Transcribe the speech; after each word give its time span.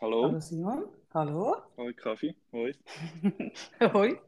Hallo. 0.00 0.22
Hallo 0.22 0.40
Simon. 0.40 0.84
Hallo. 1.12 1.56
Hoi 1.76 1.92
Kaffee. 1.94 2.34
Hoi. 2.52 2.72
Hoi. 3.80 4.20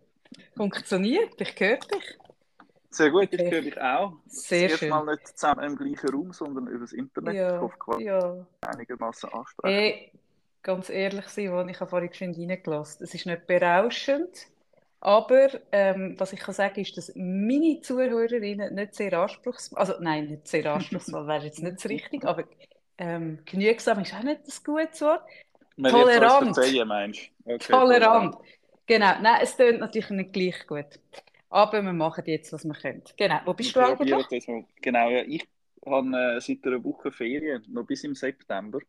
Funktioniert? 0.57 1.41
Ich 1.41 1.59
höre 1.61 1.79
dich. 1.79 2.19
Sehr 2.91 3.11
gut, 3.11 3.33
ich 3.35 3.51
höre 3.51 3.63
dich 3.63 3.81
auch. 3.81 4.21
Sehr 4.27 4.69
das 4.69 4.73
erste 4.73 4.79
schön. 4.79 4.89
Mal 4.89 5.05
nicht 5.07 5.27
zusammen 5.29 5.65
im 5.65 5.77
gleichen 5.77 6.11
Raum, 6.11 6.33
sondern 6.33 6.67
übers 6.69 6.93
Internet. 6.93 7.41
Ich 7.41 7.41
Ja, 7.41 7.59
hoffe, 7.59 7.77
quasi 7.79 8.05
ja. 8.05 8.47
einigermaßen 8.61 9.31
ansprechen. 9.31 9.79
Hey, 9.79 10.13
ganz 10.63 10.89
ehrlich, 10.91 11.27
Simon, 11.29 11.69
ich 11.69 11.81
habe 11.81 11.91
vorhin 11.91 12.11
geschwind 12.11 12.37
reingelassen. 12.39 13.05
Es 13.05 13.15
ist 13.15 13.27
nicht 13.27 13.47
berauschend, 13.47 14.49
aber 15.01 15.51
ähm, 15.73 16.15
was 16.19 16.33
ich 16.33 16.41
kann 16.41 16.55
sagen, 16.55 16.81
ist, 16.81 16.97
dass 16.97 17.13
meine 17.15 17.81
Zuhörerinnen 17.81 18.75
nicht 18.75 18.95
sehr 18.95 19.13
anspruchsvoll, 19.19 19.79
also 19.79 19.95
nein, 20.01 20.27
nicht 20.27 20.49
sehr 20.49 20.67
anspruchsvoll 20.73 21.27
wäre 21.29 21.45
jetzt 21.45 21.63
nicht 21.63 21.79
das 21.79 21.89
richtig, 21.89 22.25
aber 22.25 22.45
ähm, 22.99 23.41
genügsam 23.45 24.01
ist 24.01 24.15
auch 24.15 24.23
nicht 24.23 24.47
das 24.47 24.65
gute 24.65 25.01
Wort. 25.03 25.23
Man 25.77 25.93
Tolerant. 25.93 26.55
verzeihen, 26.55 26.89
meinst 26.89 27.31
du? 27.45 27.55
Okay, 27.55 27.73
Tolerant. 27.73 28.37
Genau, 28.87 29.21
nein, 29.21 29.39
es 29.43 29.57
tönt 29.57 29.81
natürlich 29.81 30.11
nicht 30.11 30.33
gleich 30.33 30.67
gut. 30.67 31.01
Aber 31.49 31.83
wir 31.83 31.93
machen 31.93 32.25
jetzt, 32.27 32.53
was 32.53 32.65
wir 32.65 32.75
können. 32.75 33.03
Genau, 33.17 33.41
wo 33.45 33.55
bist 33.55 33.75
du 33.75 33.81
Wir 33.81 33.89
eigentlich? 33.89 34.27
das 34.29 34.49
mal. 34.49 34.65
Genau, 34.81 35.11
ja, 35.11 35.23
ich 35.23 35.47
habe 35.85 36.37
äh, 36.37 36.41
seit 36.41 36.67
einer 36.67 36.83
Woche 36.83 37.13
Ferien, 37.13 37.65
noch 37.69 37.85
bis 37.85 38.05
im 38.05 38.15
September. 38.15 38.81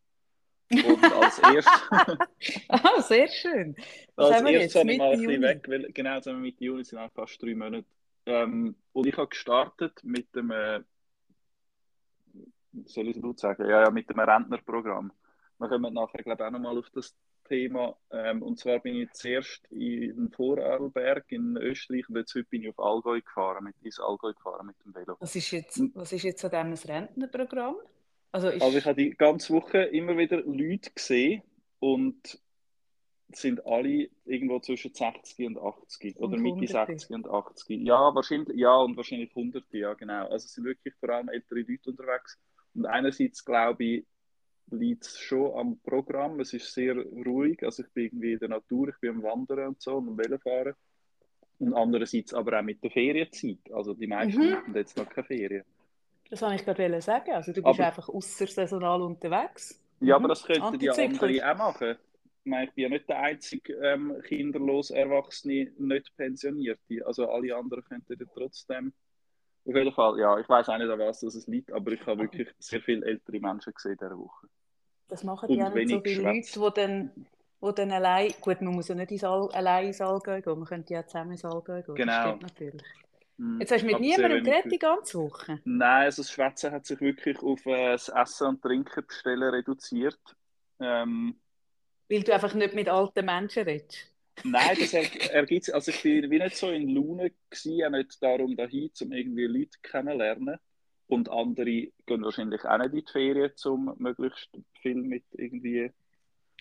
Und 0.72 1.04
als 1.04 1.40
erstes, 1.40 1.82
Ah, 2.70 3.02
sehr 3.02 3.28
schön. 3.28 3.76
Was 4.16 4.32
als 4.42 4.50
erstes 4.50 4.76
habe 4.76 4.92
ich 4.92 4.98
mal 4.98 5.12
ein 5.12 5.20
bisschen 5.22 5.42
weg, 5.42 5.66
weil, 5.68 5.92
genau, 5.92 6.26
wir 6.26 6.34
Mitte 6.34 6.64
Juni, 6.64 6.84
sind 6.84 7.00
auch 7.00 7.12
fast 7.12 7.42
drei 7.42 7.54
Monate. 7.54 7.86
Ähm, 8.26 8.76
und 8.94 9.08
ich 9.08 9.18
habe 9.18 9.28
gestartet 9.28 10.00
mit 10.04 10.34
dem, 10.36 10.52
äh, 10.52 10.82
soll 12.86 13.10
ich 13.10 13.18
es 13.18 13.22
gut 13.22 13.40
sagen? 13.40 13.70
Ja, 13.70 13.84
ja, 13.84 13.92
mit 13.92 14.10
dem 14.10 14.20
Rentnerprogramm. 14.20 15.12
Wir 15.64 15.70
kommen 15.70 15.94
nachher, 15.94 16.24
glaube 16.24 16.44
ich, 16.44 16.48
auch 16.48 16.52
nochmal 16.52 16.78
auf 16.78 16.90
das 16.92 17.16
Thema. 17.48 17.96
Ähm, 18.12 18.42
und 18.42 18.60
zwar 18.60 18.80
bin 18.80 18.96
ich 18.96 19.12
zuerst 19.14 19.66
in 19.72 20.30
Vorarlberg 20.32 21.26
in 21.32 21.58
Österreich 21.58 22.08
und 22.10 22.18
jetzt 22.18 22.36
heute 22.36 22.46
bin 22.50 22.64
ich 22.64 22.70
auf 22.70 22.80
Allgäu 22.80 23.22
gefahren, 23.22 23.64
mit, 23.64 23.76
ins 23.82 24.00
Allgäu 24.00 24.34
gefahren 24.34 24.68
mit 24.68 24.76
dem 24.84 24.94
Velo. 24.94 25.16
Was 25.20 25.36
ist 25.36 25.52
jetzt, 25.52 25.82
was 25.94 26.12
ist 26.12 26.24
jetzt 26.24 26.44
an 26.46 26.72
diesem 26.72 26.90
Rentenprogramm? 26.90 27.76
Also 28.32 28.50
ist, 28.50 28.62
Also 28.62 28.78
ich 28.78 28.86
habe 28.86 28.96
die 28.96 29.12
ganze 29.12 29.54
Woche 29.54 29.84
immer 29.84 30.18
wieder 30.18 30.42
Leute 30.42 30.92
gesehen 30.92 31.44
und 31.80 32.40
sind 33.30 33.66
alle 33.66 34.10
irgendwo 34.26 34.60
zwischen 34.60 34.94
60 34.94 35.48
und 35.48 35.58
80 35.58 36.18
oder 36.18 36.36
Und 36.36 36.42
Mitte 36.42 36.56
Hunderte. 36.56 36.94
60 36.94 37.16
und 37.16 37.28
80. 37.28 37.82
Ja, 37.82 38.14
wahrscheinlich, 38.14 38.58
ja, 38.58 38.76
und 38.76 38.98
wahrscheinlich 38.98 39.34
Hunderte, 39.34 39.78
ja, 39.78 39.94
genau. 39.94 40.24
Also 40.28 40.46
es 40.46 40.54
sind 40.54 40.66
wirklich 40.66 40.94
vor 41.00 41.10
allem 41.10 41.30
ältere 41.30 41.60
Leute 41.60 41.90
unterwegs. 41.90 42.40
Und 42.76 42.86
einerseits 42.86 43.44
glaube 43.46 43.84
ich, 43.84 44.06
liegt 44.72 45.06
es 45.06 45.20
schon 45.20 45.54
am 45.58 45.78
Programm. 45.80 46.40
Es 46.40 46.54
ist 46.54 46.74
sehr 46.74 46.96
ruhig. 46.96 47.62
Also 47.64 47.84
ich 47.84 47.90
bin 47.92 48.06
irgendwie 48.06 48.34
in 48.34 48.40
der 48.40 48.50
Natur, 48.50 48.90
ich 48.90 48.98
bin 49.00 49.12
am 49.12 49.24
Wandern 49.24 49.68
und 49.70 49.82
so 49.82 49.96
und 49.98 50.10
am 50.10 50.18
Velofahren. 50.18 50.74
Und 51.60 51.74
andererseits 51.74 52.34
aber 52.34 52.60
auch 52.60 52.64
mit 52.64 52.84
der 52.84 52.92
Ferienzeit. 52.92 53.60
Also 53.72 53.94
die 53.94 54.08
meisten 54.08 54.40
Mhm. 54.50 54.56
haben 54.56 54.76
jetzt 54.76 54.98
noch 54.98 55.08
keine 55.10 55.28
Ferien. 55.28 55.64
das 56.30 56.42
wollte 56.42 56.56
ich 56.56 56.66
gerade 56.66 57.02
sagen. 57.02 57.32
Also 57.32 57.52
du 57.54 57.62
bist 57.62 57.80
Aber- 57.80 57.86
einfach 57.88 58.10
aussersaisonal 58.10 59.04
unterwegs. 59.04 59.80
Ja, 60.00 60.18
Mhm. 60.18 60.26
aber 60.26 60.28
das 60.30 60.44
könnten 60.44 60.80
ja 60.80 60.92
Antizyklisch. 60.94 61.42
andere 61.44 61.52
auch 61.54 61.58
machen. 61.58 61.98
Ich 62.46 62.50
meine, 62.50 62.66
ich 62.66 62.72
bin 62.74 62.84
ja 62.84 62.90
nicht 62.90 63.08
der 63.08 63.20
einzige 63.20 63.74
ähm, 63.76 64.20
kinderlos 64.26 64.90
Erwachsene, 64.90 65.72
nicht 65.78 66.12
Pensionierte. 66.18 67.06
Also 67.06 67.30
alle 67.30 67.56
anderen 67.56 67.84
könnten 67.86 68.18
ja 68.20 68.26
trotzdem. 68.34 68.94
Auf 69.66 69.76
jeden 69.76 69.94
Fall, 69.94 70.20
ja, 70.20 70.38
ich 70.40 70.50
weiß 70.50 70.68
auch 70.70 70.78
nicht, 70.78 70.90
an 70.90 71.00
was 71.00 71.22
das 71.22 71.36
es 71.36 71.48
liegt, 71.48 71.72
aber 71.72 71.92
ich 71.92 72.06
habe 72.06 72.22
wirklich 72.24 72.50
sehr 72.60 72.82
viele 72.82 73.06
ältere 73.06 73.40
Menschen 73.40 73.74
gesehen 73.74 73.98
diese 74.00 74.18
Woche. 74.18 74.48
Das 75.08 75.24
machen 75.24 75.48
die 75.50 75.62
auch 75.64 75.70
nicht 75.74 75.90
so 75.90 76.02
viele 76.02 76.24
geschwätzt. 76.24 76.56
Leute, 76.58 76.82
die 76.82 76.82
dann, 76.82 77.12
die 77.62 77.76
dann 77.76 77.92
allein, 77.92 78.34
gut, 78.42 78.62
man 78.62 78.74
muss 78.74 78.88
ja 78.90 78.96
nicht 78.96 79.12
ins 79.12 79.24
All, 79.24 79.50
allein 79.54 79.88
ins 79.88 80.02
Allgäu 80.02 80.42
gehen, 80.42 80.60
man 80.60 80.68
könnte 80.68 80.94
ja 80.94 81.06
zusammen 81.06 81.32
ins 81.32 81.46
Allgäu 81.46 81.82
gehen, 81.82 81.96
Genau. 81.96 82.12
das 82.12 82.16
stimmt 82.20 82.42
natürlich. 82.42 82.84
Hm, 83.38 83.60
Jetzt 83.62 83.72
hast 83.72 83.82
du 83.82 83.88
mit 83.88 84.00
niemandem 84.00 84.44
geredet 84.44 84.72
die 84.72 84.80
ganze 84.80 85.20
Woche? 85.20 85.60
Nein, 85.66 86.04
also 86.04 86.22
das 86.24 86.32
Schwätzen 86.32 86.72
hat 86.72 86.86
sich 86.86 87.00
wirklich 87.00 87.40
auf 87.40 87.66
äh, 87.66 87.92
das 87.94 88.10
Essen 88.10 88.48
und 88.48 88.62
Trinken 88.62 89.06
bestellen 89.08 89.44
reduziert. 89.44 90.20
Ähm, 90.80 91.36
Weil 92.10 92.24
du 92.24 92.34
einfach 92.34 92.54
nicht 92.54 92.74
mit 92.76 92.90
alten 92.90 93.26
Menschen 93.26 93.64
redest. 93.64 94.13
Nein, 94.44 94.78
das 94.80 94.94
er, 94.94 95.34
ergibt 95.34 95.74
Also 95.74 95.92
ich 95.92 96.02
bin 96.02 96.30
wie 96.30 96.40
nicht 96.40 96.58
so 96.58 96.70
in 96.70 96.90
Laune 96.90 97.32
gewesen, 97.50 97.86
auch 97.86 97.90
nicht 97.90 98.22
darum 98.22 98.56
dahin, 98.56 98.90
um 99.02 99.12
irgendwie 99.12 99.46
Leute 99.46 99.78
kennenzulernen. 99.82 100.58
Und 101.08 101.30
andere 101.30 101.66
gehen 102.06 102.24
wahrscheinlich 102.24 102.64
auch 102.66 102.78
nicht 102.78 102.94
in 102.94 103.06
die 103.06 103.12
Ferien, 103.12 103.52
um 103.66 103.94
möglichst 103.98 104.50
viel 104.82 104.96
mit 104.96 105.26
irgendwie 105.32 105.92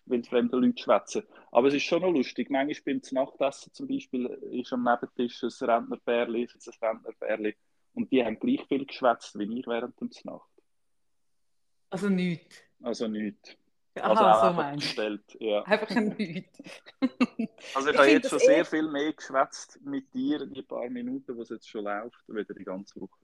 wildfremden 0.07 0.61
Leuten 0.61 0.77
zu 0.77 0.85
schwätzen. 0.85 1.23
Aber 1.51 1.69
es 1.69 1.75
ist 1.75 1.85
schon 1.85 2.03
noch 2.03 2.11
lustig. 2.11 2.51
Manchmal 2.51 2.95
beim 2.95 3.01
Nachtessen 3.13 3.73
zum 3.73 3.89
Beispiel 3.89 4.27
ist 4.27 4.73
am 4.73 4.85
Nebentisch 4.85 5.43
ein 5.43 5.71
Rentnerpärli, 5.71 6.45
ist 6.45 6.69
ein 6.69 6.89
Rentnerpärli. 6.89 7.55
Und 7.95 8.11
die 8.11 8.25
haben 8.25 8.39
gleich 8.39 8.67
viel 8.67 8.85
geschwätzt 8.85 9.39
wie 9.39 9.59
ich 9.59 9.67
während 9.67 10.01
der 10.01 10.09
Nacht. 10.25 10.51
Also 11.91 12.09
nichts. 12.09 12.63
Also 12.83 13.07
nichts. 13.07 13.57
Aha, 14.01 14.09
Also 14.11 14.25
auch 14.27 14.35
so 14.35 14.47
einfach 14.47 14.75
bestellt, 14.75 15.37
ja. 15.41 15.67
Einfach 15.67 15.97
ein 15.97 16.09
nichts. 16.19 16.59
Also 17.75 17.91
ich 17.91 17.95
Ich 17.95 17.99
habe 17.99 18.09
jetzt 18.09 18.29
schon 18.31 18.39
das 18.39 18.47
sehr 18.47 18.65
viel 18.65 18.89
mehr 18.89 19.13
geschwätzt 19.13 19.79
mit 19.83 20.13
dir, 20.15 20.47
die 20.47 20.63
paar 20.63 20.89
Minuten, 20.89 21.37
wo 21.37 21.43
es 21.43 21.51
jetzt 21.51 21.69
schon 21.69 21.85
läuft, 21.85 22.27
wieder 22.29 22.55
die 22.55 22.65
ganze 22.65 23.01
Woche. 23.01 23.19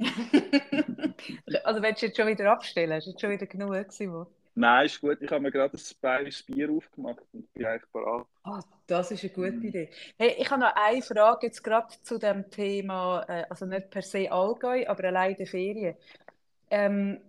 also 1.64 1.82
willst 1.82 2.02
du 2.02 2.06
jetzt 2.06 2.16
schon 2.16 2.26
wieder 2.28 2.50
abstellen? 2.50 2.92
Hast 2.92 3.06
du 3.06 3.10
jetzt 3.10 3.20
schon 3.20 3.30
wieder 3.30 3.46
genug 3.46 3.70
gewesen, 3.72 4.12
wo? 4.12 4.26
Nein, 4.54 4.86
ist 4.86 5.00
gut. 5.00 5.22
Ich 5.22 5.30
habe 5.30 5.40
mir 5.40 5.52
gerade 5.52 5.76
ein 5.76 5.82
bayerisches 6.00 6.42
Bier 6.44 6.70
aufgemacht 6.70 7.22
und 7.32 7.52
bin 7.54 7.64
eigentlich 7.66 7.90
bereit. 7.92 8.26
Ah, 8.44 8.60
das 8.86 9.10
ist 9.10 9.22
eine 9.24 9.32
gute 9.32 9.50
Mhm. 9.56 9.64
Idee. 9.66 9.90
Hey, 10.16 10.36
ich 10.38 10.50
habe 10.50 10.60
noch 10.62 10.74
eine 10.74 11.02
Frage 11.02 11.46
jetzt 11.46 11.62
gerade 11.62 11.88
zu 12.02 12.18
dem 12.18 12.50
Thema, 12.50 13.24
äh, 13.28 13.44
also 13.50 13.66
nicht 13.66 13.90
per 13.90 14.02
se 14.02 14.30
Allgäu, 14.30 14.86
aber 14.86 15.04
allein 15.04 15.36
der 15.36 15.46
Ferien. 15.46 15.96
Ähm, 16.70 17.20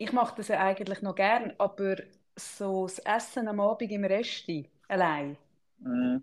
ich 0.00 0.12
mache 0.12 0.34
das 0.36 0.48
ja 0.48 0.58
eigentlich 0.60 1.02
noch 1.02 1.14
gern, 1.14 1.54
aber 1.58 1.96
so 2.36 2.86
das 2.88 2.98
Essen 3.00 3.48
am 3.48 3.60
Abend 3.60 3.92
im 3.92 4.04
Resti 4.04 4.68
allein, 4.88 5.38
Mhm. 5.78 6.22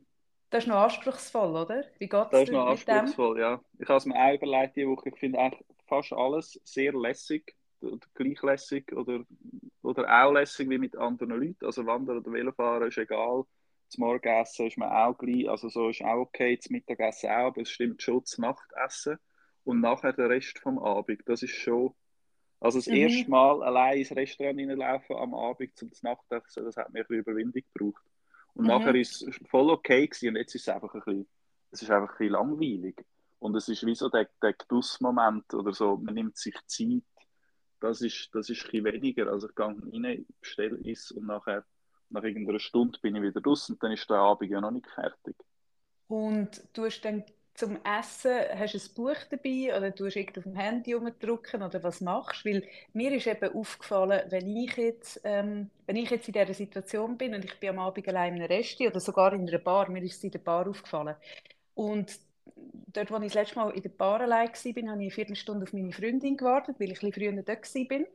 das 0.50 0.64
ist 0.66 0.68
noch 0.70 0.84
anspruchsvoll, 0.84 1.56
oder? 1.56 1.86
Wie 2.00 2.10
geht 2.10 2.28
Das 2.30 2.44
ist 2.44 2.52
noch 2.52 2.68
mit 2.68 2.86
dem? 2.88 3.14
anspruchsvoll, 3.14 3.40
ja. 3.40 3.64
Ich 3.80 3.88
habe 3.88 3.98
es 3.98 4.06
mir 4.06 4.16
auch 4.16 4.34
überlegt 4.36 4.76
diese 4.76 4.88
Woche. 4.90 5.10
Ich 5.10 5.18
finde 5.18 5.40
eigentlich 5.40 5.66
fast 5.88 6.12
alles 6.14 6.60
sehr 6.66 6.92
lässig 6.94 7.56
oder 7.82 8.00
gleich 8.16 8.42
lässig 8.44 8.92
oder, 8.94 9.24
oder 9.82 10.24
auch 10.26 10.34
lässig 10.34 10.70
wie 10.70 10.78
mit 10.78 10.96
anderen 10.98 11.40
Leuten. 11.42 11.66
Also 11.66 11.86
Wandern 11.86 12.18
oder 12.18 12.32
Velofahren 12.34 12.88
ist 12.90 12.98
egal. 12.98 13.46
Das 13.88 13.98
Morgenessen 13.98 14.68
ist 14.68 14.78
mir 14.78 14.92
auch 14.92 15.18
gleich. 15.18 15.50
Also 15.50 15.70
so 15.70 15.90
ist 15.90 16.02
auch 16.04 16.18
okay. 16.18 16.58
Das 16.58 16.70
Mittagessen 16.70 17.30
auch, 17.30 17.48
aber 17.48 17.62
es 17.62 17.70
stimmt 17.70 18.02
schon 18.02 18.22
das 18.22 18.38
Nachtessen. 18.38 19.18
Und 19.64 19.80
nachher 19.82 20.14
der 20.14 20.30
Rest 20.30 20.60
vom 20.60 20.80
Abend. 20.80 21.22
Das 21.28 21.44
ist 21.44 21.52
schon... 21.56 21.94
Also 22.60 22.80
das 22.80 22.88
Mhm. 22.88 22.96
erste 22.96 23.30
Mal 23.30 23.64
allein 23.64 24.00
ins 24.00 24.16
Restaurant 24.16 24.60
reinlaufen 24.60 25.16
am 25.16 25.34
Abend 25.36 25.78
zum 25.78 25.92
Nachtessen, 26.02 26.66
das 26.66 26.78
hat 26.78 26.92
mir 26.92 27.00
ein 27.00 27.06
bisschen 27.08 27.22
Überwindung 27.22 27.62
gebraucht. 27.74 28.04
Und 28.54 28.64
Mhm. 28.64 28.70
nachher 28.70 28.96
ist 28.96 29.22
es 29.22 29.40
voll 29.48 29.70
okay 29.70 30.08
gewesen. 30.08 30.30
Und 30.30 30.36
jetzt 30.38 30.56
ist 30.56 30.68
es 30.68 30.70
einfach 30.70 30.94
ein 30.94 31.02
bisschen, 31.02 31.28
es 31.72 31.82
ist 31.84 31.92
einfach 31.92 32.12
ein 32.14 32.18
bisschen 32.18 32.34
langweilig. 32.34 33.06
Und 33.40 33.56
es 33.56 33.70
ist 33.70 33.86
wie 33.86 33.94
so 33.94 34.10
der, 34.10 34.28
der 34.42 34.54
Genussmoment 34.54 35.54
oder 35.54 35.72
so, 35.74 35.98
man 35.98 36.16
nimmt 36.16 36.38
sich 36.38 36.56
Zeit. 36.66 37.04
Das 37.80 38.02
ist, 38.02 38.30
das 38.34 38.50
ist 38.50 38.66
ein 38.66 38.72
bisschen 38.84 38.86
weniger. 38.86 39.28
Also 39.28 39.48
ich 39.50 39.56
gehe 39.56 39.66
rein, 39.66 40.26
bestelle 40.42 40.80
es 40.90 41.12
und 41.12 41.28
nachher, 41.28 41.64
nach 42.10 42.24
irgendeiner 42.24 42.60
Stunde 42.60 42.98
bin 43.02 43.16
ich 43.16 43.22
wieder 43.22 43.44
raus 43.44 43.70
und 43.70 43.84
dann 43.84 43.92
ist 43.92 44.10
der 44.10 44.18
Abend 44.18 44.50
ja 44.50 44.60
noch 44.62 44.72
nicht 44.72 44.88
fertig. 44.90 45.36
Und 46.08 46.64
du 46.74 46.86
hast 46.86 47.02
dann 47.02 47.24
zum 47.58 47.78
Essen, 47.84 48.32
hast 48.58 48.74
du 48.76 48.78
ein 48.80 48.94
Buch 48.96 49.24
dabei 49.30 49.76
oder 49.78 49.92
du 49.92 50.06
irgendwie 50.06 50.40
auf 50.40 50.44
dem 50.46 50.56
Handy 50.56 50.94
rumdrücken 50.94 51.64
oder 51.64 51.84
was 51.84 52.02
machst? 52.02 52.46
Weil 52.46 52.64
mir 52.94 53.12
ist 53.14 53.28
eben 53.28 53.54
aufgefallen, 53.56 54.22
wenn 54.30 54.48
ich 54.56 54.78
jetzt, 54.78 55.22
ähm, 55.26 55.70
wenn 55.88 55.98
ich 55.98 56.10
jetzt 56.12 56.28
in 56.30 56.34
dieser 56.34 56.54
Situation 56.54 57.18
bin 57.18 57.34
und 57.36 57.46
ich 57.46 57.60
bin 57.60 57.70
am 57.72 57.80
Abend 57.80 58.08
allein 58.08 58.36
in 58.38 58.44
einem 58.44 58.52
Resti 58.52 58.88
oder 58.88 59.00
sogar 59.00 59.34
in 59.34 59.48
einer 59.48 59.58
Bar, 59.60 59.90
mir 59.90 60.04
ist 60.04 60.18
es 60.18 60.24
in 60.24 60.32
der 60.32 60.40
Bar 60.40 60.70
aufgefallen. 60.70 61.16
Und 61.76 62.20
dort, 62.94 63.12
wo 63.12 63.18
ich 63.18 63.24
das 63.26 63.34
letzte 63.36 63.56
Mal 63.58 63.72
in 63.72 63.82
der 63.84 63.90
Bar 63.90 64.22
allein 64.22 64.50
war, 64.50 64.54
habe 64.54 64.80
ich 64.80 64.88
eine 64.90 65.12
Viertelstunde 65.12 65.64
auf 65.66 65.74
meine 65.74 65.92
Freundin 65.94 66.38
gewartet, 66.38 66.78
weil 66.80 66.92
ich 66.92 67.04
ein 67.04 67.12
bisschen 67.12 67.34
früher 67.34 67.44
dort 67.44 67.76
war. 67.76 68.08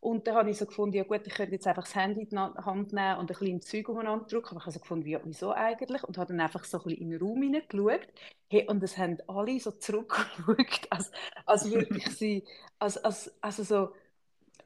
Und 0.00 0.26
dann 0.26 0.36
habe 0.36 0.50
ich 0.50 0.58
so 0.58 0.66
gefunden, 0.66 0.96
ja 0.96 1.02
gut, 1.02 1.26
ich 1.26 1.34
könnte 1.34 1.54
jetzt 1.54 1.66
einfach 1.66 1.82
das 1.84 1.94
Handy 1.96 2.22
in 2.22 2.28
die 2.30 2.36
Hand 2.36 2.92
nehmen 2.92 3.18
und 3.18 3.24
ein 3.30 3.38
bisschen 3.38 3.60
Zeug 3.62 3.88
umeinander 3.88 4.26
drücken. 4.26 4.50
Aber 4.50 4.58
ich 4.60 4.62
habe 4.66 4.72
so 4.72 4.80
gefunden, 4.80 5.08
ja, 5.08 5.20
wieso 5.24 5.52
eigentlich? 5.52 6.04
Und 6.04 6.18
habe 6.18 6.28
dann 6.32 6.40
einfach 6.40 6.64
so 6.64 6.78
ein 6.78 6.84
bisschen 6.84 7.02
in 7.02 7.10
den 7.10 7.20
Raum 7.20 7.42
hineingeschaut. 7.42 8.06
Hey, 8.50 8.66
und 8.68 8.82
es 8.82 8.96
haben 8.96 9.18
alle 9.26 9.58
so 9.60 9.72
zurückgeschaut, 9.72 10.86
als, 10.90 11.10
als 11.46 11.70
wirklich 11.70 12.06
sie, 12.16 12.44
als, 12.78 12.96
als, 12.98 13.32
also 13.42 13.62
so, 13.64 13.92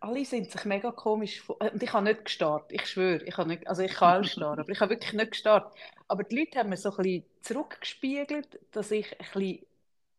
alle 0.00 0.25
sind 0.25 0.50
sich 0.50 0.64
mega 0.64 0.90
komisch. 0.93 1.40
vor- 1.40 1.61
Und 1.61 1.82
ich 1.82 1.93
habe 1.93 2.05
nicht 2.05 2.25
gestarrt, 2.25 2.73
ich 2.73 2.87
schwöre. 2.87 3.23
Ich 3.25 3.37
habe 3.38 3.49
nicht, 3.49 3.67
also 3.69 3.82
ich 3.82 3.94
kann 3.94 4.20
auch 4.23 4.25
starren, 4.29 4.61
aber 4.61 4.70
ich 4.70 4.81
habe 4.81 4.90
wirklich 4.90 5.12
nicht 5.12 5.31
gestarrt. 5.32 5.73
Aber 6.08 6.25
die 6.25 6.37
Leute 6.38 6.58
haben 6.58 6.70
mir 6.70 6.76
so 6.76 6.90
ein 6.90 6.96
bisschen 6.96 7.25
zurückgespiegelt, 7.43 8.58
dass 8.73 8.90
ich 8.90 9.12
ein 9.20 9.26
bisschen 9.32 9.67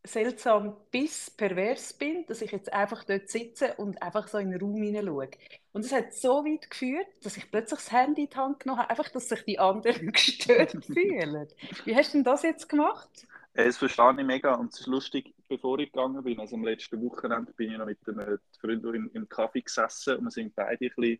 seltsam 0.06 0.76
bis 0.92 1.30
pervers 1.30 1.94
bin, 1.94 2.26
dass 2.28 2.42
ich 2.42 2.52
jetzt 2.52 2.72
einfach 2.74 3.04
dort 3.04 3.30
sitze 3.30 3.74
und 3.76 4.02
einfach 4.02 4.28
so 4.28 4.38
in 4.38 4.52
den 4.52 4.60
Raum 4.60 4.82
hineinschaue. 4.82 5.30
Und 5.72 5.86
es 5.86 5.94
hat 5.94 6.14
so 6.14 6.44
weit 6.46 6.70
geführt, 6.70 7.08
dass 7.24 7.38
ich 7.38 7.50
plötzlich 7.50 7.80
das 7.80 7.92
Handy 7.92 8.24
in 8.24 8.30
die 8.30 8.36
Hand 8.36 8.60
genommen 8.60 8.82
habe, 8.82 8.90
einfach, 8.90 9.10
dass 9.10 9.30
sich 9.30 9.44
die 9.46 9.60
anderen 9.60 10.12
gestört 10.12 10.72
fühlen. 10.86 11.48
Wie 11.86 11.96
hast 11.96 12.14
du 12.14 12.18
denn 12.18 12.24
das 12.24 12.44
jetzt 12.44 12.68
gemacht? 12.68 13.28
Das 13.56 13.78
verstehe 13.78 14.16
ich 14.18 14.26
mega 14.26 14.56
und 14.56 14.74
es 14.74 14.82
ist 14.82 14.88
lustig, 14.88 15.34
bevor 15.48 15.78
ich 15.80 15.92
gegangen 15.92 16.24
bin, 16.24 16.40
also 16.40 16.56
am 16.56 16.64
letzten 16.64 17.02
Wochenende 17.04 17.54
bin 17.54 17.72
ich 17.72 17.78
noch 17.78 17.86
mit 17.86 18.00
einem 18.08 18.40
Freund 18.60 18.84
im, 19.14 19.30
Kaffee 19.30 19.62
gesessen 19.62 20.18
und 20.18 20.24
wir 20.26 20.32
sind 20.32 20.56
beide 20.56 20.86
ein 20.86 20.92
bisschen, 20.96 21.20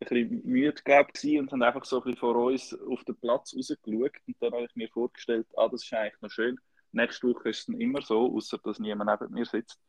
ein 0.00 0.08
bisschen 0.08 0.42
müde 0.44 0.82
glaub, 0.84 1.08
und 1.24 1.52
haben 1.52 1.62
einfach 1.62 1.84
so 1.86 1.96
ein 1.96 2.04
bisschen 2.04 2.18
vor 2.18 2.36
uns 2.36 2.78
auf 2.86 3.02
den 3.04 3.16
Platz 3.16 3.56
rausgeschaut 3.56 4.12
und 4.26 4.36
dann 4.40 4.52
habe 4.52 4.66
ich 4.66 4.76
mir 4.76 4.90
vorgestellt, 4.90 5.46
ah, 5.56 5.68
das 5.68 5.82
ist 5.82 5.92
eigentlich 5.94 6.20
noch 6.20 6.30
schön, 6.30 6.60
nächste 6.92 7.28
Woche 7.28 7.50
ist 7.50 7.68
es 7.68 7.74
immer 7.74 8.02
so, 8.02 8.34
außer 8.36 8.58
dass 8.58 8.78
niemand 8.78 9.10
neben 9.10 9.34
mir 9.34 9.44
sitzt. 9.44 9.80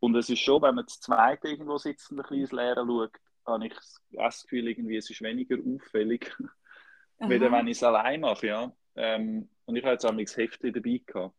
Und 0.00 0.14
es 0.16 0.30
ist 0.30 0.40
schon, 0.40 0.62
wenn 0.62 0.74
man 0.74 0.84
das 0.84 1.00
zweite 1.00 1.48
irgendwo 1.48 1.78
sitzt 1.78 2.10
und 2.10 2.20
ein 2.20 2.22
bisschen 2.22 2.40
ins 2.40 2.52
Leere 2.52 2.86
schaut, 2.86 3.12
habe 3.46 3.66
ich 3.66 3.74
das 4.12 4.42
Gefühl, 4.42 4.68
irgendwie, 4.68 4.96
es 4.96 5.10
ist 5.10 5.22
weniger 5.22 5.56
auffällig, 5.56 6.36
weder 7.18 7.50
wenn 7.50 7.66
ich 7.66 7.78
es 7.78 7.82
allein 7.82 8.20
mache, 8.20 8.46
ja. 8.46 8.72
Ähm, 8.94 9.48
und 9.64 9.76
ich 9.76 9.84
habe 9.84 9.92
jetzt 9.92 10.04
auch 10.04 10.16
das 10.16 10.36
Heftchen 10.36 10.72
dabei 10.72 11.00
gehabt. 11.04 11.34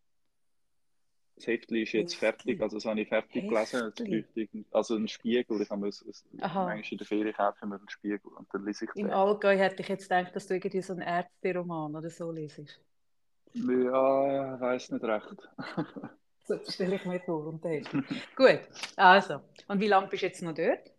Das 1.36 1.48
Heftchen 1.48 1.77
ist 1.77 1.94
jetzt 1.94 2.21
Heftli. 2.21 2.57
fertig, 2.57 2.62
also 2.62 2.77
das 2.77 2.86
habe 2.86 3.00
ich 3.00 3.07
fertig 3.07 3.50
Heftli. 3.50 4.25
gelesen. 4.33 4.66
Also 4.71 4.95
ein 4.95 5.07
Spiegel, 5.07 5.62
ich 5.62 5.69
habe 5.69 5.88
es 5.88 6.01
manchmal 6.33 6.83
in 6.92 6.98
der 6.98 7.07
Ferien 7.07 7.33
kaufen 7.33 7.69
wir 7.69 7.77
einen 7.77 7.89
Spiegel 7.89 8.31
und 8.36 8.54
dann 8.54 8.66
lese 8.66 8.86
ich 8.86 8.95
Im 8.95 9.10
Allgäu 9.10 9.57
hätte 9.57 9.81
ich 9.81 9.88
jetzt 9.88 10.10
gedacht, 10.10 10.36
dass 10.36 10.48
du 10.48 10.56
irgendwie 10.56 10.81
so 10.81 10.94
einen 10.94 11.01
Ärzte-Roman 11.01 11.95
oder 11.95 12.10
so 12.10 12.30
lesest. 12.30 12.81
Ja, 13.54 14.60
weiß 14.60 14.92
nicht 14.92 15.04
recht. 15.04 15.50
so, 16.46 16.60
stelle 16.68 16.96
ich 16.96 17.06
mir 17.06 17.19
vor. 17.19 17.48
Und 17.48 17.62
Gut, 18.36 18.60
also. 18.96 19.42
Und 19.68 19.80
wie 19.80 19.88
lange 19.88 20.07
bist 20.07 20.24
du 20.24 20.28
jetzt 20.28 20.42
noch 20.42 20.54
dort? 20.54 20.92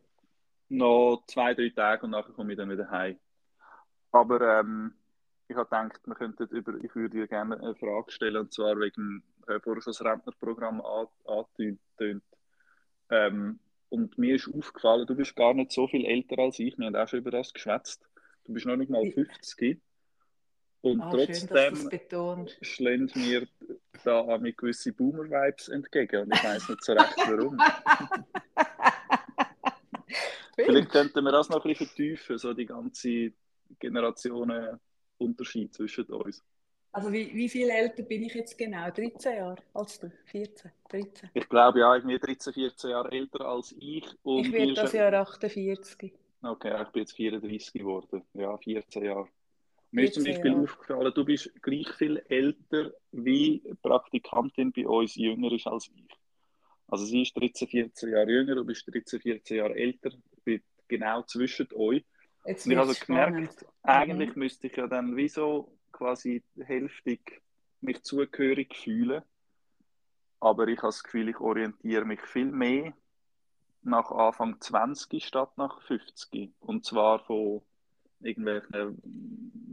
Noch 0.69 1.23
zwei, 1.27 1.55
drei 1.55 1.71
Tage 1.71 2.05
und 2.05 2.11
nachher 2.11 2.33
komme 2.33 2.53
ich 2.53 2.59
dann 2.59 2.71
wieder 2.71 2.91
heim. 2.91 3.19
Aber 4.13 4.61
ähm, 4.61 4.95
ich 5.49 5.57
habe 5.57 5.69
gedacht, 5.69 6.01
wir 6.07 6.15
könnten 6.15 6.47
über, 6.49 6.75
ich 6.83 6.95
würde 6.95 7.19
dir 7.19 7.27
gerne 7.27 7.59
eine 7.59 7.75
Frage 7.75 8.11
stellen, 8.11 8.37
und 8.37 8.53
zwar 8.53 8.79
wegen, 8.79 9.23
ich 9.43 9.49
habe 9.49 9.61
vorher 9.61 9.83
schon 9.83 9.93
das 9.93 10.05
Rentnerprogramm 10.05 10.81
angetönt. 11.27 12.23
Ähm, 13.11 13.59
und 13.89 14.17
mir 14.19 14.37
ist 14.37 14.49
aufgefallen, 14.55 15.07
du 15.07 15.17
bist 15.17 15.35
gar 15.35 15.55
nicht 15.55 15.73
so 15.73 15.89
viel 15.89 16.05
älter 16.05 16.39
als 16.39 16.61
ich, 16.61 16.79
wir 16.79 16.87
haben 16.87 16.97
auch 16.97 17.09
schon 17.09 17.19
über 17.19 17.33
das 17.33 17.53
geschwätzt. 17.53 18.09
Du 18.45 18.53
bist 18.53 18.67
noch 18.67 18.77
nicht 18.77 18.91
mal 18.91 19.05
50. 19.11 19.81
Und 20.83 21.01
ah, 21.03 21.11
trotzdem 21.11 22.49
schlägt 22.63 23.17
mir 23.17 23.47
da 24.03 24.39
mit 24.39 24.57
gewisse 24.57 24.93
Boomer-Vibes 24.93 25.69
entgegen 25.69 26.23
und 26.23 26.35
ich 26.35 26.43
weiß 26.43 26.71
nicht 26.71 26.83
so 26.85 26.93
recht 26.93 27.17
warum. 27.19 27.59
Vielleicht 30.57 30.91
könnten 30.91 31.23
wir 31.25 31.33
das 31.33 31.49
noch 31.49 31.65
ein 31.65 31.71
bisschen 31.71 31.87
vertiefen, 31.87 32.39
so 32.39 32.55
die 32.55 32.67
ganze 32.67 33.33
Generationenunterschied 33.79 35.75
zwischen 35.75 36.05
uns. 36.07 36.43
Also 36.93 37.13
wie, 37.13 37.33
wie 37.35 37.49
viel 37.49 37.71
älter 37.71 38.03
bin 38.03 38.25
ich 38.25 38.35
jetzt 38.35 38.59
genau? 38.59 38.91
13 38.91 39.37
Jahre 39.37 39.63
als 39.75 40.01
du? 40.01 40.11
14? 40.27 40.73
13? 40.89 41.31
Ich 41.35 41.49
glaube 41.49 41.81
ja, 41.81 41.97
ich 41.97 42.05
bin 42.05 42.19
13, 42.19 42.53
14 42.53 42.91
Jahre 42.91 43.13
älter 43.13 43.45
als 43.47 43.73
ich. 43.79 44.05
Und 44.23 44.47
ich 44.47 44.53
werde 44.53 44.75
das 44.75 44.93
Jahr 44.93 45.13
48. 45.13 46.13
Okay, 46.43 46.83
ich 46.83 46.89
bin 46.89 47.03
jetzt 47.03 47.13
34 47.13 47.73
geworden. 47.73 48.23
Ja, 48.35 48.57
14 48.57 49.05
Jahre. 49.05 49.29
Mir 49.93 50.05
ist 50.05 50.15
zum 50.15 50.25
Beispiel 50.25 50.53
ja. 50.53 50.59
aufgefallen, 50.59 51.13
du 51.15 51.25
bist 51.25 51.53
gleich 51.63 51.89
viel 51.95 52.23
älter, 52.29 52.93
wie 53.11 53.63
Praktikantin 53.83 54.73
bei 54.73 54.87
uns 54.87 55.17
jünger 55.17 55.51
ist 55.53 55.67
als 55.67 55.91
ich. 55.95 56.09
Also 56.87 57.05
sie 57.05 57.23
ist 57.23 57.37
13, 57.37 57.69
14 57.69 58.11
Jahre 58.11 58.31
jünger, 58.31 58.55
du 58.57 58.65
bist 58.65 58.87
13, 58.87 59.21
14 59.21 59.57
Jahre 59.57 59.75
älter, 59.75 60.11
bin 60.45 60.63
genau 60.89 61.23
zwischen 61.23 61.69
euch. 61.75 62.05
Jetzt 62.45 62.67
und 62.67 62.73
ich 62.73 62.79
habe 62.79 62.89
also 62.89 63.05
gemerkt, 63.05 63.67
eigentlich 63.83 64.35
mhm. 64.35 64.41
müsste 64.41 64.67
ich 64.69 64.77
ja 64.77 64.87
dann 64.87 65.17
wieso 65.17 65.77
quasi 65.93 66.43
hälftig 66.59 67.43
mich 67.81 68.03
zugehörig 68.03 68.77
fühlen. 68.77 69.23
Aber 70.41 70.69
ich 70.69 70.79
habe 70.79 70.89
das 70.89 71.03
Gefühl, 71.03 71.29
ich 71.29 71.39
orientiere 71.39 72.05
mich 72.05 72.21
viel 72.23 72.51
mehr 72.51 72.95
nach 73.83 74.11
Anfang 74.11 74.61
20 74.61 75.25
statt 75.25 75.57
nach 75.57 75.83
50. 75.83 76.53
Und 76.61 76.85
zwar 76.85 77.21
von 77.21 77.63
irgendwelchen, 78.23 79.03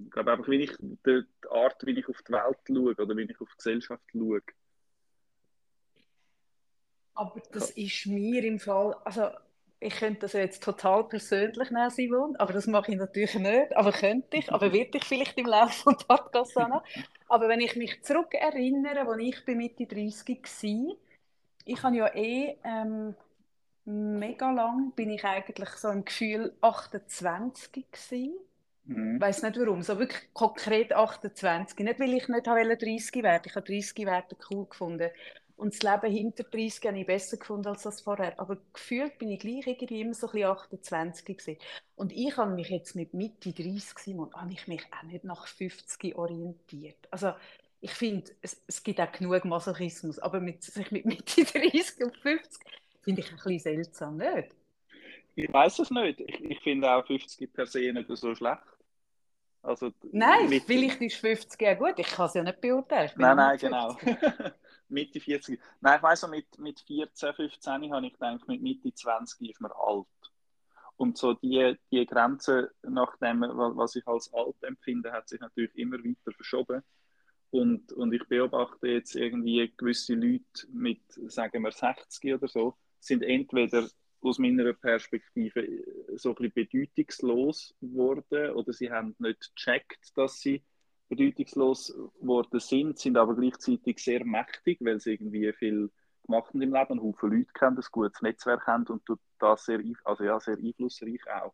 ich 0.05 0.11
glaube 0.11 0.31
einfach, 0.31 0.47
wie 0.47 0.63
ich 0.63 0.71
die, 0.79 1.23
Art, 1.49 1.85
wie 1.85 1.99
ich 1.99 2.07
auf 2.07 2.21
die 2.27 2.33
Welt 2.33 2.57
schaue 2.67 2.95
oder 2.95 3.17
wie 3.17 3.23
ich 3.23 3.41
auf 3.41 3.49
die 3.49 3.57
Gesellschaft 3.57 4.03
schaue. 4.11 4.41
Aber 7.13 7.41
das 7.51 7.71
ist 7.71 8.05
mir 8.05 8.43
im 8.43 8.59
Fall, 8.59 8.95
also 9.03 9.29
ich 9.79 9.95
könnte 9.95 10.21
das 10.21 10.33
jetzt 10.33 10.63
total 10.63 11.03
persönlich 11.03 11.69
nehmen, 11.71 11.89
Simon, 11.89 12.35
aber 12.37 12.53
das 12.53 12.67
mache 12.67 12.91
ich 12.91 12.97
natürlich 12.97 13.35
nicht, 13.35 13.75
aber 13.75 13.91
könnte 13.91 14.37
ich, 14.37 14.51
aber 14.51 14.73
werde 14.73 14.97
ich 14.97 15.03
vielleicht 15.03 15.37
im 15.37 15.45
Laufe 15.45 15.95
Podcasts 16.07 16.55
noch. 16.55 16.83
Aber 17.27 17.47
wenn 17.47 17.59
ich 17.59 17.75
mich 17.75 18.01
zurück 18.03 18.33
erinnere, 18.33 19.07
als 19.07 19.21
ich 19.21 19.45
Mitte 19.47 19.85
30 19.85 20.43
war, 20.43 20.95
ich 21.65 21.83
habe 21.83 21.95
ja 21.95 22.15
eh 22.15 22.57
ähm, 22.63 23.15
mega 23.87 24.51
lang 24.51 24.91
bin 24.95 25.09
ich 25.09 25.23
eigentlich 25.23 25.69
so 25.69 25.89
im 25.89 26.03
Gefühl 26.03 26.53
28 26.61 27.71
gewesen. 27.71 28.33
Mhm. 28.83 29.15
Ich 29.15 29.21
weiß 29.21 29.43
nicht 29.43 29.57
warum, 29.57 29.81
so 29.81 29.97
wirklich 29.97 30.33
konkret 30.33 30.93
28. 30.93 31.79
Nicht, 31.79 31.99
weil 31.99 32.13
ich 32.13 32.27
nicht 32.27 32.45
30 32.45 33.23
werden 33.23 33.43
Ich 33.45 33.55
habe 33.55 33.65
30 33.65 34.05
werden 34.05 34.37
cool 34.51 34.65
gefunden. 34.65 35.09
Und 35.55 35.73
das 35.73 35.81
Leben 35.81 36.13
hinter 36.13 36.43
30 36.43 36.85
habe 36.85 36.99
ich 36.99 37.07
besser 37.07 37.37
gefunden 37.37 37.67
als 37.67 37.83
das 37.83 38.01
vorher. 38.01 38.39
Aber 38.39 38.57
gefühlt 38.73 39.17
bin 39.17 39.31
ich 39.31 39.39
gleich 39.39 39.65
irgendwie 39.65 40.01
immer 40.01 40.13
so 40.13 40.27
ein 40.27 40.33
bisschen 40.33 40.49
28 40.49 41.25
gewesen. 41.25 41.57
Und 41.95 42.11
ich 42.11 42.35
habe 42.37 42.53
mich 42.53 42.69
jetzt 42.69 42.95
mit 42.95 43.13
Mitte 43.13 43.53
30 43.53 43.97
Simon, 43.97 44.33
habe 44.33 44.51
ich 44.53 44.67
mich 44.67 44.83
auch 44.91 45.03
nicht 45.03 45.23
nach 45.23 45.47
50 45.47 46.15
orientiert. 46.15 47.07
Also 47.09 47.33
ich 47.79 47.91
finde, 47.91 48.31
es, 48.41 48.61
es 48.67 48.83
gibt 48.83 48.99
auch 48.99 49.11
genug 49.11 49.45
Masochismus, 49.45 50.19
aber 50.19 50.39
mit, 50.41 50.63
sich 50.63 50.91
mit 50.91 51.05
Mitte 51.05 51.43
30 51.45 52.03
und 52.03 52.17
50 52.17 52.61
Finde 53.07 53.21
ich 53.21 53.29
ein 53.29 53.37
bisschen 53.37 53.59
seltsam, 53.59 54.17
nicht? 54.17 54.49
Ich 55.35 55.53
weiß 55.53 55.79
es 55.79 55.89
nicht. 55.91 56.19
Ich, 56.19 56.43
ich 56.43 56.59
finde 56.59 56.91
auch 56.91 57.07
50 57.07 57.53
per 57.53 57.65
se 57.65 57.93
nicht 57.93 58.09
so 58.09 58.35
schlecht. 58.35 58.59
Also, 59.61 59.93
nein, 60.11 60.49
mit... 60.49 60.63
vielleicht 60.63 60.99
ist 60.99 61.15
50 61.15 61.61
ja 61.61 61.75
gut. 61.75 61.93
Ich 61.99 62.07
kann 62.07 62.25
es 62.25 62.33
ja 62.33 62.43
nicht 62.43 62.59
beurteilen. 62.59 63.09
Nein, 63.15 63.37
nein, 63.37 63.57
genau. 63.57 63.95
Mitte 64.89 65.21
40. 65.21 65.57
Nein, 65.79 65.95
ich 65.95 66.03
weiß 66.03 66.19
so, 66.19 66.27
mit, 66.27 66.59
mit 66.59 66.81
14, 66.81 67.33
15 67.33 67.93
habe 67.93 68.07
ich 68.07 68.11
gedacht, 68.11 68.45
mit 68.45 68.61
Mitte 68.61 68.93
20 68.93 69.51
ist 69.51 69.61
man 69.61 69.71
alt. 69.71 70.07
Und 70.97 71.17
so 71.17 71.33
die, 71.33 71.77
die 71.89 72.05
Grenze 72.05 72.73
nach 72.81 73.15
dem, 73.19 73.39
was 73.39 73.95
ich 73.95 74.05
als 74.05 74.33
alt 74.33 74.61
empfinde, 74.63 75.13
hat 75.13 75.29
sich 75.29 75.39
natürlich 75.39 75.73
immer 75.77 75.99
weiter 75.99 76.33
verschoben. 76.33 76.83
Und, 77.51 77.93
und 77.93 78.11
ich 78.11 78.27
beobachte 78.27 78.89
jetzt 78.89 79.15
irgendwie 79.15 79.73
gewisse 79.77 80.13
Leute 80.13 80.67
mit, 80.73 80.99
sagen 81.27 81.63
wir, 81.63 81.71
60 81.71 82.33
oder 82.33 82.49
so, 82.49 82.75
sind 82.99 83.23
entweder 83.23 83.87
aus 84.21 84.39
meiner 84.39 84.73
Perspektive 84.73 85.61
äh, 85.61 85.83
so 86.15 86.29
ein 86.29 86.35
bisschen 86.35 86.53
bedeutungslos 86.53 87.75
geworden 87.81 88.51
oder 88.51 88.73
sie 88.73 88.91
haben 88.91 89.15
nicht 89.19 89.51
gecheckt, 89.55 90.11
dass 90.15 90.39
sie 90.39 90.63
bedeutungslos 91.09 91.95
geworden 92.19 92.59
sind, 92.59 92.99
sind 92.99 93.17
aber 93.17 93.35
gleichzeitig 93.35 93.99
sehr 93.99 94.25
mächtig, 94.25 94.79
weil 94.81 94.99
sie 94.99 95.13
irgendwie 95.13 95.53
viel 95.53 95.89
gemacht 96.23 96.49
haben 96.49 96.61
im 96.61 96.73
Leben, 96.73 96.91
einen 96.91 97.01
Haufen 97.01 97.31
Leute 97.31 97.51
kennen, 97.53 97.77
ein 97.77 97.83
gutes 97.91 98.21
Netzwerk 98.21 98.67
haben 98.67 98.85
und 98.87 99.01
das 99.39 99.65
sehr, 99.65 99.81
also 100.03 100.23
ja, 100.23 100.39
sehr 100.39 100.57
einflussreich 100.57 101.21
auch. 101.33 101.53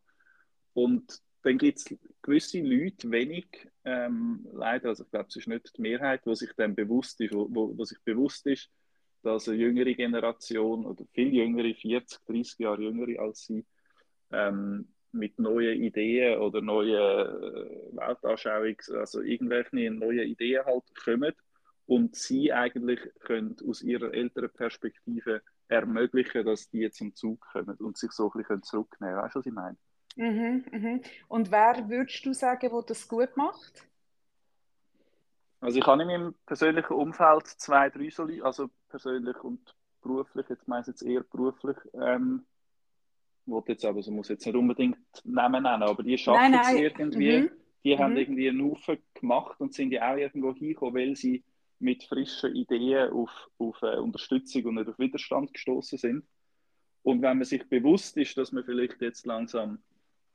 Und 0.74 1.22
dann 1.44 1.58
gibt 1.58 1.78
es 1.78 1.98
gewisse 2.22 2.62
Leute, 2.62 3.12
wenig, 3.12 3.46
ähm, 3.84 4.48
leider, 4.54 4.90
also 4.90 5.04
ich 5.04 5.12
glaube, 5.12 5.28
es 5.28 5.36
ist 5.36 5.48
nicht 5.48 5.78
die 5.78 5.82
Mehrheit, 5.82 6.22
wo 6.26 6.34
sich 6.34 6.52
dann 6.56 6.74
bewusst 6.74 7.20
ist, 7.22 7.34
wo, 7.34 7.48
wo, 7.52 7.78
wo 7.78 7.86
sich 7.86 8.00
bewusst 8.04 8.48
ist, 8.48 8.70
dass 9.24 9.48
eine 9.48 9.58
jüngere 9.58 9.94
Generation 9.94 10.86
oder 10.86 11.06
viel 11.14 11.34
jüngere, 11.34 11.74
40, 11.74 12.20
30 12.26 12.60
Jahre 12.60 12.84
jüngere 12.84 13.22
als 13.22 13.46
sie, 13.46 13.66
ähm, 14.32 14.88
mit 15.12 15.40
neuen 15.40 15.82
Ideen 15.82 16.40
oder 16.40 16.62
neuen 16.62 16.90
äh, 16.92 17.96
Weltanschauungen, 17.96 18.78
also 19.00 19.22
irgendwelche 19.22 19.92
neuen 19.92 20.28
Ideen 20.28 20.66
halt 20.66 20.84
kommen 20.96 21.34
und 21.86 22.16
sie 22.16 22.52
eigentlich 22.52 23.00
können 23.20 23.56
aus 23.68 23.82
ihrer 23.82 24.14
älteren 24.14 24.50
Perspektive 24.50 25.42
ermöglichen, 25.68 26.46
dass 26.46 26.70
die 26.70 26.90
zum 26.92 27.16
Zug 27.16 27.42
kommen 27.52 27.76
und 27.78 27.98
sich 27.98 28.12
so 28.12 28.32
ein 28.32 28.42
bisschen 28.42 28.64
zurücknehmen 28.64 29.16
können. 29.16 29.24
Weißt 29.24 29.36
du, 29.36 29.40
was 29.40 29.46
ich 29.46 29.54
meine? 29.54 29.78
Mhm, 30.16 30.66
mhm. 30.72 31.02
Und 31.28 31.52
wer 31.52 31.90
würdest 31.90 32.26
du 32.26 32.34
sagen, 32.34 32.72
wo 32.72 32.82
das 32.82 33.08
gut 33.08 33.36
macht? 33.36 33.88
Also 35.64 35.80
ich 35.80 35.86
habe 35.86 36.02
in 36.02 36.08
meinem 36.10 36.36
persönlichen 36.46 36.94
Umfeld 36.94 37.48
zwei, 37.48 37.90
drei 37.90 38.10
so 38.10 38.28
also 38.44 38.70
persönlich 38.90 39.38
und 39.46 39.74
beruflich, 40.02 40.46
jetzt 40.50 40.68
meine 40.68 40.82
ich 40.82 40.88
jetzt 40.88 41.02
eher 41.02 41.24
beruflich, 41.24 41.78
ähm, 41.94 42.44
jetzt 43.68 43.86
aber, 43.86 44.04
so 44.04 44.12
muss 44.12 44.28
jetzt 44.28 44.46
nicht 44.46 44.56
unbedingt 44.58 44.98
Namen 45.24 45.64
nennen, 45.64 45.84
aber 45.84 46.04
die 46.04 46.18
schaffen 46.18 46.54
es 46.54 46.74
irgendwie, 46.74 47.44
mhm. 47.44 47.52
die 47.86 47.96
mhm. 47.96 48.00
haben 48.00 48.18
irgendwie 48.18 48.50
einen 48.50 48.62
Haufen 48.62 48.98
gemacht 49.14 49.62
und 49.62 49.74
sind 49.74 49.94
ja 49.94 50.12
auch 50.12 50.18
irgendwo 50.18 50.54
hingekommen, 50.54 50.96
weil 50.96 51.16
sie 51.16 51.46
mit 51.80 52.04
frischen 52.04 52.54
Ideen 52.54 53.14
auf, 53.14 53.50
auf 53.58 53.82
äh, 53.84 53.98
Unterstützung 54.00 54.66
und 54.66 54.76
nicht 54.76 54.90
auf 54.90 55.00
Widerstand 55.00 55.54
gestoßen 55.54 55.98
sind. 55.98 56.26
Und 57.04 57.22
wenn 57.22 57.38
man 57.38 57.46
sich 57.46 57.68
bewusst 57.70 58.18
ist, 58.18 58.38
dass 58.38 58.52
man 58.52 58.66
vielleicht 58.66 59.02
jetzt 59.02 59.26
langsam 59.26 59.82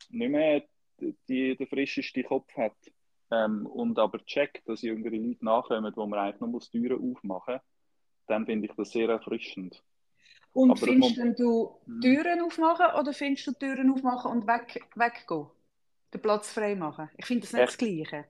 nicht 0.09 0.31
mehr 0.31 0.65
die, 1.29 1.55
den 1.55 1.67
frischesten 1.67 2.25
Kopf 2.25 2.51
hat 2.57 2.77
ähm, 3.31 3.67
und 3.67 3.99
aber 3.99 4.25
checkt, 4.25 4.69
dass 4.69 4.83
jüngere 4.83 5.17
Leute 5.17 5.45
nachkommen, 5.45 5.93
wo 5.97 6.07
man 6.07 6.19
eigentlich 6.21 6.41
nur 6.41 6.61
Türen 6.61 7.13
aufmachen 7.13 7.55
muss, 7.55 7.63
dann 8.27 8.47
finde 8.47 8.69
ich 8.69 8.75
das 8.77 8.91
sehr 8.91 9.09
erfrischend. 9.09 9.83
Und 10.53 10.71
aber 10.71 10.81
findest 10.81 11.19
man... 11.19 11.35
du 11.35 11.77
hm. 11.85 12.01
Türen 12.01 12.41
aufmachen 12.41 12.87
oder 12.99 13.13
findest 13.13 13.47
du 13.47 13.53
Türen 13.53 13.93
aufmachen 13.93 14.31
und 14.31 14.47
weg, 14.47 14.85
weggehen? 14.95 15.47
Den 16.13 16.23
Platz 16.23 16.53
frei 16.53 16.75
machen? 16.75 17.11
Ich 17.17 17.27
finde 17.27 17.43
das 17.43 17.53
nicht 17.53 17.63
Echt? 17.63 17.73
das 17.73 17.79
Gleiche. 17.79 18.25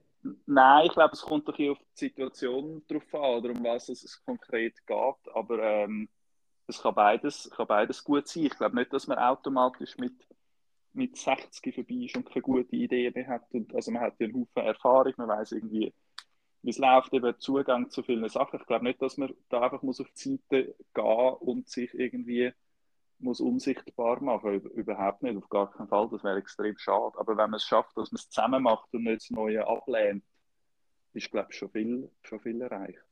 Nein, 0.45 0.85
ich 0.85 0.91
glaube, 0.91 1.13
es 1.13 1.21
kommt 1.21 1.47
doch 1.47 1.53
auf 1.53 1.77
die 1.77 1.95
Situation 1.95 2.83
drauf 2.87 3.13
an 3.13 3.35
oder 3.35 3.51
um 3.51 3.63
was 3.63 3.87
es 3.87 4.21
konkret 4.25 4.75
geht. 4.85 5.33
Aber 5.33 5.59
ähm, 5.63 6.09
es 6.67 6.81
kann 6.81 6.93
beides, 6.93 7.49
kann 7.49 7.67
beides 7.67 8.03
gut 8.03 8.27
sein. 8.27 8.45
Ich 8.45 8.57
glaube 8.57 8.75
nicht, 8.75 8.91
dass 8.91 9.07
man 9.07 9.17
automatisch 9.17 9.97
mit, 9.97 10.13
mit 10.93 11.17
60 11.17 11.73
vorbei 11.75 12.05
ist 12.05 12.17
und 12.17 12.29
keine 12.29 12.41
gute 12.41 12.75
Idee 12.75 13.11
mehr 13.11 13.27
hat. 13.27 13.43
Und, 13.51 13.73
also 13.73 13.91
man 13.91 14.01
hat 14.01 14.19
ja 14.19 14.27
einen 14.27 14.35
Haufen 14.35 14.67
Erfahrung, 14.67 15.13
man 15.17 15.27
weiß 15.27 15.53
irgendwie, 15.53 15.93
wie 16.61 16.69
es 16.69 16.77
läuft, 16.77 17.13
eben 17.13 17.39
Zugang 17.39 17.89
zu 17.89 18.03
vielen 18.03 18.27
Sachen. 18.27 18.59
Ich 18.59 18.65
glaube 18.65 18.85
nicht, 18.85 19.01
dass 19.01 19.17
man 19.17 19.33
da 19.49 19.61
einfach 19.61 19.81
muss 19.81 20.01
auf 20.01 20.09
die 20.11 20.39
Seite 20.49 20.75
gehen 20.93 21.33
und 21.39 21.69
sich 21.69 21.93
irgendwie 21.93 22.51
muss 23.19 23.39
unsichtbar 23.39 24.21
machen. 24.21 24.61
Überhaupt 24.61 25.23
nicht, 25.23 25.37
auf 25.37 25.49
gar 25.49 25.71
keinen 25.71 25.87
Fall. 25.87 26.09
Das 26.11 26.23
wäre 26.23 26.37
extrem 26.37 26.77
schade. 26.77 27.17
Aber 27.17 27.37
wenn 27.37 27.49
man 27.49 27.55
es 27.55 27.63
schafft, 27.63 27.95
dass 27.97 28.11
man 28.11 28.17
es 28.17 28.29
zusammen 28.29 28.63
macht 28.63 28.93
und 28.93 29.03
nicht 29.03 29.21
das 29.21 29.29
Neue 29.29 29.65
ablehnt, 29.65 30.23
ist, 31.13 31.31
glaube 31.31 31.49
ich, 31.51 31.57
schon 31.57 31.69
viel, 31.69 32.11
schon 32.23 32.39
viel 32.39 32.61
erreicht. 32.61 33.03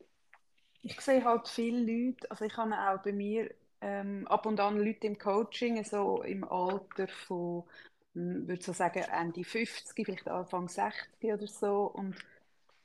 Ich 0.81 0.99
sehe 1.01 1.23
halt 1.23 1.47
viele 1.47 1.79
Leute, 1.79 2.29
also 2.31 2.45
ich 2.45 2.55
habe 2.55 2.73
auch 2.73 3.01
bei 3.01 3.11
mir 3.11 3.53
ähm, 3.81 4.27
ab 4.27 4.45
und 4.45 4.59
an 4.59 4.77
Leute 4.77 5.07
im 5.07 5.17
Coaching, 5.17 5.83
so 5.83 6.23
im 6.23 6.43
Alter 6.43 7.07
von, 7.07 7.63
hm, 8.13 8.47
würde 8.47 8.63
so 8.63 8.73
sagen, 8.73 9.03
Ende 9.11 9.43
50, 9.43 10.05
vielleicht 10.05 10.27
Anfang 10.27 10.67
60 10.67 11.33
oder 11.33 11.47
so. 11.47 11.83
Und, 11.93 12.15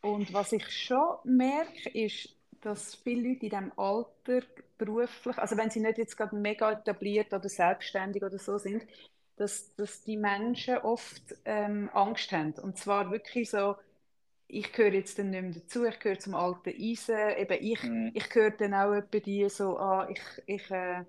und 0.00 0.32
was 0.32 0.52
ich 0.52 0.68
schon 0.70 1.16
merke, 1.24 1.90
ist, 1.90 2.34
dass 2.60 2.94
viele 2.96 3.28
Leute 3.30 3.46
in 3.46 3.50
diesem 3.50 3.72
Alter 3.78 4.42
beruflich, 4.78 5.38
also 5.38 5.56
wenn 5.56 5.70
sie 5.70 5.80
nicht 5.80 5.98
jetzt 5.98 6.16
gerade 6.16 6.36
mega 6.36 6.72
etabliert 6.72 7.32
oder 7.32 7.48
selbstständig 7.48 8.22
oder 8.22 8.38
so 8.38 8.58
sind, 8.58 8.84
dass, 9.36 9.74
dass 9.76 10.02
die 10.04 10.16
Menschen 10.16 10.78
oft 10.78 11.22
ähm, 11.44 11.90
Angst 11.92 12.32
haben. 12.32 12.52
Und 12.54 12.78
zwar 12.78 13.10
wirklich 13.10 13.50
so, 13.50 13.76
ich 14.52 14.72
gehöre 14.72 14.92
jetzt 14.92 15.18
dann 15.18 15.30
nicht 15.30 15.42
mehr 15.42 15.52
dazu, 15.52 15.84
ich 15.84 15.98
gehöre 15.98 16.18
zum 16.18 16.34
alten 16.34 16.74
Eisen, 16.78 17.16
eben 17.38 17.58
ich, 17.60 17.82
mhm. 17.82 18.10
ich 18.14 18.28
gehöre 18.28 18.50
dann 18.50 18.74
auch 18.74 18.92
etwa 18.92 19.18
die 19.18 19.48
so, 19.48 19.78
ah, 19.78 20.06
ich, 20.10 20.20
ich 20.46 20.70
äh, 20.70 21.00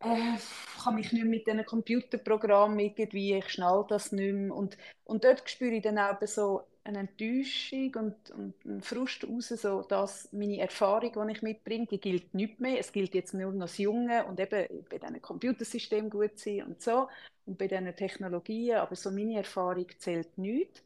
äh, 0.00 0.36
kann 0.82 0.94
mich 0.94 1.12
nicht 1.12 1.26
mit 1.26 1.46
diesen 1.46 1.64
Computerprogrammen 1.64 2.78
irgendwie, 2.78 3.34
ich 3.34 3.48
schnall 3.50 3.84
das 3.88 4.12
nicht 4.12 4.32
mehr. 4.32 4.54
Und, 4.54 4.78
und 5.04 5.24
dort 5.24 5.48
spüre 5.48 5.74
ich 5.74 5.82
dann 5.82 5.98
auch 5.98 6.16
so 6.22 6.62
eine 6.84 7.00
Enttäuschung 7.00 7.94
und, 7.96 8.30
und 8.30 8.54
einen 8.64 8.82
Frust 8.82 9.24
raus, 9.24 9.48
so 9.48 9.82
dass 9.82 10.32
meine 10.32 10.58
Erfahrung, 10.58 11.12
die 11.12 11.32
ich 11.32 11.42
mitbringe, 11.42 11.86
die 11.86 12.00
gilt 12.00 12.34
nicht 12.34 12.60
mehr. 12.60 12.78
Es 12.78 12.92
gilt 12.92 13.14
jetzt 13.14 13.34
nur 13.34 13.52
noch 13.52 13.66
das 13.66 13.78
Junge 13.78 14.24
und 14.24 14.40
eben 14.40 14.84
bei 14.88 14.98
diesen 14.98 15.20
Computersystemen 15.20 16.10
gut 16.10 16.38
sein 16.38 16.62
und 16.62 16.80
so 16.80 17.08
und 17.44 17.58
bei 17.58 17.68
diesen 17.68 17.94
Technologien, 17.94 18.78
aber 18.78 18.96
so 18.96 19.10
meine 19.10 19.36
Erfahrung 19.36 19.86
zählt 19.98 20.38
nicht. 20.38 20.82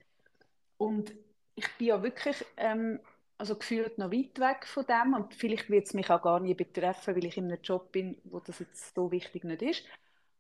Und 0.76 1.12
ich 1.56 1.68
bin 1.76 1.88
ja 1.88 2.02
wirklich 2.02 2.44
ähm, 2.56 3.00
also 3.38 3.56
gefühlt 3.56 3.98
noch 3.98 4.12
weit 4.12 4.38
weg 4.38 4.66
von 4.66 4.86
dem 4.86 5.14
und 5.14 5.34
vielleicht 5.34 5.68
wird 5.68 5.86
es 5.86 5.94
mich 5.94 6.10
auch 6.10 6.22
gar 6.22 6.40
nicht 6.40 6.56
betreffen, 6.56 7.16
weil 7.16 7.25
ich 7.25 7.36
in 7.36 7.46
einem 7.46 7.60
Job 7.62 7.92
bin, 7.92 8.16
wo 8.25 8.40
das 8.40 8.60
jetzt 8.60 8.94
so 8.94 9.10
wichtig 9.10 9.44
nicht 9.44 9.62
ist. 9.62 9.84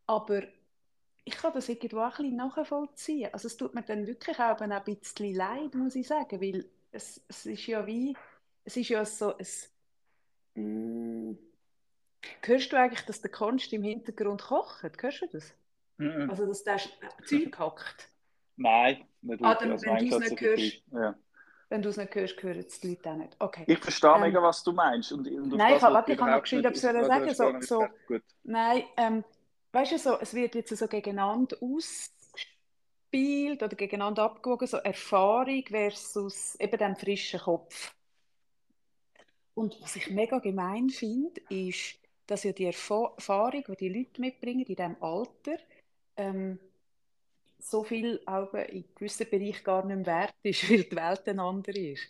Aber 0.06 0.42
ich 1.24 1.36
kann 1.36 1.52
das 1.52 1.68
irgendwo 1.68 2.00
auch 2.00 2.18
ein 2.18 2.30
bisschen 2.30 2.36
nachvollziehen. 2.36 3.30
Also 3.32 3.48
es 3.48 3.56
tut 3.56 3.74
mir 3.74 3.82
dann 3.82 4.06
wirklich 4.06 4.38
auch 4.38 4.60
ein 4.60 4.84
bisschen 4.84 5.34
leid, 5.34 5.74
muss 5.74 5.96
ich 5.96 6.06
sagen, 6.06 6.40
weil 6.40 6.64
es, 6.92 7.20
es 7.28 7.46
ist 7.46 7.66
ja 7.66 7.86
wie, 7.86 8.16
es 8.64 8.76
ist 8.76 8.88
ja 8.88 9.04
so 9.04 9.34
ein, 10.54 11.32
mm, 11.32 11.38
hörst 12.44 12.72
du 12.72 12.78
eigentlich, 12.78 13.04
dass 13.04 13.20
der 13.20 13.30
Konst 13.30 13.72
im 13.72 13.82
Hintergrund 13.82 14.42
kocht? 14.42 14.82
Hörst 15.02 15.22
du 15.22 15.26
das? 15.26 15.52
Mm 15.98 16.30
Also 16.30 16.46
dass 16.46 16.64
der 16.64 16.78
Zeug 17.24 17.58
hackt? 17.58 18.08
Nein, 18.56 19.04
nicht 19.22 19.44
ah, 19.44 19.54
dann, 19.54 19.72
also 19.72 19.86
wenn 19.86 20.08
du 20.08 20.16
es 20.16 20.30
nicht 20.30 20.40
hörst, 20.40 20.82
ja. 20.92 21.14
Wenn 21.68 21.82
du 21.82 21.88
es 21.88 21.96
nicht 21.96 22.14
hörst, 22.14 22.40
hören 22.42 22.60
es 22.60 22.80
die 22.80 22.90
Leute 22.90 23.10
auch 23.10 23.16
nicht. 23.16 23.36
Okay. 23.40 23.64
Ich 23.66 23.78
verstehe 23.78 24.14
ähm, 24.14 24.20
mega, 24.20 24.40
was 24.40 24.62
du 24.62 24.72
meinst. 24.72 25.12
Und, 25.12 25.26
und 25.26 25.48
nein, 25.48 25.76
ich, 25.76 25.82
habe, 25.82 26.12
ich 26.12 26.20
habe 26.20 26.30
noch 26.30 26.42
geschrieben, 26.42 26.66
ob 26.66 26.74
ich 26.74 26.80
sagen 26.80 27.34
so, 27.34 27.60
so, 27.60 27.86
Nein, 28.44 28.84
ähm, 28.96 29.24
weißt 29.72 29.92
du, 29.92 29.98
so, 29.98 30.18
es 30.20 30.32
wird 30.32 30.54
jetzt 30.54 30.76
so 30.76 30.86
gegeneinander 30.86 31.56
ausgespielt 31.60 33.62
oder 33.62 33.74
gegeneinander 33.74 34.22
abgewogen, 34.22 34.68
so 34.68 34.76
Erfahrung 34.76 35.64
versus 35.66 36.54
eben 36.60 36.78
dem 36.78 36.94
frischen 36.94 37.40
Kopf. 37.40 37.94
Und 39.54 39.76
was 39.80 39.96
ich 39.96 40.10
mega 40.10 40.38
gemein 40.38 40.90
finde, 40.90 41.40
ist, 41.48 41.98
dass 42.26 42.44
ja 42.44 42.52
die 42.52 42.66
Erfahrung, 42.66 43.64
die 43.68 43.76
die 43.76 43.88
Leute 43.88 44.20
mitbringen 44.20 44.60
in 44.60 44.76
diesem 44.76 45.02
Alter, 45.02 45.58
ähm, 46.16 46.60
so 47.68 47.82
viel 47.82 48.20
auch 48.26 48.54
in 48.54 48.84
gewissen 48.94 49.28
Bereichen 49.28 49.64
gar 49.64 49.84
nicht 49.84 49.96
mehr 49.96 50.06
wert 50.06 50.34
ist, 50.42 50.62
weil 50.70 50.84
die 50.84 50.96
Welt 50.96 51.28
eine 51.28 51.42
andere 51.42 51.78
ist. 51.78 52.08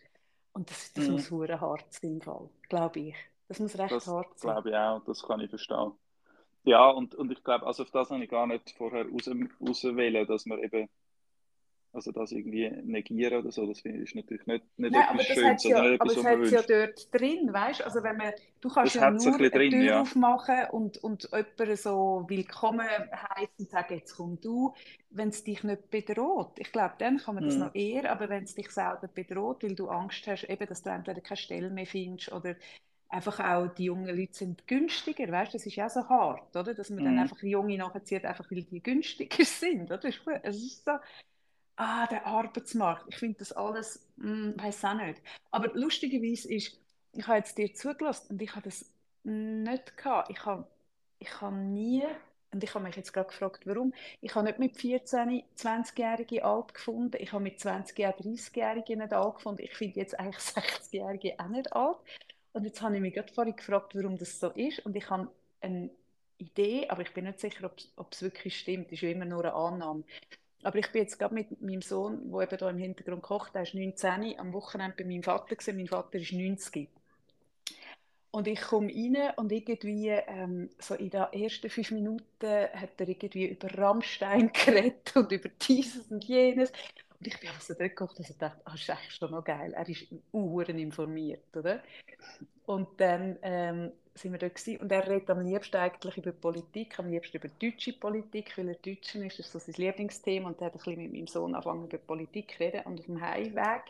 Und 0.52 0.70
das, 0.70 0.92
das 0.92 1.06
mhm. 1.06 1.12
muss 1.12 1.30
hure 1.30 1.60
hart 1.60 1.92
sein, 1.92 2.20
glaube 2.68 3.00
ich. 3.00 3.14
Das 3.48 3.60
muss 3.60 3.78
recht 3.78 3.92
das 3.92 4.06
hart 4.06 4.38
sein. 4.38 4.52
glaube 4.52 4.70
ich 4.70 4.76
auch, 4.76 5.04
das 5.04 5.22
kann 5.22 5.40
ich 5.40 5.50
verstehen. 5.50 5.92
Ja, 6.64 6.90
und, 6.90 7.14
und 7.14 7.30
ich 7.30 7.42
glaube, 7.44 7.64
also 7.64 7.84
auf 7.84 7.90
das 7.90 8.10
habe 8.10 8.25
ich 8.25 8.30
gar 8.30 8.46
nicht 8.46 8.70
vorher 8.72 9.06
raus, 9.08 9.30
rauswählen, 9.60 10.26
dass 10.26 10.46
man 10.46 10.58
eben 10.58 10.88
also 11.97 12.12
das 12.12 12.31
irgendwie 12.31 12.71
negieren 12.85 13.38
oder 13.38 13.50
so, 13.50 13.67
das 13.67 13.81
finde 13.81 14.03
ich 14.03 14.15
natürlich 14.15 14.47
nicht, 14.47 14.65
nicht 14.76 14.93
Nein, 14.93 15.19
etwas 15.19 15.26
Schönes, 15.26 15.65
ja, 15.65 15.93
etwas, 15.93 16.19
Aber 16.19 16.43
es 16.43 16.53
hat 16.53 16.69
ja 16.69 16.87
dort 16.87 17.15
drin, 17.15 17.53
weißt 17.53 17.83
Also 17.83 18.03
wenn 18.03 18.19
man, 18.19 18.33
du 18.61 18.69
kannst 18.69 18.95
das 18.95 19.03
ja 19.03 19.11
nur 19.11 19.35
eine 19.35 19.50
drin, 19.50 19.71
Tür 19.71 19.83
ja. 19.83 20.00
aufmachen 20.03 20.67
und, 20.73 20.99
und 20.99 21.31
jemanden 21.33 21.76
so 21.76 22.25
willkommen 22.29 22.87
heißen 22.87 23.55
und 23.59 23.71
sagen, 23.71 23.95
jetzt 23.95 24.15
komm 24.15 24.38
du, 24.43 24.75
wenn 25.09 25.31
es 25.31 25.43
dich 25.43 25.65
nicht 25.65 25.91
bedroht. 25.91 26.53
Ich 26.59 26.71
glaube, 26.71 26.95
dann 26.99 27.17
kann 27.17 27.35
man 27.37 27.45
das 27.45 27.55
mhm. 27.55 27.61
noch 27.61 27.75
eher, 27.75 28.12
aber 28.12 28.29
wenn 28.29 28.45
es 28.45 28.55
dich 28.55 28.71
selber 28.71 29.09
bedroht, 29.12 29.62
weil 29.62 29.75
du 29.75 29.88
Angst 29.88 30.26
hast, 30.26 30.45
eben, 30.45 30.67
dass 30.67 30.83
du 30.83 30.91
entweder 30.91 31.23
keine 31.23 31.38
Stelle 31.38 31.71
mehr 31.71 31.87
findest 31.87 32.31
oder 32.31 32.57
einfach 33.09 33.41
auch 33.41 33.69
die 33.69 33.85
jungen 33.85 34.15
Leute 34.15 34.35
sind 34.35 34.67
günstiger, 34.67 35.31
weißt 35.33 35.55
das 35.55 35.65
ist 35.65 35.76
ja 35.76 35.88
so 35.88 36.07
hart, 36.09 36.55
oder? 36.55 36.75
Dass 36.75 36.91
man 36.91 37.03
mm. 37.03 37.05
dann 37.05 37.15
mhm. 37.15 37.21
einfach 37.21 37.43
Junge 37.43 37.79
nachzieht, 37.79 38.25
einfach 38.26 38.50
weil 38.50 38.65
die 38.65 38.83
günstiger 38.83 39.45
sind, 39.45 39.91
oder? 39.91 40.09
Es 40.43 40.57
ist 40.57 40.85
so, 40.85 40.93
ah, 41.76 42.06
der 42.06 42.26
Arbeitsmarkt, 42.26 43.04
ich 43.09 43.16
finde 43.16 43.38
das 43.38 43.52
alles, 43.52 44.06
hm, 44.18 44.54
weiß 44.59 44.85
auch 44.85 44.95
nicht. 44.95 45.23
Aber 45.50 45.68
lustigerweise 45.75 46.52
ist, 46.52 46.78
ich 47.12 47.26
habe 47.26 47.38
jetzt 47.38 47.56
dir 47.59 47.73
zugelassen 47.75 48.33
und 48.33 48.42
ich 48.42 48.50
habe 48.54 48.62
das 48.62 48.90
nicht 49.25 49.97
gehabt. 49.97 50.30
Ich 50.30 50.45
habe, 50.45 50.66
ich 51.18 51.40
habe 51.40 51.56
nie, 51.56 52.04
und 52.52 52.62
ich 52.64 52.75
habe 52.75 52.85
mich 52.85 52.97
jetzt 52.97 53.12
gerade 53.12 53.28
gefragt, 53.28 53.66
warum, 53.66 53.92
ich 54.21 54.35
habe 54.35 54.47
nicht 54.47 54.59
mit 54.59 54.76
14, 54.76 55.42
20-Jährigen 55.56 56.42
alt 56.42 56.75
gefunden, 56.75 57.16
ich 57.21 57.33
habe 57.33 57.42
mit 57.42 57.61
20 57.61 57.97
30-Jährigen 57.99 58.99
nicht 59.00 59.12
alt 59.12 59.37
gefunden, 59.37 59.62
ich 59.62 59.75
finde 59.75 60.00
jetzt 60.00 60.18
eigentlich 60.18 60.37
60-Jährige 60.45 61.38
auch 61.38 61.49
nicht 61.49 61.73
alt. 61.73 61.99
Und 62.52 62.64
jetzt 62.64 62.80
habe 62.80 62.95
ich 62.97 63.02
mich 63.02 63.14
gerade 63.14 63.33
vorhin 63.33 63.56
gefragt, 63.56 63.95
warum 63.95 64.16
das 64.16 64.40
so 64.40 64.50
ist 64.50 64.80
und 64.87 64.97
ich 64.97 65.11
habe 65.11 65.30
eine 65.61 65.90
Idee, 66.38 66.88
aber 66.88 67.02
ich 67.02 67.12
bin 67.12 67.25
nicht 67.25 67.40
sicher, 67.40 67.71
ob 67.97 68.12
es 68.12 68.23
wirklich 68.23 68.59
stimmt, 68.59 68.87
das 68.87 69.02
ist 69.02 69.02
immer 69.02 69.25
nur 69.25 69.45
eine 69.45 69.54
Annahme. 69.54 70.04
Aber 70.66 70.78
ich 70.78 70.90
bin 70.90 71.02
jetzt 71.02 71.16
gerade 71.16 71.32
mit 71.32 71.62
meinem 71.62 71.80
Sohn, 71.80 72.28
der 72.28 72.42
eben 72.42 72.58
hier 72.58 72.70
im 72.70 72.78
Hintergrund 72.78 73.23
kocht, 73.23 73.54
der 73.54 73.62
ist 73.62 73.75
19, 73.75 74.37
am 74.37 74.52
Wochenende 74.52 74.96
bei 74.99 75.04
meinem 75.04 75.23
Vater 75.23 75.54
gesehen. 75.54 75.76
Mein 75.76 75.87
Vater 75.87 76.18
ist 76.18 76.32
90. 76.32 76.88
Und 78.32 78.49
ich 78.49 78.61
komme 78.61 78.88
rein 78.88 79.32
und 79.37 79.52
irgendwie 79.52 80.08
ähm, 80.08 80.68
so 80.80 80.94
in 80.94 81.11
den 81.11 81.23
ersten 81.32 81.70
fünf 81.70 81.92
Minuten 81.92 82.68
hat 82.75 83.00
er 83.00 83.08
irgendwie 83.08 83.46
über 83.46 83.78
Rammstein 83.78 84.50
geredet 84.64 85.14
und 85.14 85.30
über 85.30 85.49
dieses 85.68 86.11
und 86.11 86.25
jenes. 86.25 86.73
Und 87.20 87.28
ich 87.28 87.38
bin 87.38 87.49
also 87.50 87.75
dort 87.75 87.90
gekocht 87.90 88.18
und 88.18 88.28
dachte, 88.28 88.61
ah, 88.64 88.73
das 88.73 88.80
ist 88.80 88.90
eigentlich 88.90 89.14
schon 89.14 89.30
noch 89.30 89.44
geil. 89.44 89.73
Er 89.73 89.88
ist 89.88 90.08
uhren 90.32 90.78
informiert, 90.80 91.56
oder? 91.56 91.80
Und 92.66 92.88
dann 93.00 93.38
ähm, 93.42 93.92
sind 94.16 94.32
wir 94.32 94.38
dort 94.38 94.54
gewesen. 94.54 94.80
und 94.80 94.90
er 94.90 95.06
redet 95.06 95.30
am 95.30 95.40
liebsten 95.40 95.76
eigentlich 95.76 96.16
über 96.16 96.32
Politik, 96.32 96.99
am 96.99 97.08
liebsten 97.08 97.37
über 97.37 97.49
deutsche 97.49 97.92
Politik, 97.92 98.56
weil 98.56 98.68
er 98.68 98.75
Deutschen 98.75 99.25
ist, 99.25 99.38
das 99.38 99.46
ist 99.46 99.52
so 99.52 99.58
sein 99.58 99.75
Lieblingsthema 99.76 100.49
und 100.49 100.61
er 100.61 100.66
hat 100.66 100.75
ein 100.75 100.78
bisschen 100.78 101.02
mit 101.02 101.12
meinem 101.12 101.26
Sohn 101.26 101.54
angefangen 101.54 101.85
über 101.85 101.99
Politik 101.99 102.52
zu 102.52 102.61
reden 102.61 102.82
und 102.85 102.99
auf 102.99 103.06
dem 103.06 103.20
Heimweg, 103.20 103.82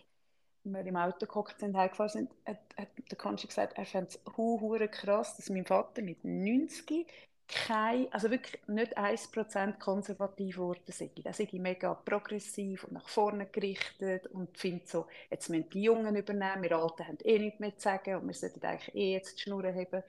wenn 0.65 0.73
wir 0.73 0.87
im 0.87 0.97
Auto 0.97 1.27
gehockt 1.27 1.61
sind, 1.61 1.77
heimgefahren 1.77 2.11
sind, 2.11 2.31
hat, 2.45 2.59
hat 2.77 2.89
der 3.11 3.19
Konsti 3.19 3.47
gesagt, 3.47 3.79
er 3.79 3.87
fände 3.87 4.09
es 4.09 4.91
krass, 4.91 5.37
dass 5.37 5.49
mein 5.51 5.65
Vater 5.65 6.03
mit 6.03 6.25
90 6.25 7.07
kein, 7.49 8.13
also 8.13 8.31
wirklich 8.31 8.61
nicht 8.67 8.99
1% 8.99 9.79
konservativ 9.79 10.57
geworden 10.57 10.81
sei. 10.89 11.11
Da 11.23 11.33
sei 11.33 11.49
mega 11.53 11.95
progressiv 11.95 12.85
und 12.85 12.93
nach 12.93 13.09
vorne 13.09 13.47
gerichtet 13.47 14.27
und 14.29 14.57
finde 14.59 14.87
so, 14.87 15.07
jetzt 15.31 15.49
müssen 15.49 15.71
die 15.71 15.83
Jungen 15.83 16.17
übernehmen, 16.17 16.63
wir 16.63 16.77
Alten 16.77 17.07
haben 17.07 17.19
eh 17.23 17.39
nichts 17.39 17.61
mehr 17.61 17.77
zu 17.77 17.83
sagen 17.83 18.17
und 18.17 18.27
wir 18.27 18.35
sollten 18.35 18.65
eigentlich 18.65 18.95
eh 18.95 19.13
jetzt 19.13 19.39
die 19.39 19.43
Schnur 19.43 19.65
haben. 19.65 20.03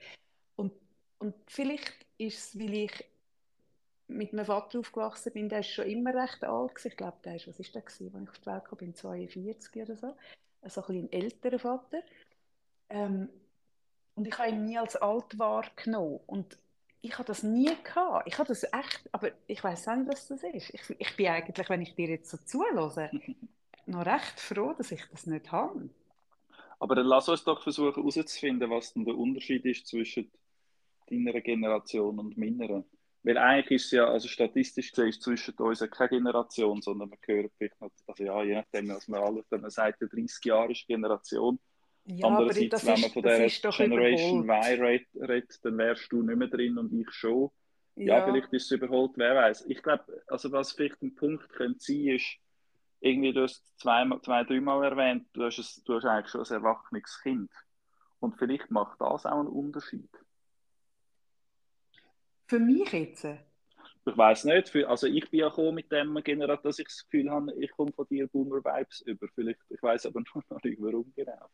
Und, 0.56 0.72
und 1.18 1.34
vielleicht 1.46 1.94
ist 2.18 2.38
es, 2.38 2.58
weil 2.58 2.74
ich 2.74 3.04
mit 4.08 4.32
meinem 4.32 4.46
Vater 4.46 4.80
aufgewachsen 4.80 5.32
bin, 5.32 5.48
der 5.48 5.60
ist 5.60 5.68
schon 5.68 5.86
immer 5.86 6.14
recht 6.14 6.42
alt. 6.42 6.84
Ich 6.84 6.96
glaube, 6.96 7.18
der 7.24 7.36
ist, 7.36 7.46
was 7.46 7.60
ist 7.60 7.74
der 7.74 7.82
gewesen, 7.82 8.14
als 8.14 8.22
ich 8.22 8.30
auf 8.30 8.38
die 8.38 8.46
Welt 8.46 8.64
kam, 8.64 8.78
bin 8.78 8.94
42 8.94 9.82
oder 9.82 9.96
so. 9.96 10.16
Also 10.62 10.84
ein, 10.86 11.04
ein 11.04 11.12
älterer 11.12 11.58
Vater. 11.58 12.02
Ähm, 12.88 13.28
und 14.14 14.26
ich 14.26 14.36
habe 14.38 14.48
ihn 14.48 14.64
nie 14.64 14.78
als 14.78 14.96
alt 14.96 15.38
wahrgenommen. 15.38 16.20
Und 16.26 16.58
ich 17.00 17.14
habe 17.14 17.24
das 17.24 17.42
nie 17.42 17.70
gehabt. 17.84 18.26
Ich 18.26 18.38
habe 18.38 18.48
das 18.48 18.64
echt, 18.64 19.08
aber 19.12 19.30
ich 19.46 19.62
weiß 19.62 19.88
auch 19.88 19.96
nicht, 19.96 20.08
was 20.08 20.28
das 20.28 20.42
ist. 20.42 20.74
Ich, 20.74 20.96
ich 20.98 21.16
bin 21.16 21.26
eigentlich, 21.28 21.68
wenn 21.68 21.82
ich 21.82 21.94
dir 21.94 22.08
jetzt 22.08 22.30
so 22.30 22.36
zuhöre, 22.38 23.10
noch 23.86 24.06
recht 24.06 24.40
froh, 24.40 24.74
dass 24.76 24.92
ich 24.92 25.04
das 25.10 25.26
nicht 25.26 25.50
habe. 25.52 25.88
Aber 26.80 26.94
dann 26.94 27.06
lass 27.06 27.28
uns 27.28 27.44
doch 27.44 27.62
versuchen 27.62 27.94
herauszufinden, 27.94 28.70
was 28.70 28.92
denn 28.92 29.04
der 29.04 29.16
Unterschied 29.16 29.64
ist 29.64 29.86
zwischen 29.86 30.30
deiner 31.08 31.40
Generation 31.40 32.18
und 32.18 32.36
meiner. 32.36 32.84
Weil 33.24 33.38
eigentlich 33.38 33.82
ist 33.82 33.86
es 33.86 33.90
ja, 33.92 34.08
also 34.08 34.28
statistisch 34.28 34.90
gesehen, 34.90 35.08
ist 35.08 35.22
zwischen 35.22 35.54
uns 35.56 35.80
keine 35.90 36.08
Generation, 36.08 36.80
sondern 36.80 37.10
wir 37.10 37.18
gehören 37.20 37.50
vielleicht 37.56 37.80
noch, 37.80 37.90
also 38.06 38.24
ja, 38.24 38.42
je 38.44 38.54
nachdem, 38.54 38.88
was 38.88 39.08
man 39.08 39.20
alles, 39.20 39.44
wenn 39.50 39.60
man 39.60 39.70
sagt, 39.70 40.00
eine 40.00 40.08
30 40.08 40.44
Jahre 40.44 40.72
ist 40.72 40.86
Generation, 40.86 41.58
ja, 42.10 42.26
Andererseits, 42.26 42.86
wenn 42.86 43.00
man 43.00 43.10
von 43.10 43.22
der 43.22 43.48
Generation 43.48 44.48
Y 44.48 45.04
redet, 45.20 45.58
dann 45.62 45.76
wärst 45.76 46.10
du 46.10 46.22
nicht 46.22 46.38
mehr 46.38 46.48
drin 46.48 46.78
und 46.78 46.90
ich 46.92 47.10
schon. 47.10 47.50
Ja, 47.96 48.18
ja 48.18 48.24
vielleicht 48.24 48.50
ist 48.54 48.64
es 48.64 48.70
überholt, 48.70 49.12
wer 49.16 49.34
weiß. 49.34 49.66
Ich 49.68 49.82
glaube, 49.82 50.04
also 50.26 50.50
was 50.50 50.72
vielleicht 50.72 51.02
ein 51.02 51.14
Punkt 51.14 51.50
könnte 51.50 51.80
sein, 51.80 52.06
ist, 52.06 52.38
irgendwie, 53.00 53.32
du 53.34 53.42
hast 53.42 53.62
zwei, 53.78 54.08
zwei 54.24 54.42
dreimal 54.44 54.84
erwähnt, 54.84 55.26
du 55.34 55.44
hast, 55.44 55.58
es, 55.58 55.82
du 55.84 55.96
hast 55.96 56.06
eigentlich 56.06 56.30
schon 56.30 56.40
ein 56.46 56.62
erwachsenes 56.62 57.20
Kind. 57.22 57.50
Und 58.20 58.38
vielleicht 58.38 58.70
macht 58.70 58.98
das 59.00 59.26
auch 59.26 59.40
einen 59.40 59.48
Unterschied. 59.48 60.10
Für 62.46 62.58
mich 62.58 62.90
jetzt? 62.90 63.24
Ich 63.24 64.16
weiß 64.16 64.44
nicht, 64.44 64.74
also 64.86 65.06
ich 65.06 65.28
bin 65.30 65.40
ja 65.40 65.50
gekommen 65.50 65.74
mit 65.74 65.92
dem 65.92 66.14
Generat, 66.24 66.64
dass 66.64 66.78
ich 66.78 66.86
das 66.86 67.04
Gefühl 67.04 67.30
habe, 67.30 67.52
ich 67.60 67.70
komme 67.72 67.92
von 67.92 68.06
dir 68.08 68.26
Boomer 68.28 68.64
Vibes 68.64 69.02
über. 69.02 69.28
Vielleicht, 69.34 69.60
ich 69.68 69.82
weiß 69.82 70.06
aber 70.06 70.20
noch 70.50 70.62
nicht, 70.62 70.80
warum 70.80 71.12
genau. 71.14 71.50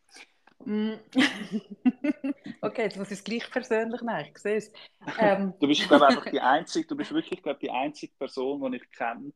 Mm. 0.64 0.94
okay, 2.60 2.82
jetzt 2.82 2.96
muss 2.96 3.10
ich 3.10 3.18
es 3.18 3.24
gleich 3.24 3.50
persönlich 3.50 4.00
nehmen. 4.00 4.26
Ich 4.30 4.38
sehe 4.38 4.56
es. 4.56 4.72
Ähm. 5.18 5.54
Du 5.60 5.66
bist, 5.66 5.86
glaube 5.86 6.06
einfach 6.06 6.30
die 6.30 6.40
einzige, 6.40 6.86
du 6.86 6.96
bist 6.96 7.12
wirklich, 7.12 7.42
glaube 7.42 7.58
die 7.60 7.70
einzige 7.70 8.12
Person, 8.16 8.70
die 8.70 8.78
ich 8.78 8.90
kenne, 8.90 9.32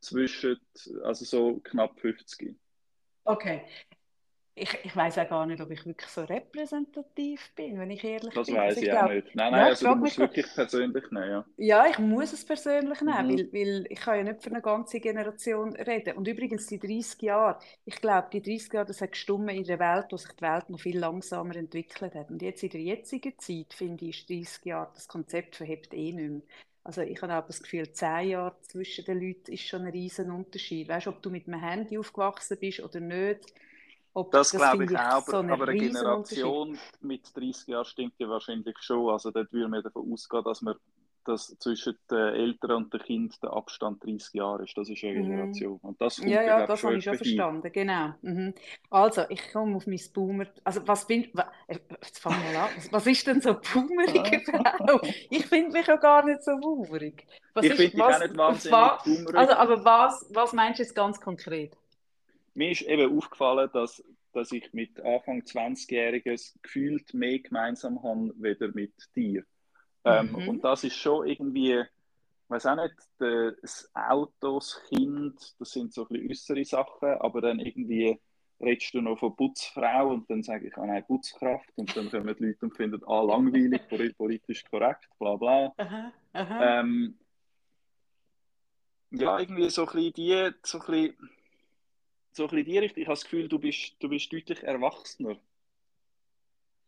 zwischen, 0.00 0.60
also 1.02 1.24
so 1.24 1.60
knapp 1.60 1.98
50. 2.00 2.54
Okay 3.24 3.64
ich, 4.60 4.78
ich 4.84 4.96
weiß 4.96 5.18
auch 5.18 5.28
gar 5.28 5.46
nicht, 5.46 5.60
ob 5.60 5.70
ich 5.70 5.84
wirklich 5.86 6.08
so 6.10 6.22
repräsentativ 6.22 7.50
bin, 7.54 7.78
wenn 7.78 7.90
ich 7.90 8.04
ehrlich 8.04 8.34
das 8.34 8.46
bin. 8.46 8.56
Das 8.56 8.64
weiß 8.64 8.76
also 8.76 8.80
ich, 8.80 8.88
ich 8.88 8.92
auch 8.94 9.08
nicht. 9.08 9.34
Nein, 9.34 9.52
nein, 9.52 9.60
ja, 9.60 9.66
also 9.66 9.88
du 9.88 9.94
musst 9.96 10.12
es 10.12 10.18
wirklich 10.18 10.46
persönlich 10.54 11.10
nehmen, 11.10 11.30
ja. 11.30 11.44
Ja, 11.56 11.86
ich 11.86 11.98
muss 11.98 12.32
es 12.32 12.44
persönlich 12.44 13.00
nehmen, 13.00 13.26
mhm. 13.26 13.38
weil, 13.38 13.52
weil 13.52 13.86
ich 13.88 14.00
kann 14.00 14.16
ja 14.18 14.24
nicht 14.24 14.42
für 14.42 14.50
eine 14.50 14.62
ganze 14.62 15.00
Generation 15.00 15.74
reden. 15.76 16.16
Und 16.16 16.28
übrigens, 16.28 16.66
die 16.66 16.78
30 16.78 17.22
Jahre, 17.22 17.58
ich 17.84 18.00
glaube, 18.00 18.28
die 18.32 18.42
30 18.42 18.72
Jahre, 18.72 18.86
das 18.86 19.00
hat 19.00 19.12
gestummen 19.12 19.50
in 19.50 19.64
der 19.64 19.78
Welt, 19.78 20.06
wo 20.10 20.16
sich 20.16 20.32
die 20.32 20.42
Welt 20.42 20.70
noch 20.70 20.80
viel 20.80 20.98
langsamer 20.98 21.56
entwickelt 21.56 22.14
hat. 22.14 22.30
Und 22.30 22.42
jetzt 22.42 22.62
in 22.62 22.70
der 22.70 22.82
jetzigen 22.82 23.38
Zeit, 23.38 23.72
finde 23.72 24.06
ich, 24.06 24.20
ist 24.20 24.30
30 24.30 24.64
Jahre, 24.64 24.90
das 24.94 25.08
Konzept 25.08 25.56
verhebt 25.56 25.94
eh 25.94 26.12
nicht 26.12 26.30
mehr. 26.30 26.42
Also 26.88 27.02
ich 27.02 27.20
habe 27.20 27.34
auch 27.34 27.46
das 27.46 27.62
Gefühl, 27.62 27.92
10 27.92 28.28
Jahre 28.28 28.56
zwischen 28.62 29.04
den 29.04 29.20
Leuten 29.20 29.52
ist 29.52 29.66
schon 29.66 29.82
ein 29.82 29.88
riesen 29.88 30.30
Unterschied. 30.30 30.88
Weißt 30.88 31.04
du, 31.04 31.10
ob 31.10 31.20
du 31.20 31.28
mit 31.28 31.46
einem 31.46 31.60
Handy 31.60 31.98
aufgewachsen 31.98 32.56
bist 32.58 32.80
oder 32.80 32.98
nicht, 33.00 33.40
ob 34.18 34.32
das, 34.32 34.50
das 34.50 34.60
glaube 34.60 34.84
ich 34.84 34.96
auch, 34.96 35.00
aber, 35.00 35.30
so 35.30 35.36
eine, 35.38 35.52
aber 35.52 35.68
eine 35.68 35.78
Generation 35.78 36.78
mit 37.00 37.36
30 37.36 37.68
Jahren 37.68 37.84
stimmt 37.84 38.14
ja 38.18 38.28
wahrscheinlich 38.28 38.76
schon. 38.80 39.10
Also 39.10 39.30
dort 39.30 39.52
würde 39.52 39.68
man 39.68 39.82
davon 39.82 40.12
ausgehen, 40.12 40.44
dass 40.44 40.62
man 40.62 40.74
dass 41.24 41.58
zwischen 41.58 41.94
den 42.10 42.34
Eltern 42.34 42.84
und 42.84 42.94
dem 42.94 43.00
Kind 43.00 43.42
der 43.42 43.52
Abstand 43.52 44.02
30 44.02 44.32
Jahre 44.32 44.64
ist. 44.64 44.76
Das 44.78 44.88
ist 44.88 45.04
eine 45.04 45.20
mhm. 45.20 45.24
Generation. 45.24 45.78
Und 45.82 46.00
das 46.00 46.16
ja, 46.18 46.42
ja, 46.42 46.66
das 46.66 46.82
habe 46.82 46.96
ich 46.96 47.04
schon 47.04 47.18
verstanden, 47.18 47.70
genau. 47.70 48.14
Mhm. 48.22 48.54
Also, 48.88 49.24
ich 49.28 49.52
komme 49.52 49.76
auf 49.76 49.86
mein 49.86 50.00
Boomer... 50.14 50.46
Also, 50.64 50.80
was 50.86 51.06
bin... 51.06 51.24
Äh, 51.66 51.78
jetzt 52.02 52.18
fangen 52.18 52.42
wir 52.50 52.62
an. 52.62 52.70
Was 52.92 53.06
ist 53.06 53.26
denn 53.26 53.42
so 53.42 53.54
boomerige 53.54 54.40
Frau? 54.40 55.00
Ich 55.30 55.44
finde 55.44 55.72
mich 55.72 55.86
ja 55.86 55.96
gar 55.96 56.24
nicht 56.24 56.42
so 56.42 56.56
boomerig. 56.56 57.26
Was 57.52 57.66
ich 57.66 57.74
finde 57.74 57.90
dich 57.90 58.00
auch 58.00 58.20
nicht 58.20 58.36
wahnsinnig 58.38 58.72
was, 58.72 59.04
boomerig. 59.04 59.36
Also, 59.36 59.52
aber 59.52 59.84
was, 59.84 60.26
was 60.32 60.52
meinst 60.54 60.78
du 60.78 60.82
jetzt 60.84 60.94
ganz 60.94 61.20
konkret? 61.20 61.76
mir 62.58 62.72
ist 62.72 62.82
eben 62.82 63.16
aufgefallen, 63.16 63.70
dass, 63.72 64.02
dass 64.32 64.52
ich 64.52 64.72
mit 64.72 65.00
Anfang 65.00 65.42
20-Jähriges 65.42 66.54
gefühlt 66.62 67.14
mehr 67.14 67.38
gemeinsam 67.40 68.02
habe, 68.02 68.32
weder 68.36 68.68
mit 68.68 68.94
dir. 69.16 69.44
Ähm, 70.04 70.32
mhm. 70.32 70.48
Und 70.48 70.64
das 70.64 70.84
ist 70.84 70.96
schon 70.96 71.26
irgendwie, 71.26 71.80
ich 71.80 72.50
weiß 72.50 72.66
auch 72.66 72.76
nicht, 72.76 72.94
das 73.18 73.90
Auto, 73.94 74.58
das 74.58 74.80
Kind, 74.88 75.54
das 75.58 75.70
sind 75.70 75.92
so 75.92 76.02
ein 76.02 76.08
bisschen 76.08 76.30
äußere 76.30 76.64
Sachen, 76.64 77.08
aber 77.20 77.40
dann 77.40 77.58
irgendwie 77.60 78.18
redest 78.60 78.94
du 78.94 79.00
noch 79.00 79.18
von 79.18 79.36
Putzfrau 79.36 80.08
und 80.08 80.28
dann 80.30 80.42
sage 80.42 80.68
ich, 80.68 80.76
ah 80.76 80.86
nein, 80.86 81.04
Putzkraft 81.06 81.70
und 81.76 81.96
dann 81.96 82.10
kommen 82.10 82.34
die 82.36 82.46
Leute 82.46 82.66
und 82.66 82.76
finden, 82.76 83.02
ah, 83.06 83.22
langweilig, 83.22 83.82
politisch 84.16 84.64
korrekt, 84.64 85.08
bla 85.18 85.36
bla. 85.36 85.72
Aha, 85.76 86.12
aha. 86.32 86.80
Ähm, 86.80 87.18
ja, 89.10 89.38
irgendwie 89.38 89.70
so 89.70 89.86
ein 89.86 89.92
bisschen 89.92 90.12
die, 90.14 90.50
so 90.62 90.80
ein 90.80 90.86
bisschen, 90.86 91.30
so 92.38 92.44
ein 92.44 92.50
bisschen 92.50 92.64
die 92.64 92.78
Richtung. 92.78 93.02
Ich 93.02 93.08
habe 93.08 93.16
das 93.16 93.24
Gefühl, 93.24 93.48
du 93.48 93.58
bist, 93.58 93.96
du 94.00 94.08
bist 94.08 94.32
deutlich 94.32 94.62
erwachsener. 94.62 95.36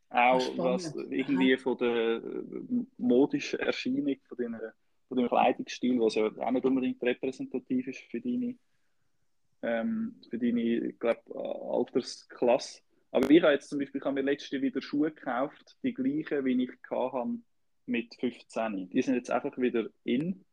Auch 0.08 0.58
was 0.58 0.94
irgendwie 0.94 1.56
von 1.56 1.76
der 1.78 2.22
modischen 2.96 3.60
Erscheinung, 3.60 4.16
von, 4.26 4.38
den, 4.38 4.56
von 5.08 5.18
dem 5.18 5.28
Kleidungsstil, 5.28 6.00
was 6.00 6.16
ja 6.16 6.26
auch 6.26 6.50
nicht 6.50 6.64
unbedingt 6.64 7.02
repräsentativ 7.02 7.86
ist 7.86 8.00
für 8.10 8.20
deine, 8.20 8.56
ähm, 9.62 10.16
für 10.28 10.38
deine 10.38 10.92
glaub, 10.94 11.22
Altersklasse. 11.36 12.82
Aber 13.12 13.30
ich 13.30 13.42
habe 13.42 13.52
jetzt 13.52 13.68
zum 13.68 13.78
Beispiel, 13.78 14.00
ich 14.00 14.04
habe 14.04 14.14
mir 14.14 14.22
letzte 14.22 14.60
wieder 14.60 14.82
Schuhe 14.82 15.12
gekauft, 15.12 15.76
die 15.82 15.94
gleichen, 15.94 16.44
wie 16.44 16.64
ich 16.64 16.70
hatte 16.90 17.38
mit 17.86 18.14
15. 18.16 18.88
Die 18.90 19.02
sind 19.02 19.14
jetzt 19.14 19.30
einfach 19.30 19.56
wieder 19.58 19.88
in 20.04 20.44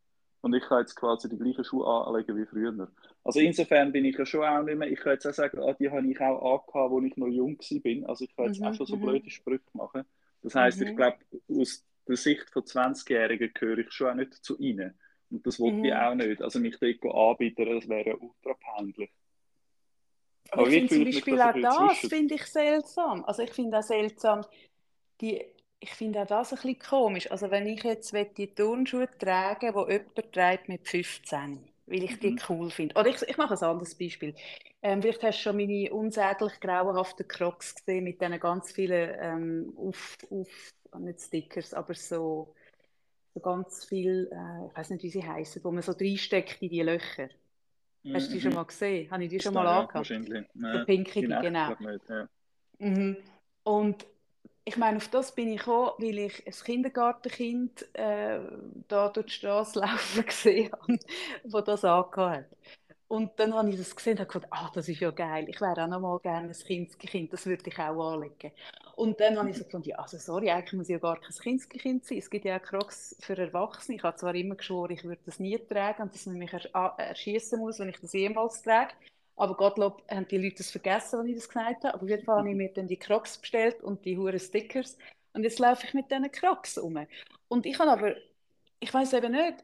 und 0.42 0.54
ich 0.54 0.64
kann 0.64 0.80
jetzt 0.80 0.96
quasi 0.96 1.30
die 1.30 1.38
gleichen 1.38 1.64
Schuhe 1.64 1.86
anlegen 1.88 2.38
wie 2.38 2.46
früher. 2.46 2.88
Also 3.24 3.40
insofern 3.40 3.92
bin 3.92 4.06
ich 4.06 4.18
ja 4.18 4.26
schon 4.26 4.44
auch 4.44 4.64
nicht 4.64 4.78
mehr, 4.78 4.90
ich 4.90 5.00
kann 5.00 5.14
jetzt 5.14 5.26
auch 5.26 5.34
sagen, 5.34 5.60
ah, 5.60 5.74
die 5.74 5.90
habe 5.90 6.08
ich 6.08 6.20
auch 6.22 6.62
angehabt, 6.62 6.94
als 6.94 7.06
ich 7.06 7.18
noch 7.18 7.28
jung 7.28 7.58
war. 7.58 8.10
Also 8.10 8.26
ich 8.26 8.36
kann 8.36 8.46
jetzt 8.46 8.60
mhm, 8.60 8.68
auch 8.68 8.74
schon 8.74 8.86
so 8.86 8.96
mhm. 8.96 9.02
blöde 9.02 9.30
Sprüche 9.30 9.64
machen. 9.74 10.04
Das 10.44 10.56
heisst, 10.56 10.80
mhm. 10.80 10.88
ich 10.88 10.96
glaube, 10.96 11.18
aus 11.50 11.84
der 12.08 12.16
Sicht 12.16 12.50
von 12.50 12.64
20-Jährigen 12.64 13.52
gehöre 13.54 13.80
ich 13.80 13.92
schon 13.92 14.12
auch 14.12 14.16
nicht 14.16 14.34
zu 14.34 14.58
ihnen. 14.58 14.94
Und 15.30 15.46
das 15.46 15.60
wollte 15.60 15.78
mhm. 15.78 15.86
ich 15.86 15.94
auch 15.94 16.16
nicht. 16.16 16.42
Also 16.42 16.60
mich 16.60 16.78
dort 16.80 17.16
anbieten, 17.16 17.66
das 17.66 17.90
wäre 17.90 18.18
ultra 18.18 18.54
peinlich. 18.54 19.12
Aber, 20.52 20.62
Aber 20.62 20.72
ich 20.72 20.90
finde 20.90 20.94
zum 20.94 21.04
Beispiel 21.04 21.42
auch 21.42 21.90
das 21.90 21.98
finde 21.98 22.36
ich 22.36 22.46
seltsam. 22.46 23.26
Also 23.26 23.44
ich 23.44 23.52
finde 23.52 23.80
auch 23.80 23.84
seltsam, 23.84 24.46
die 25.20 25.44
ich 25.80 25.94
finde 25.94 26.22
auch 26.22 26.28
das 26.28 26.54
ein 26.54 26.56
bisschen 26.56 26.80
komisch. 26.80 27.32
Also 27.32 27.52
wenn 27.52 27.68
ich 27.68 27.84
jetzt 27.84 28.14
die 28.38 28.54
Turnschuhe 28.54 29.08
tragen 29.18 29.74
die 29.74 29.92
jemand 29.92 30.34
trägt 30.34 30.70
mit 30.70 30.88
15, 30.88 31.60
weil 31.86 32.04
ich 32.04 32.20
die 32.20 32.32
mhm. 32.32 32.40
cool 32.50 32.70
finde. 32.70 32.96
Oder 32.96 33.10
ich, 33.10 33.22
ich 33.22 33.38
mache 33.38 33.54
ein 33.54 33.64
anderes 33.64 33.96
Beispiel. 33.96 34.34
Ähm, 34.82 35.02
vielleicht 35.02 35.24
hast 35.24 35.40
du 35.40 35.44
schon 35.44 35.58
meine 35.58 35.94
unsäglich 35.94 36.60
grauenhaften 36.60 37.28
Crocs 37.28 37.76
gesehen 37.76 38.04
mit 38.04 38.22
diesen 38.22 38.40
ganz 38.40 38.72
vielen 38.72 39.16
ähm, 39.20 39.74
auf, 39.78 40.18
auf, 40.30 40.74
nicht 41.00 41.22
Stickers, 41.22 41.74
aber 41.74 41.94
so, 41.94 42.56
so 43.34 43.40
ganz 43.40 43.86
viel, 43.86 44.30
äh, 44.32 44.68
ich 44.68 44.78
weiß 44.78 44.90
nicht, 44.92 45.04
wie 45.04 45.10
sie 45.10 45.24
heißen, 45.24 45.64
wo 45.64 45.72
man 45.72 45.84
so 45.84 45.92
reinsteckt 45.92 46.62
in 46.62 46.70
die 46.70 46.82
Löcher. 46.82 47.30
Mhm. 48.04 48.16
Hast 48.16 48.30
du 48.30 48.34
die 48.34 48.42
schon 48.42 48.52
mhm. 48.52 48.56
mal 48.56 48.66
gesehen? 48.66 49.12
Habe 49.12 49.24
ich 49.24 49.30
die 49.30 49.40
schon 49.40 49.54
mal 49.54 49.66
ja, 49.66 49.72
angehabt? 49.82 49.96
Wahrscheinlich. 49.96 50.46
So 50.56 50.86
pinkige, 50.86 51.40
genau. 51.42 51.70
Nicht, 51.80 52.10
ja. 52.10 52.30
mhm. 52.80 53.18
Und 53.64 54.06
ich 54.68 54.78
meine, 54.78 54.98
auf 54.98 55.08
das 55.08 55.34
bin 55.34 55.48
ich 55.50 55.60
gekommen, 55.60 55.92
weil 55.98 56.18
ich 56.20 56.46
ein 56.46 56.54
Kindergartenkind 56.54 57.86
äh, 57.96 58.40
da 58.90 59.10
durch 59.10 59.28
die 59.28 59.32
Straße 59.34 59.80
laufen 59.82 60.26
gesehen 60.26 60.72
habe, 60.74 61.00
das 61.46 61.64
das 61.64 61.86
angehört 61.86 62.46
hat. 62.52 62.58
Und 63.08 63.40
dann 63.40 63.54
habe 63.54 63.70
ich 63.70 63.78
das 63.78 63.96
gesehen 63.96 64.14
und 64.14 64.20
habe 64.22 64.34
gedacht, 64.34 64.52
ah, 64.52 64.70
das 64.74 64.90
ist 64.90 65.00
ja 65.00 65.12
geil, 65.12 65.48
ich 65.48 65.62
wäre 65.62 65.84
auch 65.84 65.88
noch 65.88 66.02
mal 66.02 66.20
gerne 66.20 66.50
ein 66.50 66.54
Kindskind, 66.54 67.32
das 67.32 67.46
würde 67.46 67.64
ich 67.68 67.80
auch 67.80 68.14
anlegen. 68.14 68.52
Und 68.96 69.20
dann 69.22 69.38
habe 69.40 69.50
ich 69.50 69.58
so 69.58 69.64
gedacht, 69.64 69.88
ja, 69.88 69.98
also 69.98 70.18
sorry, 70.18 70.50
eigentlich 70.52 70.74
muss 70.74 70.90
ich 70.90 70.94
ja 70.94 71.00
gar 71.00 71.20
kein 71.20 71.32
Kindskind 71.32 72.06
sein, 72.06 72.18
es 72.18 72.30
gibt 72.30 72.44
ja 72.46 72.58
auch 72.58 72.62
Crocs 72.64 73.16
für 73.22 73.38
Erwachsene. 73.38 73.98
Ich 73.98 74.04
habe 74.04 74.18
zwar 74.18 74.36
immer 74.36 74.56
geschworen, 74.56 74.92
ich 74.92 75.06
würde 75.06 75.22
das 75.26 75.40
nie 75.40 75.58
tragen 75.58 76.04
und 76.04 76.14
dass 76.14 76.26
man 76.26 76.38
mich 76.38 76.52
erschießen 76.54 77.60
muss, 77.60 77.80
wenn 77.80 77.90
ich 77.90 78.00
das 78.02 78.12
jemals 78.14 78.62
trage. 78.62 78.94
Aber 79.38 79.56
Gottlob 79.56 80.04
haben 80.10 80.28
die 80.28 80.38
Leute 80.38 80.58
das 80.58 80.72
vergessen, 80.72 81.20
als 81.20 81.30
ich 81.30 81.36
das 81.36 81.48
gesagt 81.48 81.84
habe. 81.84 81.94
Aber 81.94 82.04
auf 82.04 82.10
jeden 82.10 82.26
Fall 82.26 82.40
habe 82.40 82.50
ich 82.50 82.56
mir 82.56 82.70
dann 82.74 82.88
die 82.88 82.98
Crocs 82.98 83.38
bestellt 83.38 83.82
und 83.84 84.04
die 84.04 84.18
hohen 84.18 84.40
Stickers. 84.40 84.98
Und 85.34 85.44
jetzt 85.44 85.60
laufe 85.60 85.86
ich 85.86 85.94
mit 85.94 86.12
diesen 86.12 86.32
Crocs 86.32 86.78
um. 86.78 87.06
Und 87.48 87.66
ich 87.66 87.80
habe 87.80 87.92
aber 87.92 88.16
ich 88.80 88.94
weiß 88.94 89.14
eben 89.14 89.32
nicht, 89.32 89.64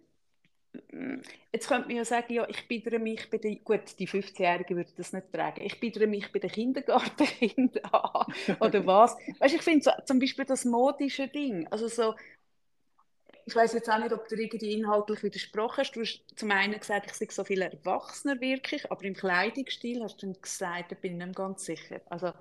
Jetzt 1.52 1.68
könnte 1.68 1.88
man 1.88 1.98
ja 1.98 2.06
sagen, 2.06 2.34
ja, 2.34 2.48
ich 2.50 2.68
biedere 2.68 2.98
mich 2.98 3.30
bei 3.30 3.38
den, 3.38 3.64
gut, 3.64 4.00
die 4.00 4.08
15-Jährigen 4.08 4.76
würden 4.76 4.92
das 4.98 5.14
nicht 5.14 5.32
tragen, 5.32 5.62
ich 5.62 5.80
biedere 5.80 6.08
mich 6.08 6.32
bei 6.32 6.40
den 6.40 6.50
Kindergartenkindern 6.50 7.86
an, 7.92 8.34
oder 8.60 8.84
was? 8.88 9.16
Weißt, 9.38 9.54
ich 9.54 9.62
finde 9.62 9.84
so, 9.84 9.92
zum 10.04 10.18
Beispiel 10.18 10.46
das 10.46 10.66
modische 10.66 11.28
Ding, 11.28 11.68
also 11.68 11.88
so, 11.88 12.16
ich 13.46 13.56
weiß 13.56 13.74
jetzt 13.74 13.90
auch 13.90 14.00
nicht, 14.00 14.14
ob 14.14 14.28
du 14.28 14.36
irgendwie 14.36 14.74
inhaltlich 14.74 15.24
widersprochen 15.24 15.78
hast. 15.78 15.96
Du 15.96 16.02
hast 16.02 16.24
zum 16.36 16.52
einen 16.52 16.80
gesagt, 16.80 17.08
ich 17.08 17.14
sehe 17.14 17.28
so 17.32 17.44
viel 17.44 17.62
erwachsener 17.62 18.40
wirklich, 18.40 18.92
aber 18.92 19.04
im 19.04 19.14
Kleidungsstil 19.14 20.04
hast 20.04 20.22
du 20.22 20.28
dann 20.28 20.42
gesagt, 20.42 20.92
da 20.92 20.96
bin 20.96 21.20
ich 21.20 21.26
nicht 21.26 21.36
ganz 21.36 21.66
sicher. 21.66 22.02
Also, 22.10 22.32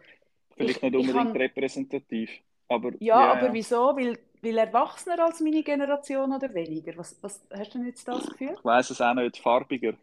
Vielleicht 0.56 0.76
ich, 0.76 0.82
nicht 0.82 0.96
unbedingt 0.96 1.34
ich 1.34 1.40
repräsentativ. 1.40 2.30
Aber, 2.68 2.92
ja, 3.00 3.18
yeah. 3.18 3.32
aber 3.32 3.52
wieso? 3.52 3.96
Weil 3.96 4.18
weil 4.42 4.58
erwachsener 4.58 5.24
als 5.24 5.40
meine 5.40 5.62
Generation 5.62 6.32
oder 6.32 6.52
weniger? 6.52 6.96
Was, 6.96 7.16
was 7.22 7.40
hast 7.56 7.74
du 7.74 7.82
jetzt 7.84 8.06
das 8.06 8.26
Gefühl? 8.26 8.54
Ich 8.58 8.64
weiß 8.64 8.90
es 8.90 9.00
auch 9.00 9.14
nicht, 9.14 9.38
farbiger. 9.38 9.94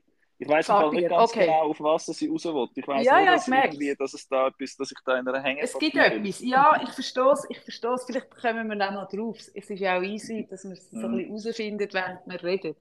Ich 0.42 0.48
weiß 0.48 0.70
nicht 0.94 1.10
ganz 1.10 1.32
okay. 1.32 1.48
genau, 1.48 1.70
auf 1.70 1.82
was 1.82 2.06
sie 2.06 2.28
raus 2.28 2.46
will. 2.46 2.70
Ich 2.74 2.88
weiß 2.88 3.06
ja, 3.06 3.18
nur, 3.18 3.26
ja, 3.26 3.34
dass, 3.34 3.48
irgendwie, 3.50 3.94
dass 3.94 4.14
es 4.14 4.26
da 4.26 4.48
etwas, 4.48 4.78
dass 4.78 4.90
ich 4.90 4.98
da 5.06 5.20
in 5.20 5.28
einer 5.28 5.44
Hänge 5.44 5.62
Es 5.62 5.78
gibt 5.78 5.98
etwas. 5.98 6.40
Ja, 6.40 6.80
ich 6.82 6.90
verstehe 6.92 7.32
es. 7.34 7.46
Ich 7.50 7.60
verstehe 7.60 7.92
es. 7.92 8.06
Vielleicht 8.06 8.32
kommen 8.32 8.70
wir 8.70 8.78
dann 8.78 8.94
noch 8.94 9.10
drauf. 9.10 9.38
Es 9.54 9.70
ist 9.70 9.80
ja 9.80 9.98
auch 9.98 10.02
easy, 10.02 10.48
dass 10.50 10.64
man 10.64 10.74
es 10.74 10.90
so 10.90 10.98
ein 11.08 11.18
bisschen 11.18 11.44
herausfindet, 11.44 11.94
während 11.94 12.26
wir 12.26 12.42
reden. 12.42 12.76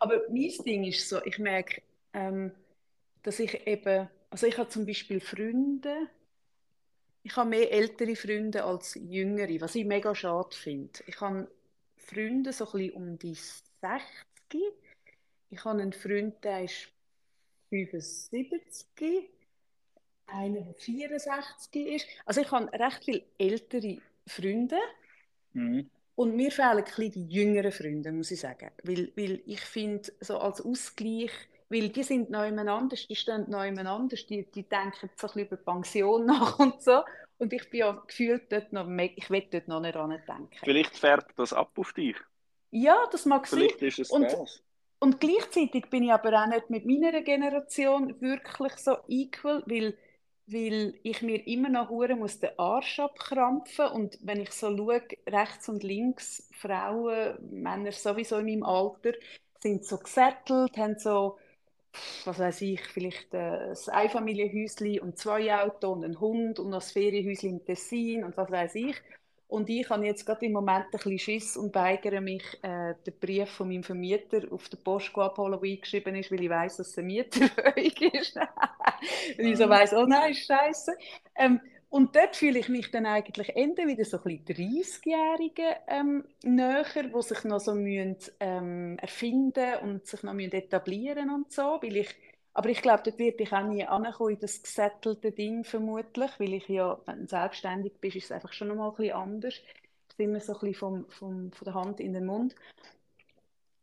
Aber 0.00 0.22
mein 0.28 0.52
Ding 0.66 0.84
ist 0.84 1.08
so, 1.08 1.24
ich 1.24 1.38
merke, 1.38 1.82
ähm, 2.14 2.50
dass 3.22 3.38
ich 3.38 3.64
eben, 3.64 4.08
also 4.30 4.48
ich 4.48 4.58
habe 4.58 4.68
zum 4.68 4.84
Beispiel 4.84 5.20
Freunde, 5.20 6.08
ich 7.22 7.36
habe 7.36 7.50
mehr 7.50 7.70
ältere 7.70 8.16
Freunde 8.16 8.64
als 8.64 8.98
jüngere, 9.00 9.60
was 9.60 9.76
ich 9.76 9.84
mega 9.84 10.16
schade 10.16 10.56
finde. 10.56 10.98
Ich 11.06 11.20
habe 11.20 11.48
Freunde 11.96 12.52
so 12.52 12.64
ein 12.66 12.72
bisschen 12.72 12.92
um 12.94 13.18
die 13.18 13.34
60. 13.34 14.62
Ich 15.50 15.64
habe 15.64 15.80
einen 15.80 15.92
Freund, 15.92 16.42
der 16.44 16.64
ist 16.64 16.88
75, 17.70 19.30
einer, 20.26 20.60
der 20.60 20.74
64 20.74 21.86
ist. 21.86 22.06
Also 22.26 22.40
ich 22.40 22.50
habe 22.50 22.72
recht 22.72 23.04
viele 23.04 23.24
ältere 23.38 23.98
Freunde. 24.26 24.78
Mhm. 25.52 25.88
Und 26.14 26.36
mir 26.36 26.50
fehlen 26.50 26.78
ein 26.78 26.84
bisschen 26.84 27.12
die 27.12 27.28
jüngeren 27.28 27.72
Freunde, 27.72 28.12
muss 28.12 28.30
ich 28.30 28.40
sagen. 28.40 28.70
Weil, 28.82 29.12
weil 29.16 29.40
ich 29.46 29.60
finde, 29.60 30.12
so 30.20 30.38
als 30.38 30.60
Ausgleich 30.60 31.30
weil 31.70 31.90
die 31.90 32.02
sind 32.02 32.30
noch 32.30 32.40
anders, 32.40 33.06
die 33.06 33.16
stehen 33.16 33.44
noch 33.48 33.60
anders, 33.60 34.26
die, 34.26 34.44
die 34.50 34.62
denken 34.62 35.10
so 35.16 35.26
ein 35.26 35.34
bisschen 35.34 35.40
über 35.42 35.56
Pension 35.56 36.26
nach 36.26 36.58
und 36.58 36.82
so. 36.82 37.02
Und 37.36 37.52
ich 37.52 37.68
bin 37.70 37.80
ja 37.80 37.92
gefühlt 38.06 38.50
dort 38.50 38.72
noch, 38.72 38.88
ich 38.88 39.30
will 39.30 39.46
dort 39.50 39.68
noch 39.68 39.80
nicht 39.80 39.94
dran 39.94 40.10
denken. 40.10 40.58
Vielleicht 40.60 40.96
färbt 40.96 41.38
das 41.38 41.52
ab 41.52 41.72
auf 41.76 41.92
dich. 41.92 42.16
Ja, 42.70 43.06
das 43.12 43.26
mag 43.26 43.46
Vielleicht 43.46 43.78
sein. 43.78 43.88
Ist 43.88 43.98
es 43.98 44.10
und, 44.10 44.34
und 45.00 45.20
gleichzeitig 45.20 45.90
bin 45.90 46.04
ich 46.04 46.12
aber 46.12 46.42
auch 46.42 46.46
nicht 46.48 46.70
mit 46.70 46.86
meiner 46.86 47.22
Generation 47.22 48.20
wirklich 48.20 48.76
so 48.76 48.96
equal, 49.08 49.62
weil, 49.66 49.96
weil 50.46 50.94
ich 51.02 51.22
mir 51.22 51.46
immer 51.46 51.68
noch 51.68 51.90
muss 52.16 52.40
den 52.40 52.58
Arsch 52.58 52.98
abkrampfen 53.00 53.86
und 53.88 54.18
wenn 54.22 54.40
ich 54.40 54.50
so 54.52 54.76
schaue, 54.76 55.02
rechts 55.28 55.68
und 55.68 55.82
links, 55.84 56.48
Frauen, 56.52 57.38
Männer 57.50 57.92
sowieso 57.92 58.38
in 58.38 58.46
meinem 58.46 58.62
Alter, 58.64 59.12
sind 59.60 59.84
so 59.84 59.98
gesettelt, 59.98 60.76
haben 60.76 60.98
so 60.98 61.38
was 62.24 62.38
weiß 62.38 62.62
ich, 62.62 62.82
vielleicht 62.86 63.34
äh, 63.34 63.38
ein 63.72 63.76
Einfamilienhäuschen 63.92 65.00
und 65.00 65.18
zwei 65.18 65.54
Autos 65.62 65.96
und 65.96 66.04
einen 66.04 66.20
Hund 66.20 66.58
und 66.60 66.70
noch 66.70 66.82
ein 66.82 66.88
Ferienhäuschen 66.92 67.50
im 67.50 67.64
Tessin 67.64 68.24
und 68.24 68.36
was 68.36 68.50
weiß 68.50 68.74
ich. 68.76 68.96
Und 69.48 69.70
ich 69.70 69.88
habe 69.88 70.04
jetzt 70.04 70.26
gerade 70.26 70.44
im 70.44 70.52
Moment 70.52 70.84
ein 70.84 70.90
bisschen 70.90 71.18
Schiss 71.18 71.56
und 71.56 71.74
weigere 71.74 72.20
mich, 72.20 72.42
äh, 72.62 72.94
den 73.06 73.14
Brief 73.18 73.48
von 73.48 73.68
meinem 73.68 73.82
Vermieter 73.82 74.42
auf 74.52 74.68
der 74.68 74.76
Post 74.76 75.16
abholen, 75.16 75.58
der 75.58 75.70
eingeschrieben 75.70 76.14
ist, 76.16 76.30
weil 76.30 76.42
ich 76.42 76.50
weiß, 76.50 76.76
dass 76.76 76.88
es 76.88 76.98
eine 76.98 77.06
Mieterhöhung 77.06 78.12
ist. 78.12 78.36
und 79.38 79.46
ich 79.46 79.56
so 79.56 79.64
ah. 79.64 79.70
weiss, 79.70 79.94
oh 79.94 80.04
nein, 80.04 80.34
scheiße. 80.34 80.92
Ähm, 81.34 81.60
und 81.90 82.14
dort 82.14 82.36
fühle 82.36 82.58
ich 82.58 82.68
mich 82.68 82.90
dann 82.90 83.06
eigentlich 83.06 83.56
Ende 83.56 83.86
wieder 83.86 84.04
so 84.04 84.18
ein 84.18 84.44
bisschen 84.44 84.68
30-Jährige 84.68 85.76
ähm, 85.86 86.24
näher, 86.42 86.84
die 86.94 87.22
sich 87.22 87.44
noch 87.44 87.60
so 87.60 87.74
müssen, 87.74 88.16
ähm, 88.40 88.98
erfinden 88.98 89.76
und 89.82 90.06
sich 90.06 90.22
noch 90.22 90.34
müssen 90.34 90.52
etablieren 90.52 91.30
und 91.30 91.50
so, 91.50 91.78
weil 91.80 91.96
ich 91.96 92.14
aber 92.58 92.70
ich 92.70 92.82
glaube, 92.82 93.04
dort 93.04 93.20
werde 93.20 93.42
ich 93.44 93.52
auch 93.52 93.62
nie 93.62 93.84
ankommen 93.84 94.34
in 94.34 94.40
das 94.40 94.60
gesettelte 94.60 95.30
Ding 95.30 95.62
vermutlich, 95.62 96.30
weil 96.38 96.54
ich 96.54 96.66
ja, 96.68 97.00
wenn 97.06 97.20
du 97.20 97.28
selbstständig 97.28 97.92
bist, 98.00 98.16
ist 98.16 98.24
es 98.24 98.32
einfach 98.32 98.52
schon 98.52 98.66
noch 98.66 98.74
mal 98.74 98.88
ein 98.88 98.96
bisschen 98.96 99.14
anders. 99.14 99.54
Es 99.54 100.14
ist 100.14 100.18
immer 100.18 100.40
so 100.40 100.54
ein 100.54 100.58
bisschen 100.58 100.74
vom, 100.74 101.08
vom, 101.08 101.52
von 101.52 101.64
der 101.64 101.74
Hand 101.74 102.00
in 102.00 102.14
den 102.14 102.26
Mund. 102.26 102.56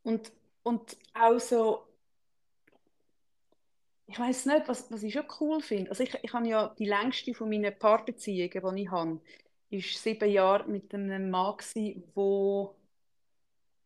Und, 0.03 0.29
und 0.63 0.97
auch 1.13 1.39
so 1.39 1.85
ich 4.07 4.19
weiß 4.19 4.45
nicht, 4.47 4.67
was, 4.67 4.91
was 4.91 5.03
ich 5.03 5.13
schon 5.13 5.25
cool 5.39 5.61
finde. 5.61 5.91
Also 5.91 6.03
ich, 6.03 6.13
ich 6.21 6.33
habe 6.33 6.47
ja 6.47 6.75
die 6.77 6.85
längste 6.85 7.33
von 7.33 7.49
meinen 7.49 7.77
Paarbeziehungen, 7.79 8.75
die 8.75 8.81
ich 8.83 8.91
habe, 8.91 9.21
ist 9.69 10.03
sieben 10.03 10.29
Jahre 10.29 10.67
mit 10.69 10.93
einem 10.93 11.29
Mann 11.29 11.55
der 11.75 12.69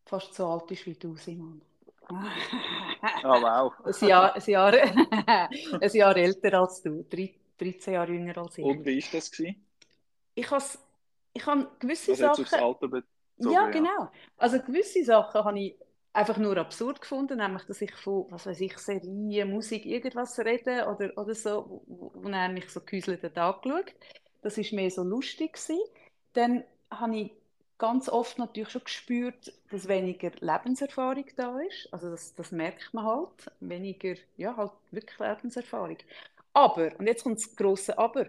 fast 0.06 0.34
so 0.34 0.46
alt 0.48 0.70
ist 0.72 0.86
wie 0.86 0.94
du, 0.94 1.16
Simon. 1.16 1.62
Oh, 3.24 3.28
wow. 3.28 3.72
ein, 3.84 4.08
Jahr, 4.08 4.34
ein, 4.34 4.42
Jahr, 4.46 4.72
ein 5.80 5.90
Jahr 5.92 6.16
älter 6.16 6.60
als 6.60 6.82
du, 6.82 7.02
13 7.58 7.94
Jahre 7.94 8.12
jünger 8.12 8.36
als 8.38 8.58
ich. 8.58 8.64
Und 8.64 8.84
wie 8.84 9.02
war 9.02 9.08
das? 9.12 9.30
Gewesen? 9.30 9.66
Ich 10.34 10.50
habe 10.50 10.64
ich 11.32 11.46
habe 11.46 11.68
gewisse 11.78 12.12
also 12.12 12.24
Sachen... 12.24 12.44
Aufs 12.44 12.52
Alter 12.52 12.88
bezogen, 12.88 13.54
ja, 13.54 13.70
genau. 13.70 14.10
Also 14.36 14.60
gewisse 14.60 15.04
Sachen 15.04 15.44
habe 15.44 15.58
ich 15.58 15.76
einfach 16.12 16.36
nur 16.38 16.56
absurd 16.56 17.00
gefunden, 17.00 17.38
nämlich, 17.38 17.64
dass 17.64 17.80
ich 17.80 17.94
von, 17.94 18.26
was 18.30 18.46
weiß 18.46 18.60
ich, 18.60 18.76
Serien, 18.78 19.50
Musik, 19.50 19.86
irgendwas 19.86 20.38
rede 20.40 20.86
oder, 20.88 21.16
oder 21.16 21.34
so, 21.34 21.82
wo, 21.86 22.12
wo 22.14 22.28
er 22.28 22.48
mich 22.48 22.68
so 22.68 22.80
gehäuselt 22.80 23.22
hat 23.22 23.38
angeschaut. 23.38 23.94
Das 24.42 24.56
war 24.56 24.64
mehr 24.72 24.90
so 24.90 25.02
lustig 25.02 25.52
gewesen. 25.52 25.80
Dann 26.32 26.64
habe 26.90 27.16
ich 27.16 27.32
ganz 27.80 28.08
oft 28.08 28.38
natürlich 28.38 28.70
schon 28.70 28.84
gespürt, 28.84 29.52
dass 29.70 29.88
weniger 29.88 30.32
Lebenserfahrung 30.40 31.26
da 31.36 31.60
ist. 31.60 31.92
Also 31.92 32.10
das, 32.10 32.34
das 32.36 32.52
merkt 32.52 32.94
man 32.94 33.06
halt. 33.06 33.52
Weniger, 33.60 34.14
ja, 34.38 34.56
halt 34.56 34.72
wirklich 34.92 35.18
Lebenserfahrung. 35.18 35.98
Aber, 36.54 36.98
und 36.98 37.06
jetzt 37.08 37.22
kommt 37.24 37.38
das 37.38 37.56
grosse 37.56 37.98
Aber, 37.98 38.26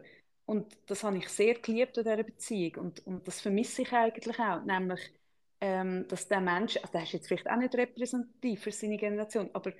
und 0.47 0.77
das 0.87 1.03
habe 1.03 1.17
ich 1.19 1.29
sehr 1.29 1.55
geliebt 1.55 1.97
an 1.97 2.03
dieser 2.05 2.23
Beziehung 2.23 2.75
und, 2.85 3.07
und 3.07 3.27
das 3.27 3.41
vermisse 3.41 3.83
ich 3.83 3.93
eigentlich 3.93 4.39
auch, 4.39 4.63
nämlich 4.63 4.99
ähm, 5.61 6.07
dass 6.07 6.27
der 6.27 6.41
Mensch, 6.41 6.77
also 6.77 6.91
der 6.93 7.03
ist 7.03 7.13
jetzt 7.13 7.27
vielleicht 7.27 7.49
auch 7.49 7.57
nicht 7.57 7.75
repräsentativ 7.75 8.63
für 8.63 8.71
seine 8.71 8.97
Generation, 8.97 9.49
aber 9.53 9.73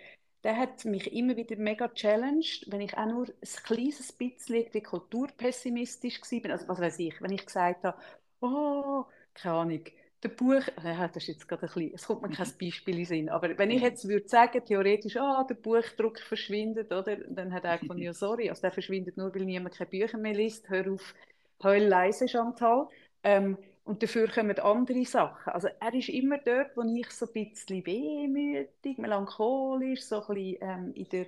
der 0.44 0.58
hat 0.58 0.86
mich 0.86 1.12
immer 1.14 1.36
wieder 1.38 1.56
mega 1.58 1.88
challenged, 1.90 2.66
wenn 2.72 2.82
ich 2.82 2.98
auch 2.98 3.06
nur 3.06 3.28
ein 3.28 3.64
kleines 3.64 4.12
bisschen 4.12 4.84
kulturpessimistisch 4.84 6.22
war. 6.22 6.52
Also 6.52 6.68
was 6.68 6.80
weiß 6.80 7.00
ich, 7.00 7.22
wenn 7.22 7.32
ich 7.32 7.46
gesagt 7.46 7.84
habe, 7.84 7.98
oh, 8.42 9.06
keine 9.42 9.56
Ahnung, 9.56 9.84
der 10.24 10.30
Buch, 10.30 10.62
ja, 10.84 11.08
das 11.08 11.24
ist 11.24 11.28
jetzt 11.28 11.48
gerade 11.48 11.64
ein 11.64 11.74
bisschen, 11.74 11.94
es 11.96 12.06
kommt 12.06 12.22
mir 12.22 12.30
kein 12.30 12.48
Beispiel 12.60 13.00
in 13.00 13.06
Sinn, 13.06 13.30
aber 13.30 13.58
wenn 13.58 13.72
ich 13.72 13.82
jetzt 13.82 14.08
würde 14.08 14.28
sagen, 14.28 14.64
theoretisch, 14.64 15.18
ah, 15.18 15.44
der 15.44 15.56
Buchdruck 15.56 16.20
verschwindet, 16.20 16.92
oder, 16.92 17.16
dann 17.16 17.52
hat 17.52 17.64
er 17.64 17.80
von 17.80 17.98
ja, 17.98 18.14
sorry, 18.14 18.50
also 18.50 18.62
der 18.62 18.72
verschwindet 18.72 19.18
nur, 19.18 19.34
weil 19.34 19.46
niemand 19.46 19.76
keine 19.76 19.90
Bücher 19.90 20.20
mehr 20.20 20.36
liest, 20.36 20.70
hör 20.70 20.92
auf, 20.92 21.16
heul 21.64 21.84
leise, 21.84 22.28
Chantal. 22.28 22.88
Ähm, 23.24 23.58
und 23.84 24.04
dafür 24.04 24.28
kommen 24.28 24.58
andere 24.60 25.06
Sachen. 25.06 25.54
Also 25.54 25.68
er 25.80 25.94
ist 25.94 26.10
immer 26.10 26.38
dort, 26.38 26.78
wo 26.78 26.84
ich 26.84 27.10
so 27.10 27.26
ein 27.26 27.34
bisschen 27.34 27.86
wehmütig, 27.86 29.00
melancholisch, 29.00 30.04
so 30.04 30.22
ein 30.22 30.36
bisschen 30.36 30.58
ähm, 30.62 30.94
in 30.94 31.10
der 31.10 31.26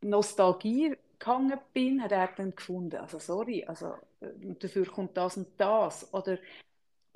Nostalgie 0.00 0.96
gehangen 1.18 1.58
bin, 1.72 2.02
hat 2.02 2.12
er 2.12 2.28
dann 2.36 2.54
gefunden, 2.54 2.96
also 2.96 3.18
sorry, 3.18 3.64
also 3.64 3.94
äh, 4.20 4.28
dafür 4.58 4.86
kommt 4.86 5.16
das 5.16 5.36
und 5.36 5.48
das. 5.58 6.12
Oder, 6.12 6.38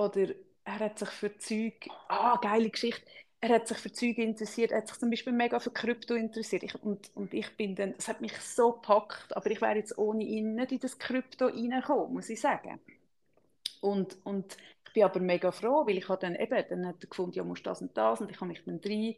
oder 0.00 0.34
er 0.64 0.78
hat 0.78 0.98
sich 0.98 1.08
für 1.10 1.36
Zeug, 1.38 1.88
ah, 2.08 2.38
geile 2.40 2.70
Geschichte, 2.70 3.02
er 3.40 3.50
hat 3.50 3.68
sich 3.68 3.78
für 3.78 3.92
Zeug 3.92 4.18
interessiert, 4.18 4.72
er 4.72 4.78
hat 4.78 4.88
sich 4.88 4.98
zum 4.98 5.10
Beispiel 5.10 5.32
mega 5.32 5.60
für 5.60 5.70
Krypto 5.70 6.14
interessiert. 6.14 6.62
Ich, 6.62 6.74
und, 6.82 7.10
und 7.14 7.34
ich 7.34 7.56
bin 7.56 7.74
dann, 7.74 7.94
das 7.94 8.08
hat 8.08 8.20
mich 8.20 8.36
so 8.40 8.72
gepackt, 8.72 9.36
aber 9.36 9.50
ich 9.50 9.60
wäre 9.60 9.76
jetzt 9.76 9.96
ohne 9.98 10.24
ihn 10.24 10.54
nicht 10.54 10.72
in 10.72 10.80
das 10.80 10.98
Krypto 10.98 11.46
reingekommen, 11.46 12.14
muss 12.14 12.28
ich 12.30 12.40
sagen. 12.40 12.80
Und, 13.80 14.16
und 14.24 14.56
ich 14.86 14.92
bin 14.92 15.04
aber 15.04 15.20
mega 15.20 15.52
froh, 15.52 15.86
weil 15.86 15.98
ich 15.98 16.08
habe 16.08 16.20
dann 16.20 16.34
eben, 16.34 16.64
dann 16.68 16.86
hat 16.86 17.02
er 17.02 17.08
gefunden, 17.08 17.32
ja, 17.36 17.44
musst 17.44 17.66
das 17.66 17.80
und 17.80 17.96
das 17.96 18.20
und 18.20 18.30
ich 18.30 18.36
habe 18.40 18.48
mich 18.48 18.62
dann 18.64 18.80
rein. 18.84 19.14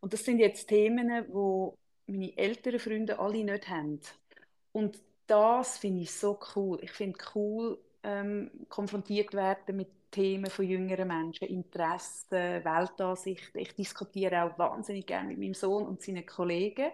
Und 0.00 0.12
das 0.12 0.24
sind 0.24 0.38
jetzt 0.38 0.68
Themen, 0.68 1.26
wo 1.32 1.76
meine 2.06 2.36
älteren 2.36 2.80
Freunde 2.80 3.18
alle 3.18 3.44
nicht 3.44 3.68
haben. 3.68 4.00
Und 4.72 4.98
das 5.26 5.78
finde 5.78 6.02
ich 6.02 6.12
so 6.12 6.38
cool. 6.56 6.78
Ich 6.82 6.92
finde 6.92 7.18
cool, 7.34 7.78
ähm, 8.02 8.50
konfrontiert 8.68 9.32
werden 9.34 9.76
mit 9.76 9.88
Themen 10.12 10.50
von 10.50 10.66
jüngeren 10.66 11.08
Menschen, 11.08 11.48
Interessen, 11.48 12.64
Weltansichten. 12.64 13.60
Ich 13.60 13.74
diskutiere 13.74 14.44
auch 14.44 14.58
wahnsinnig 14.58 15.06
gerne 15.06 15.28
mit 15.30 15.38
meinem 15.40 15.54
Sohn 15.54 15.86
und 15.86 16.02
seinen 16.02 16.26
Kollegen. 16.26 16.92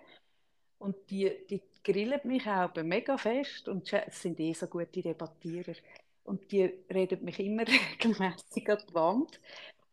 Und 0.78 0.96
die, 1.11 1.33
die 1.50 1.62
grillen 1.85 2.20
mich 2.24 2.46
auch 2.48 2.74
mega 2.76 3.18
fest 3.18 3.68
und 3.68 3.88
sind 4.11 4.40
eh 4.40 4.54
so 4.54 4.68
gute 4.68 5.02
Debattierer. 5.02 5.74
Und 6.24 6.52
die 6.52 6.72
redet 6.92 7.22
mich 7.22 7.40
immer 7.40 7.64
regelmäßig 7.68 8.70
an 8.70 8.78
die 8.88 8.94
Wand. 8.94 9.40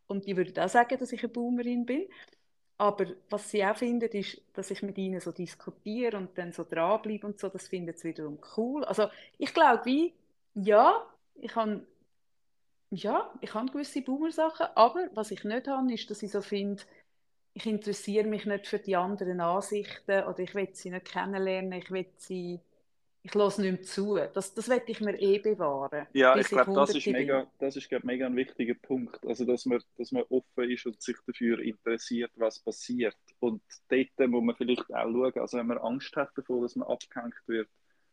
und 0.07 0.27
die 0.27 0.37
würden 0.37 0.57
auch 0.63 0.69
sagen, 0.69 0.97
dass 0.99 1.11
ich 1.13 1.23
eine 1.23 1.29
Boomerin 1.33 1.85
bin. 1.85 2.07
Aber 2.77 3.07
was 3.29 3.51
sie 3.51 3.65
auch 3.65 3.77
finden, 3.77 4.09
ist, 4.11 4.41
dass 4.53 4.71
ich 4.71 4.81
mit 4.83 4.97
ihnen 4.97 5.21
so 5.21 5.31
diskutiere 5.31 6.17
und 6.17 6.37
dann 6.37 6.51
so 6.51 6.65
dranbleibe 6.65 7.27
und 7.27 7.39
so, 7.39 7.49
das 7.49 7.67
finden 7.69 7.95
sie 7.97 8.09
wiederum 8.09 8.39
cool. 8.57 8.83
Also 8.85 9.07
ich 9.37 9.53
glaube, 9.53 9.85
wie, 9.85 10.13
ja, 10.55 11.05
ich 11.35 11.55
habe 11.55 11.87
ja, 12.95 13.33
ich 13.41 13.53
habe 13.53 13.71
gewisse 13.71 14.01
Boomer-Sachen, 14.01 14.67
aber 14.75 15.09
was 15.13 15.31
ich 15.31 15.43
nicht 15.43 15.67
habe, 15.67 15.93
ist, 15.93 16.09
dass 16.09 16.23
ich 16.23 16.31
so 16.31 16.41
finde, 16.41 16.83
ich 17.53 17.65
interessiere 17.65 18.27
mich 18.27 18.45
nicht 18.45 18.67
für 18.67 18.79
die 18.79 18.95
anderen 18.95 19.39
Ansichten 19.39 20.23
oder 20.23 20.39
ich 20.39 20.53
will 20.55 20.69
sie 20.73 20.89
nicht 20.89 21.05
kennenlernen, 21.05 21.71
ich 21.73 21.91
will 21.91 22.07
sie 22.17 22.59
ich 23.25 23.33
lasse 23.33 23.59
nicht 23.59 23.71
mehr 23.71 23.81
zu. 23.81 24.19
Das, 24.33 24.53
das 24.53 24.69
werde 24.69 24.85
ich 24.91 25.01
mir 25.01 25.19
eh 25.19 25.39
bewahren. 25.39 26.05
Ja, 26.13 26.37
ich 26.37 26.47
glaube, 26.47 26.73
das 26.73 26.93
ist, 26.93 27.07
mega, 27.07 27.47
das 27.57 27.75
ist 27.75 27.89
glaub, 27.89 28.03
mega 28.03 28.27
ein 28.27 28.35
wichtiger 28.35 28.75
Punkt. 28.75 29.25
Also, 29.25 29.45
dass 29.45 29.65
man, 29.65 29.81
dass 29.97 30.11
man 30.11 30.23
offen 30.29 30.69
ist 30.69 30.85
und 30.85 31.01
sich 31.01 31.17
dafür 31.25 31.57
interessiert, 31.59 32.31
was 32.35 32.59
passiert. 32.59 33.17
Und 33.39 33.63
dort 33.89 34.29
muss 34.29 34.43
man 34.43 34.55
vielleicht 34.55 34.93
auch 34.93 35.11
schauen, 35.11 35.33
also 35.39 35.57
wenn 35.57 35.65
man 35.65 35.79
Angst 35.79 36.15
hat 36.15 36.29
davor, 36.35 36.61
dass 36.61 36.75
man 36.75 36.87
abgehängt 36.87 37.33
wird, 37.47 37.67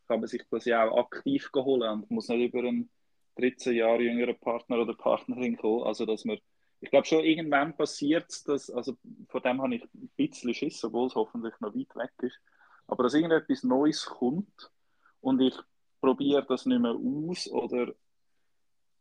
kann 0.09 0.21
man 0.21 0.29
sich 0.31 0.45
das 0.51 0.65
ja 0.65 0.89
auch 0.89 1.05
aktiv 1.05 1.51
holen 1.55 1.91
und 1.91 2.11
muss 2.11 2.29
nicht 2.29 2.49
über 2.49 2.67
einen 2.67 2.89
13 3.37 3.75
Jahre 3.75 4.03
jüngeren 4.03 4.39
Partner 4.39 4.81
oder 4.81 4.95
Partnerin 4.95 5.57
kommen. 5.57 5.85
Also, 5.85 6.07
dass 6.07 6.25
man, 6.25 6.39
ich 6.81 6.91
glaube 6.91 7.07
schon, 7.07 7.25
irgendwann 7.25 7.77
passiert 7.77 8.31
es, 8.31 8.45
dass, 8.45 8.71
also 8.71 8.97
von 9.29 9.43
dem 9.43 9.63
habe 9.63 9.77
ich 9.77 9.83
ein 9.95 10.11
bisschen 10.17 10.55
Schiss, 10.55 10.85
obwohl 10.85 11.07
es 11.07 11.15
hoffentlich 11.15 11.55
noch 11.61 11.75
weit 11.75 11.97
weg 11.97 12.13
ist, 12.23 12.41
aber 12.87 13.05
dass 13.05 13.15
irgendetwas 13.15 13.63
Neues 13.63 14.05
kommt, 14.07 14.71
und 15.23 15.41
ich 15.41 15.57
probiere 16.01 16.45
das 16.45 16.67
nicht 16.67 16.81
mehr 16.81 16.95
aus 16.95 17.49
oder 17.49 17.95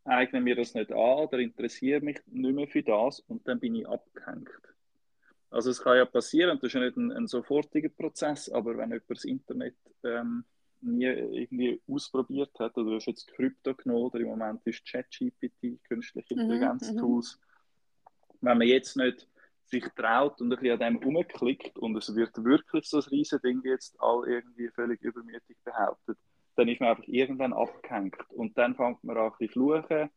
eigne 0.06 0.39
mir 0.39 0.56
das 0.56 0.74
nicht 0.74 0.91
an 0.91 0.98
oder 0.98 1.39
interessiere 1.39 2.00
mich 2.00 2.20
nicht 2.28 2.56
mehr 2.56 2.67
für 2.67 2.84
das 2.84 3.20
und 3.22 3.48
dann 3.48 3.60
bin 3.60 3.76
ich 3.76 3.88
abgehängt. 3.88 4.50
Also 5.50 5.70
es 5.70 5.82
kann 5.82 5.98
ja 5.98 6.06
passieren, 6.06 6.58
das 6.58 6.67
ist 6.67 6.74
ja 6.74 6.80
nicht 6.80 6.96
ein, 6.96 7.12
ein 7.12 7.28
sofortiger 7.28 7.89
Prozess, 7.89 8.50
aber 8.50 8.78
wenn 8.78 8.91
jemand 8.91 9.10
das 9.10 9.26
Internet 9.26 9.76
ähm, 10.04 10.46
nie 10.82 11.06
irgendwie 11.06 11.82
ausprobiert 11.88 12.52
hat, 12.60 12.78
oder 12.78 12.91
du 12.91 12.96
hast 12.96 13.08
jetzt 13.08 13.28
Krypto 13.28 13.76
genommen, 13.76 14.06
oder 14.06 14.20
im 14.20 14.28
Moment 14.28 14.62
ist 14.65 14.86
ChatGPT, 14.86 15.84
künstliche 15.84 16.36
mhm, 16.36 16.41
Intelligenz-Tools, 16.41 17.39
mhm, 17.39 18.38
wenn 18.41 18.58
man 18.58 18.67
jetzt 18.67 18.98
nicht 18.98 19.28
sich 19.65 19.86
traut 19.96 20.41
und 20.41 20.52
ein 20.52 20.60
bisschen 20.60 20.82
an 20.82 20.96
dem 20.96 21.04
rumklickt 21.04 21.78
und 21.78 21.96
es 21.96 22.13
wird 22.13 22.44
wirklich 22.44 22.86
so 22.86 22.98
ein 22.98 23.04
riesen 23.04 23.39
Ding 23.41 23.62
jetzt 23.63 23.96
all 24.00 24.28
irgendwie 24.28 24.70
völlig 24.70 25.02
übermütig 25.02 25.58
behauptet, 25.63 26.17
dann 26.56 26.67
ist 26.67 26.82
man 26.82 26.89
einfach 26.89 27.08
irgendwann 27.08 27.54
abgehängt 27.54 28.17
und 28.30 28.58
dann 28.58 28.76
fängt 28.76 29.04
man 29.04 29.17
an 29.17 29.26
ein 29.26 29.32
bisschen 29.32 29.54
fluchen 29.54 30.10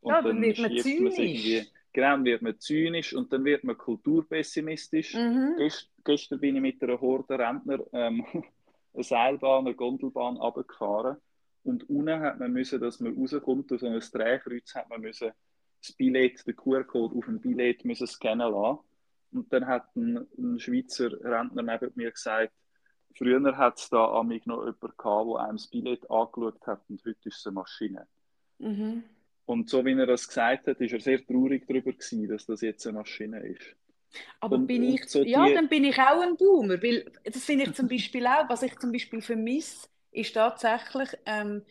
und 0.00 0.12
ja, 0.12 0.22
dann, 0.22 0.36
dann 0.36 0.42
wird 0.42 0.58
man 0.58 0.76
zynisch. 0.76 1.66
Genau, 1.92 2.08
dann 2.08 2.24
wird 2.24 2.42
man 2.42 2.58
zynisch 2.58 3.14
und 3.14 3.32
dann 3.32 3.44
wird 3.44 3.64
man 3.64 3.76
kulturpessimistisch. 3.76 5.14
Mhm. 5.14 5.56
Gest, 5.58 5.90
gestern 6.04 6.40
bin 6.40 6.56
ich 6.56 6.62
mit 6.62 6.82
einer 6.82 7.00
Horde 7.00 7.38
Rentner 7.38 7.80
ähm, 7.92 8.24
eine 8.94 9.04
Seilbahn, 9.04 9.66
eine 9.66 9.74
Gondelbahn 9.74 10.36
runtergefahren 10.36 11.16
und 11.64 11.88
unten 11.88 12.20
hat 12.20 12.40
man 12.40 12.52
müssen, 12.52 12.80
dass 12.80 13.00
man 13.00 13.16
rauskommt, 13.16 13.70
durch 13.70 13.80
so 13.80 13.86
ein 13.86 14.00
Drehkreuz 14.00 14.74
hat 14.74 14.90
man 14.90 15.00
müssen 15.00 15.32
das 15.80 15.92
Billett, 15.92 16.46
den 16.46 16.56
QR-Code 16.56 17.16
auf 17.16 17.24
dem 17.24 17.40
Billett 17.40 17.84
müssen 17.84 18.06
scannen 18.06 18.52
lassen 18.52 18.78
und 19.32 19.52
dann 19.52 19.66
hat 19.66 19.94
ein, 19.96 20.26
ein 20.38 20.60
Schweizer 20.60 21.12
Rentner 21.24 21.62
neben 21.62 21.92
mir 21.94 22.12
gesagt, 22.12 22.52
früher 23.16 23.56
hat 23.56 23.78
es 23.78 23.88
da 23.88 24.12
am 24.12 24.28
noch 24.28 24.38
jemanden 24.38 24.96
gehabt, 24.96 25.28
der 25.28 25.40
einem 25.40 25.56
das 25.56 25.66
Billett 25.68 26.10
angeschaut 26.10 26.66
hat 26.66 26.82
und 26.88 27.04
heute 27.04 27.28
ist 27.28 27.38
es 27.38 27.46
eine 27.46 27.54
Maschine. 27.54 28.06
Mhm. 28.58 29.04
Und 29.44 29.68
so 29.68 29.84
wie 29.84 29.92
er 29.92 30.06
das 30.06 30.28
gesagt 30.28 30.68
hat, 30.68 30.80
ist 30.80 30.92
er 30.92 31.00
sehr 31.00 31.26
traurig 31.26 31.66
darüber 31.66 31.92
gewesen, 31.92 32.28
dass 32.28 32.46
das 32.46 32.60
jetzt 32.60 32.86
eine 32.86 32.98
Maschine 32.98 33.40
ist. 33.40 33.76
Aber 34.40 34.56
und, 34.56 34.66
bin 34.66 34.82
ich, 34.82 35.08
so 35.08 35.22
ja, 35.22 35.46
die... 35.46 35.54
dann 35.54 35.68
bin 35.68 35.84
ich 35.84 35.98
auch 35.98 36.20
ein 36.20 36.36
Boomer, 36.36 36.82
weil 36.82 37.10
das 37.24 37.44
finde 37.44 37.64
ich 37.64 37.74
zum 37.74 37.88
Beispiel 37.88 38.26
auch, 38.26 38.48
was 38.48 38.62
ich 38.62 38.78
zum 38.78 38.92
Beispiel 38.92 39.22
vermisse, 39.22 39.88
ist 40.10 40.34
tatsächlich, 40.34 41.08
ähm, 41.26 41.62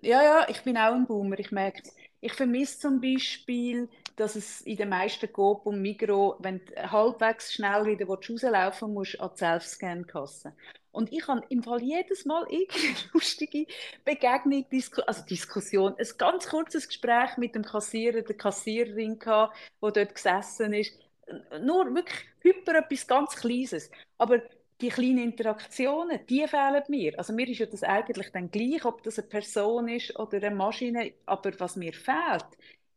ja, 0.00 0.22
ja, 0.22 0.46
ich 0.48 0.62
bin 0.62 0.76
auch 0.76 0.94
ein 0.94 1.06
Boomer, 1.06 1.38
ich 1.38 1.52
merke 1.52 1.82
es. 1.82 1.94
Ich 2.20 2.34
vermisse 2.34 2.78
zum 2.78 3.00
Beispiel, 3.00 3.88
dass 4.16 4.36
es 4.36 4.60
in 4.60 4.76
den 4.76 4.88
meisten 4.88 5.32
Coop 5.32 5.66
und 5.66 5.82
Migro, 5.82 6.36
wenn 6.38 6.60
du 6.64 6.90
halbwegs 6.90 7.52
schnell 7.52 7.84
wieder 7.86 8.06
rauslaufen 8.06 8.94
musst, 8.94 9.20
an 9.20 9.30
die 9.34 9.38
Self-Scan-Kasse. 9.38 10.54
Und 10.92 11.10
ich 11.10 11.26
habe 11.26 11.42
im 11.48 11.62
Fall 11.62 11.82
jedes 11.82 12.24
Mal 12.26 12.46
irgendeine 12.50 12.94
lustige 13.14 13.66
Begegnung, 14.04 14.66
Disku 14.70 15.00
also 15.02 15.24
Diskussion, 15.24 15.94
ein 15.98 16.06
ganz 16.18 16.48
kurzes 16.48 16.86
Gespräch 16.86 17.36
mit 17.38 17.54
dem 17.54 17.64
Kassierer, 17.64 18.22
der 18.22 18.36
Kassiererin 18.36 19.18
gehabt, 19.18 19.56
wo 19.80 19.90
dort 19.90 20.14
gesessen 20.14 20.74
ist. 20.74 20.92
Nur 21.60 21.94
wirklich 21.94 22.26
hyper 22.40 22.78
etwas 22.78 23.06
ganz 23.06 23.36
Kleines. 23.36 23.90
Aber 24.18 24.42
die 24.80 24.88
kleinen 24.88 25.18
Interaktionen, 25.18 26.26
die 26.26 26.46
fehlen 26.48 26.82
mir. 26.88 27.16
Also 27.16 27.32
mir 27.32 27.48
ist 27.48 27.58
ja 27.58 27.66
das 27.66 27.84
eigentlich 27.84 28.30
dann 28.32 28.50
gleich, 28.50 28.84
ob 28.84 29.02
das 29.02 29.18
eine 29.18 29.28
Person 29.28 29.88
ist 29.88 30.18
oder 30.18 30.38
eine 30.38 30.54
Maschine, 30.54 31.12
aber 31.24 31.52
was 31.58 31.76
mir 31.76 31.92
fehlt, 31.92 32.46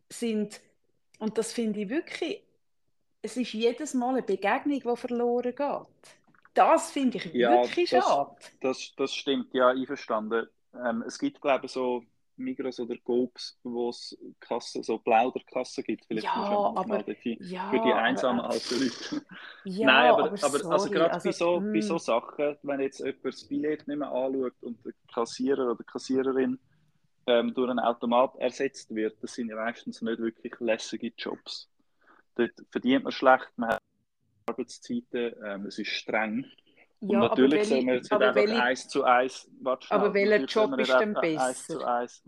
sind, 0.10 0.62
und 1.20 1.38
das 1.38 1.54
finde 1.54 1.82
ich 1.82 1.90
wirklich, 1.90 2.44
es 3.22 3.38
ist 3.38 3.54
jedes 3.54 3.94
Mal 3.94 4.16
eine 4.16 4.24
Begegnung, 4.24 4.80
die 4.80 4.98
verloren 4.98 5.56
geht. 5.56 6.16
Das 6.54 6.92
finde 6.92 7.18
ich 7.18 7.26
ja, 7.34 7.52
wirklich 7.52 7.90
das, 7.90 8.06
schade. 8.06 8.36
Das, 8.62 8.94
das 8.96 9.14
stimmt, 9.14 9.54
ja, 9.54 9.70
einverstanden. 9.70 10.48
Ähm, 10.74 11.04
es 11.06 11.20
gibt, 11.20 11.42
glaube 11.42 11.66
ich, 11.66 11.72
so 11.72 12.04
Migros 12.38 12.80
oder 12.80 12.96
Gobs, 12.98 13.58
wo 13.64 13.90
es 13.90 14.18
Kassen, 14.40 14.84
so 14.84 14.98
Plauderkassen 14.98 15.84
gibt. 15.84 16.06
Vielleicht 16.06 16.26
ja, 16.26 16.34
aber, 16.34 17.06
ja, 17.08 17.70
für 17.70 17.80
die 17.80 17.94
einsamen 17.94 18.42
aber, 18.42 18.54
alten 18.54 18.80
Leute. 18.80 19.26
Ja, 19.64 19.86
Nein, 19.86 20.12
aber, 20.12 20.24
aber, 20.26 20.44
aber 20.44 20.72
also 20.72 20.90
gerade 20.90 21.14
also, 21.14 21.30
bei, 21.30 21.32
so, 21.32 21.60
bei 21.60 21.82
so 21.82 21.94
hm. 21.96 22.00
Sachen, 22.00 22.58
wenn 22.64 22.80
jetzt 22.80 23.00
jemand 23.00 23.26
das 23.26 23.44
Billett 23.46 23.88
nicht 23.88 23.98
mehr 23.98 24.12
anschaut 24.12 24.54
und 24.62 24.86
der 24.86 24.94
Kassierer 25.14 25.72
oder 25.72 25.84
Kassiererin 25.84 26.60
ähm, 27.28 27.54
durch 27.54 27.70
einen 27.70 27.80
Automat 27.80 28.36
ersetzt 28.36 28.94
wird, 28.94 29.22
das 29.22 29.34
sind 29.34 29.50
ja 29.50 29.56
meistens 29.56 30.02
nicht 30.02 30.20
wirklich 30.20 30.54
lässige 30.60 31.12
Jobs. 31.18 31.70
Dort 32.36 32.54
verdient 32.70 33.04
man 33.04 33.14
schlecht, 33.14 33.52
man 33.56 33.70
hat 33.70 33.80
Arbeitszeiten, 34.48 35.34
ähm, 35.44 35.66
es 35.66 35.80
ist 35.80 35.90
streng. 35.90 36.46
Ja, 37.02 37.22
und 37.22 37.30
natürlich 37.30 37.68
soll 37.68 37.84
man 37.84 37.96
jetzt 37.96 38.12
nicht 38.12 38.22
einfach 38.22 38.36
welche, 38.36 38.64
eins 38.64 38.88
zu 38.88 39.04
eins. 39.04 39.50
Warte 39.62 39.88
schnell, 39.88 40.00
aber 40.00 40.14
welcher 40.14 40.46
Job 40.46 40.80
ist 40.80 40.94
denn 40.94 41.14
besser? 41.14 41.46
Eins 41.46 41.68
zu 41.68 41.84
eins, 41.84 42.24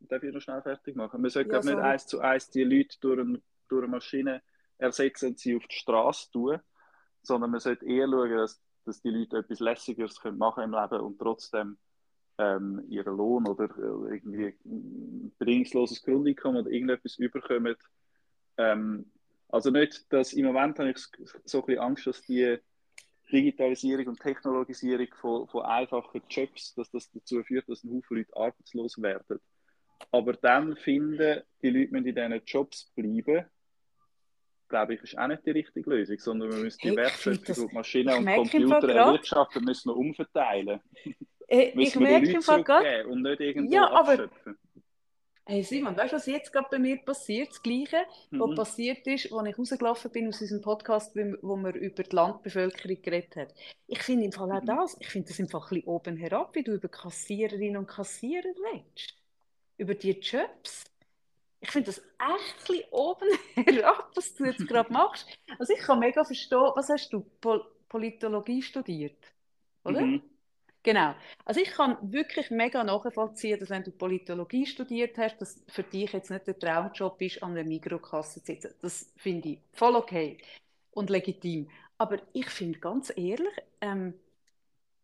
darf 0.00 0.22
ich 0.22 0.34
noch 0.34 0.40
schnell 0.40 0.62
fertig 0.62 0.96
machen? 0.96 1.20
Man 1.20 1.30
sollte 1.30 1.52
ja, 1.52 1.60
nicht 1.60 1.78
eins 1.78 2.06
zu 2.06 2.20
eins 2.20 2.50
die 2.50 2.64
Leute 2.64 2.96
durch, 3.00 3.20
ein, 3.20 3.42
durch 3.68 3.82
eine 3.82 3.90
Maschine 3.90 4.42
ersetzen 4.78 5.30
und 5.30 5.38
sie 5.38 5.56
auf 5.56 5.66
die 5.66 5.76
Straße 5.76 6.30
tun, 6.30 6.60
sondern 7.22 7.50
man 7.50 7.60
sollte 7.60 7.86
eher 7.86 8.06
schauen, 8.08 8.30
dass, 8.36 8.62
dass 8.84 9.00
die 9.00 9.10
Leute 9.10 9.38
etwas 9.38 9.60
Lässigeres 9.60 10.20
können 10.20 10.38
machen 10.38 10.64
im 10.64 10.72
Leben 10.72 11.00
und 11.00 11.18
trotzdem 11.18 11.78
ähm, 12.38 12.84
ihren 12.88 13.16
Lohn 13.16 13.46
oder 13.46 13.68
irgendwie 13.76 14.54
ein 14.64 15.32
bedingungsloses 15.38 16.02
Grundeinkommen 16.02 16.62
oder 16.62 16.70
irgendetwas 16.70 17.16
überkommen. 17.16 17.76
Ähm, 18.56 19.10
also 19.48 19.70
nicht, 19.70 20.12
dass 20.12 20.32
im 20.32 20.46
Moment 20.46 20.78
habe 20.78 20.90
ich 20.90 20.98
so 21.44 21.60
ein 21.60 21.66
bisschen 21.66 21.82
Angst, 21.82 22.06
dass 22.06 22.22
die 22.22 22.58
Digitalisierung 23.34 24.06
und 24.08 24.20
Technologisierung 24.20 25.08
von, 25.20 25.48
von 25.48 25.62
einfachen 25.62 26.22
Jobs, 26.30 26.74
dass 26.74 26.90
das 26.90 27.10
dazu 27.10 27.42
führt, 27.42 27.68
dass 27.68 27.82
ein 27.82 27.90
Haufen 27.96 28.18
Leute 28.18 28.36
arbeitslos 28.36 29.00
werden. 29.02 29.40
Aber 30.12 30.34
dann 30.34 30.76
finden, 30.76 31.42
die 31.62 31.70
Leute 31.70 31.92
müssen 31.92 32.06
in 32.06 32.14
diesen 32.14 32.42
Jobs 32.46 32.92
bleiben, 32.94 33.46
glaube 34.68 34.94
ich, 34.94 35.02
ist 35.02 35.18
auch 35.18 35.26
nicht 35.26 35.44
die 35.44 35.50
richtige 35.50 35.90
Lösung, 35.90 36.18
sondern 36.18 36.50
wir 36.52 36.58
müssen 36.58 36.78
die 36.82 36.88
hey, 36.88 36.96
Wertschöpfung 36.96 37.54
von 37.54 37.74
Maschinen 37.74 38.26
und 38.26 38.50
Computer 38.50 38.88
erwirtschaften, 38.88 39.64
müssen 39.64 39.90
wir 39.90 39.96
umverteilen. 39.96 40.80
Äh, 41.46 41.72
ich 41.78 41.94
merke 41.96 42.30
im 42.30 42.42
Fall 42.42 42.64
gerade... 42.64 43.06
Und 43.06 43.22
nicht 43.22 43.40
irgendwo 43.40 43.74
ja, 43.74 43.86
abschöpfen. 43.90 44.56
Hey 45.46 45.62
Simon, 45.62 45.94
weißt 45.94 46.12
du, 46.12 46.16
was 46.16 46.24
jetzt 46.24 46.50
gerade 46.54 46.68
bei 46.70 46.78
mir 46.78 46.96
passiert? 46.96 47.50
Das 47.50 47.62
Gleiche, 47.62 48.06
mhm. 48.30 48.40
was 48.40 48.54
passiert 48.56 49.06
ist, 49.06 49.30
als 49.30 49.46
ich 49.46 49.58
rausgelaufen 49.58 50.10
bin 50.10 50.28
aus 50.28 50.40
unserem 50.40 50.62
Podcast, 50.62 51.14
wo 51.14 51.56
wir 51.56 51.74
über 51.74 52.02
die 52.02 52.16
Landbevölkerung 52.16 53.02
geredet 53.02 53.36
haben. 53.36 53.50
Ich 53.86 54.02
finde 54.02 54.24
im 54.24 54.32
Fall 54.32 54.50
auch 54.52 54.62
mhm. 54.62 54.66
das, 54.66 54.96
ich 54.98 55.08
finde 55.08 55.28
das 55.28 55.38
im 55.38 55.48
Fall 55.48 55.60
ein 55.60 55.68
bisschen 55.68 55.84
oben 55.84 56.16
herab, 56.16 56.54
wie 56.54 56.62
du 56.62 56.72
über 56.72 56.88
Kassiererinnen 56.88 57.76
und 57.76 57.86
Kassierer 57.86 58.54
redest. 58.72 59.16
Über 59.76 59.94
die 59.94 60.12
Jobs. 60.12 60.84
Ich 61.60 61.70
finde 61.70 61.86
das 61.86 61.98
echt 61.98 62.10
ein 62.20 62.66
bisschen 62.66 62.84
oben 62.90 63.28
herab, 63.54 64.12
was 64.14 64.34
du 64.34 64.46
jetzt 64.46 64.66
gerade 64.66 64.90
machst. 64.94 65.26
Also 65.58 65.74
ich 65.74 65.80
kann 65.80 65.98
mega 65.98 66.24
verstehen, 66.24 66.70
was 66.74 66.88
hast 66.88 67.12
du, 67.12 67.20
Pol 67.42 67.62
Politologie 67.90 68.62
studiert, 68.62 69.22
oder? 69.84 70.00
Mhm. 70.00 70.22
Genau. 70.84 71.14
Also 71.46 71.60
ich 71.60 71.70
kann 71.72 71.96
wirklich 72.12 72.50
mega 72.50 72.84
nachvollziehen, 72.84 73.58
dass 73.58 73.70
wenn 73.70 73.84
du 73.84 73.90
Politologie 73.90 74.66
studiert 74.66 75.16
hast, 75.18 75.38
dass 75.40 75.64
für 75.68 75.82
dich 75.82 76.12
jetzt 76.12 76.30
nicht 76.30 76.46
der 76.46 76.58
Traumjob 76.58 77.20
ist, 77.22 77.42
an 77.42 77.52
einer 77.52 77.64
Mikrokasse 77.64 78.40
zu 78.40 78.46
sitzen. 78.52 78.74
Das 78.82 79.12
finde 79.16 79.50
ich 79.50 79.60
voll 79.72 79.96
okay 79.96 80.38
und 80.92 81.10
legitim. 81.10 81.70
Aber 81.98 82.18
ich 82.34 82.50
finde 82.50 82.78
ganz 82.80 83.10
ehrlich, 83.16 83.54
ähm, 83.80 84.14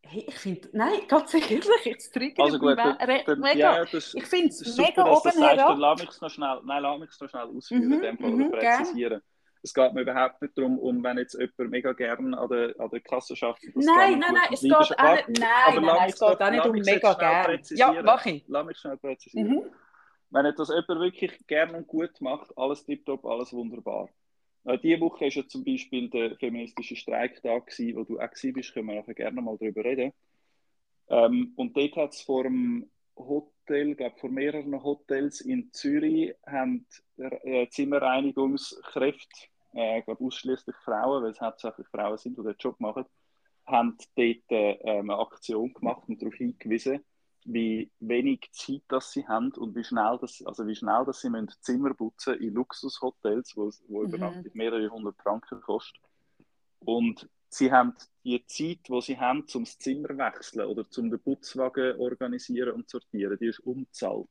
Hey, 0.03 0.25
ich 0.29 0.37
finde, 0.37 0.69
nein, 0.73 1.01
ganz 1.09 1.35
ehrlich, 1.37 1.65
jetzt 1.85 2.13
triggert 2.15 2.39
Also 2.39 2.59
gut, 2.59 2.79
mich 2.85 2.85
dann, 2.85 2.99
dann, 3.25 3.39
mega. 3.39 3.79
ja, 3.79 3.85
das, 3.87 4.15
ich 4.15 4.27
finde 4.27 4.49
es 4.49 4.65
mega 4.67 5.05
super, 5.05 5.05
oben 5.07 5.23
das 5.23 5.39
sagst, 5.39 5.69
dann 5.69 5.77
herab. 5.77 5.79
lass 5.79 5.99
mich 6.01 6.21
noch 6.21 6.31
schnell, 6.31 6.61
nein, 6.65 6.83
lass 6.83 6.99
mich 7.01 7.11
noch 7.21 7.29
schnell 7.29 7.43
ausführen, 7.57 7.93
Mhm, 7.93 7.93
in 7.93 8.01
dem 8.01 8.19
Fall 8.19 8.35
mhm, 8.35 8.43
oder 8.45 8.45
präzisieren. 8.45 9.23
Es 9.63 9.75
geht 9.75 9.93
mir 9.93 10.03
überhaupt 10.03 10.41
nicht 10.41 10.57
darum, 10.57 10.79
um 10.79 11.03
wenn 11.05 11.19
jetzt 11.19 11.35
jemand 11.35 11.71
mega 11.71 11.93
gerne 11.93 12.37
an 12.39 12.49
der, 12.49 12.75
an 12.79 12.89
der 12.91 13.01
Kasse 13.01 13.37
schafft, 13.37 13.63
Nein, 13.75 13.75
gerne 13.75 14.19
nein, 14.19 14.35
nein, 14.35 14.49
es 14.53 14.61
geht 14.63 14.73
auch 14.73 14.81
nicht, 14.81 14.99
nein, 14.99 15.25
nein, 15.39 15.83
nein, 15.83 16.09
es 16.09 16.19
geht 16.19 16.41
auch 16.41 16.51
nicht 16.51 16.67
um 16.67 16.73
mega 16.73 17.15
schnell 17.15 17.59
gern. 17.59 17.95
Ja, 17.95 18.03
mach 18.03 18.27
ich. 18.27 18.45
Lass 18.49 18.67
mich 18.67 18.79
schnell 18.79 18.97
präzisieren. 18.97 19.49
Mhm. 19.49 19.63
Wenn 20.31 20.47
jetzt 20.47 20.59
das 20.59 20.69
jemand 20.69 21.01
wirklich 21.01 21.47
gerne 21.47 21.77
und 21.77 21.87
gut 21.87 22.21
macht, 22.21 22.57
alles 22.57 22.85
tiptop, 22.85 23.25
alles 23.27 23.53
wunderbar. 23.53 24.09
Äh, 24.65 24.79
Diese 24.79 25.01
Woche 25.01 25.23
war 25.23 25.29
ja 25.29 25.47
zum 25.47 25.65
Beispiel 25.65 26.09
der 26.09 26.37
feministische 26.37 26.97
Streiktag, 26.97 27.67
gewesen, 27.67 27.97
wo 27.97 28.05
du 28.05 28.19
auch 28.19 28.29
bist, 28.31 28.73
können 28.73 28.87
wir 28.87 28.95
nachher 28.95 29.15
gerne 29.15 29.43
mal 29.43 29.57
darüber 29.59 29.85
reden. 29.85 30.13
Ähm, 31.09 31.53
und 31.57 31.77
dort 31.77 31.97
hat 31.97 32.13
es 32.13 32.23
vor 32.23 32.45
dem 32.45 32.89
Hotel, 33.27 33.95
glaube 33.95 34.19
vor 34.19 34.31
mehreren 34.31 34.83
Hotels 34.83 35.41
in 35.41 35.73
Zürich, 35.73 36.35
haben 36.47 36.87
äh, 37.17 37.69
Zimmerreinigungskräfte, 37.69 39.49
äh, 39.75 40.03
glaube 40.03 40.25
ausschließlich 40.25 40.77
Frauen, 40.85 41.23
weil 41.23 41.31
es 41.31 41.41
hauptsächlich 41.41 41.87
Frauen 41.89 42.19
sind, 42.19 42.39
die 42.39 42.43
den 42.43 42.57
Job 42.59 42.79
machen, 42.81 43.05
haben 43.67 43.97
dort 44.17 44.51
äh, 44.51 44.79
eine 44.85 45.19
Aktion 45.19 45.73
gemacht 45.73 46.03
und 46.09 46.21
darauf 46.21 46.35
hingewiesen, 46.35 47.05
wie 47.45 47.91
wenig 48.01 48.49
Zeit 48.53 48.83
das 48.89 49.13
sie 49.13 49.27
haben 49.27 49.53
und 49.53 49.75
wie 49.75 49.85
schnell 49.85 50.19
das, 50.21 50.43
also 50.45 50.67
wie 50.67 50.75
schnell 50.75 51.05
das 51.07 51.21
sie 51.21 51.31
müssen 51.31 51.51
Zimmer 51.61 51.95
putzen 51.95 52.35
in 52.35 52.55
Luxushotels, 52.55 53.57
wo, 53.57 53.71
wo 53.89 54.03
Mhm. 54.03 54.09
Übernachtung 54.09 54.51
mehrere 54.55 54.89
hundert 54.91 55.17
Franken 55.23 55.61
kostet. 55.61 56.03
Und 56.81 57.29
sie 57.51 57.71
haben 57.71 57.95
die 58.25 58.45
Zeit, 58.47 58.89
die 58.89 59.01
sie 59.03 59.19
haben, 59.19 59.47
zum 59.47 59.65
Zimmer 59.67 60.17
wechseln 60.17 60.67
oder 60.67 60.89
zum 60.89 61.11
den 61.11 61.21
Putzwagen 61.21 61.99
organisieren 61.99 62.73
und 62.73 62.89
sortieren, 62.89 63.37
die 63.39 63.47
ist 63.47 63.61
umzahlt. 63.61 64.29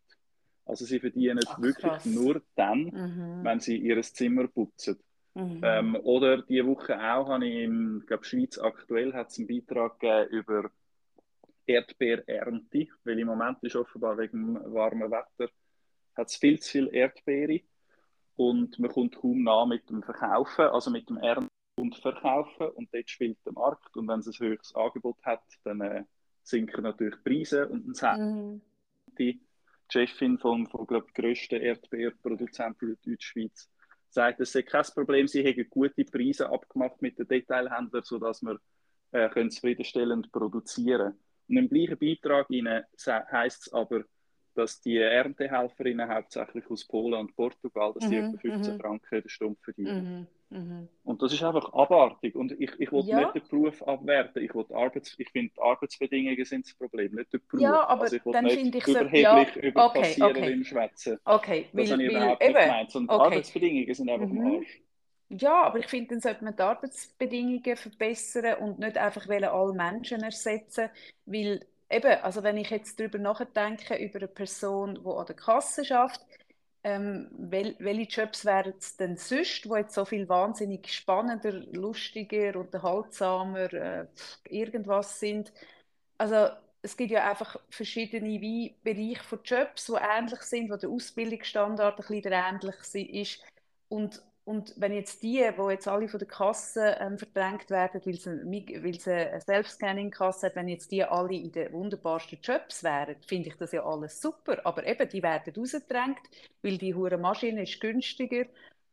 Also 0.65 0.85
sie 0.85 0.99
verdienen 0.99 1.39
Ach, 1.47 1.59
wirklich 1.61 1.91
krass. 1.91 2.05
nur 2.05 2.41
dann, 2.55 2.85
Mhm. 2.85 3.43
wenn 3.43 3.59
sie 3.59 3.77
ihr 3.77 4.01
Zimmer 4.01 4.47
putzen. 4.47 4.99
Mhm. 5.35 5.61
Ähm, 5.63 5.95
oder 6.03 6.41
diese 6.41 6.65
Woche 6.65 6.95
auch 6.95 7.29
habe 7.29 7.47
ich 7.47 7.63
im 7.63 8.03
glaub, 8.05 8.25
Schweiz 8.25 8.57
aktuell 8.57 9.13
hat 9.13 9.29
es 9.29 9.37
einen 9.39 9.47
Beitrag 9.47 9.99
gegeben 9.99 10.29
über 10.31 10.71
Erdbeerernte, 11.65 12.87
weil 13.03 13.19
im 13.19 13.27
Moment 13.27 13.57
ist 13.61 13.75
offenbar 13.75 14.17
wegen 14.17 14.55
dem 14.55 14.73
warmen 14.73 15.11
Wetter 15.11 15.49
hat 16.15 16.31
viel 16.31 16.59
zu 16.59 16.71
viel 16.71 16.89
Erdbeere 16.93 17.61
und 18.35 18.77
man 18.79 18.91
kommt 18.91 19.15
kaum 19.15 19.43
nach 19.43 19.65
mit 19.65 19.89
dem 19.89 20.03
Verkaufen, 20.03 20.65
also 20.65 20.89
mit 20.91 21.09
dem 21.09 21.17
Ernten 21.17 21.47
und 21.79 21.95
Verkaufen 21.97 22.67
und 22.69 22.93
dort 22.93 23.09
spielt 23.09 23.37
der 23.45 23.53
Markt 23.53 23.95
und 23.95 24.07
wenn 24.07 24.19
es 24.19 24.27
ein 24.27 24.47
höheres 24.47 24.75
Angebot 24.75 25.17
hat, 25.23 25.43
dann 25.63 25.81
äh, 25.81 26.03
sinken 26.43 26.83
natürlich 26.83 27.15
die 27.15 27.29
Preise 27.29 27.67
und 27.67 27.87
dann 27.87 27.93
sagt 27.95 28.19
Mhm. 28.19 28.61
die 29.17 29.41
Chefin 29.91 30.37
von, 30.37 30.67
von 30.67 30.85
glaub, 30.85 31.13
grössten 31.13 31.61
Erdbeerproduzenten 31.61 32.89
in 32.89 32.97
der 33.03 33.13
Deutschschweiz 33.13 33.69
sagt, 34.09 34.39
es 34.39 34.51
sei 34.51 34.63
kein 34.63 34.85
Problem, 34.93 35.27
sie 35.27 35.43
hätten 35.43 35.69
gute 35.69 36.05
Preise 36.05 36.49
abgemacht 36.49 37.01
mit 37.01 37.17
den 37.17 37.27
Detailhändlern, 37.27 38.03
sodass 38.03 38.41
wir 38.41 38.59
äh, 39.11 39.29
können 39.29 39.51
zufriedenstellend 39.51 40.31
produzieren 40.31 41.17
Und 41.47 41.57
im 41.57 41.69
gleichen 41.69 41.97
Beitrag 41.97 42.47
heißt 42.49 43.67
es 43.67 43.73
aber, 43.73 44.03
dass 44.55 44.81
die 44.81 44.97
Erntehelferinnen 44.97 46.09
hauptsächlich 46.13 46.69
aus 46.69 46.85
Polen 46.85 47.19
und 47.19 47.35
Portugal, 47.35 47.93
dass 47.93 48.07
die 48.07 48.15
Mhm, 48.15 48.17
etwa 48.17 48.37
15 48.37 48.73
mhm. 48.73 48.79
Franken 48.81 49.21
den 49.21 49.29
Stumpf 49.29 49.63
verdienen. 49.63 50.07
Mhm. 50.49 50.57
Mhm. 50.57 50.89
Und 51.03 51.21
das 51.21 51.33
ist 51.33 51.43
einfach 51.43 51.73
abartig. 51.73 52.35
Und 52.35 52.51
ich, 52.59 52.71
ich 52.79 52.91
will 52.91 53.03
Ja. 53.05 53.17
nicht 53.19 53.35
den 53.35 53.47
Beruf 53.47 53.81
abwerten. 53.83 54.43
Ich, 54.43 54.53
will 54.53 54.65
die 54.69 54.73
Arbeits 54.75 55.15
ich 55.17 55.29
finde, 55.31 55.53
die 55.55 55.61
Arbeitsbedingungen 55.61 56.45
sind 56.45 56.65
das 56.67 56.73
Problem, 56.75 57.15
nicht 57.15 57.33
der 57.33 57.39
Beruf. 57.39 57.61
Ja, 57.61 57.87
aber 57.87 58.03
also 58.03 58.15
ich 58.17 58.25
will 58.25 58.33
dann 58.33 58.43
nicht 58.45 58.53
finde 58.53 58.77
ich 58.77 58.85
so- 58.85 58.99
überheblich 58.99 59.55
ja, 59.55 59.61
über 59.63 59.85
okay, 59.85 59.93
Kassiererin 60.03 60.63
schwätzen. 60.65 61.17
Okay, 61.25 61.67
Das 61.75 61.89
weil, 61.89 61.91
habe 61.91 62.03
ich 62.03 62.09
weil 62.09 62.15
überhaupt 62.15 62.47
nicht 62.47 62.57
eben, 62.57 62.59
gemeint. 62.59 62.93
Die 62.93 63.09
okay. 63.09 63.17
Arbeitsbedingungen 63.17 63.93
sind 63.93 64.09
einfach 64.09 64.29
Mhm. 64.29 64.45
Arsch. 64.57 64.81
Ja, 65.29 65.63
aber 65.63 65.79
ich 65.79 65.87
finde, 65.87 66.09
dann 66.09 66.21
sollte 66.21 66.43
man 66.43 66.55
die 66.55 66.61
Arbeitsbedingungen 66.63 67.77
verbessern 67.77 68.55
und 68.63 68.79
nicht 68.79 68.97
einfach 68.97 69.27
alle 69.29 69.73
Menschen 69.73 70.23
ersetzen, 70.23 70.89
weil 71.25 71.65
eben, 71.89 72.21
also 72.21 72.43
wenn 72.43 72.57
ich 72.57 72.69
jetzt 72.69 72.99
darüber 72.99 73.17
nachdenke, 73.19 73.95
über 73.97 74.19
eine 74.19 74.27
Person, 74.27 74.95
die 75.03 75.09
an 75.09 75.25
der 75.25 75.35
Kasse 75.35 75.85
schafft, 75.85 76.25
ähm, 76.83 77.29
wel, 77.33 77.75
welche 77.79 78.21
Jobs 78.21 78.45
wären 78.45 78.73
es 78.77 78.95
denn 78.97 79.17
sonst, 79.17 79.65
die 79.65 79.69
jetzt 79.69 79.93
so 79.93 80.05
viel 80.05 80.29
wahnsinnig 80.29 80.93
spannender, 80.93 81.51
lustiger, 81.51 82.55
unterhaltsamer, 82.57 83.73
äh, 83.73 84.07
irgendwas 84.49 85.19
sind? 85.19 85.51
Also 86.17 86.49
es 86.81 86.95
gibt 86.97 87.11
ja 87.11 87.29
einfach 87.29 87.57
verschiedene 87.69 88.39
wie 88.41 88.77
Bereiche 88.83 89.23
von 89.23 89.39
Jobs, 89.43 89.87
die 89.87 89.93
ähnlich 89.93 90.41
sind, 90.41 90.71
wo 90.71 90.77
der 90.77 90.89
Ausbildungsstandard 90.89 91.99
ein 91.99 92.05
bisschen 92.07 92.33
ähnlich 92.33 93.11
ist. 93.13 93.43
Und, 93.89 94.21
und 94.49 94.73
wenn 94.77 94.93
jetzt 94.93 95.21
die, 95.21 95.37
die 95.57 95.61
jetzt 95.71 95.87
alle 95.87 96.07
von 96.09 96.17
der 96.19 96.27
Kasse 96.27 96.97
ähm, 96.99 97.19
verdrängt 97.19 97.69
werden, 97.69 98.01
weil 98.03 98.15
sie, 98.15 98.83
weil 98.83 98.99
sie 98.99 99.11
eine 99.13 99.41
Self-Scanning-Kasse 99.41 100.47
hat, 100.47 100.55
wenn 100.55 100.67
jetzt 100.67 100.91
die 100.91 101.03
alle 101.03 101.35
in 101.35 101.51
den 101.51 101.71
wunderbarsten 101.71 102.39
Jobs 102.41 102.83
wären, 102.83 103.15
finde 103.27 103.49
ich 103.49 103.57
das 103.57 103.71
ja 103.73 103.85
alles 103.85 104.19
super. 104.19 104.65
Aber 104.65 104.85
eben, 104.87 105.07
die 105.07 105.21
werden 105.21 105.53
rausgedrängt, 105.55 106.19
weil 106.63 106.79
die 106.79 106.95
hure 106.95 107.17
Maschine 107.19 107.61
ist 107.63 107.79
günstiger 107.79 108.45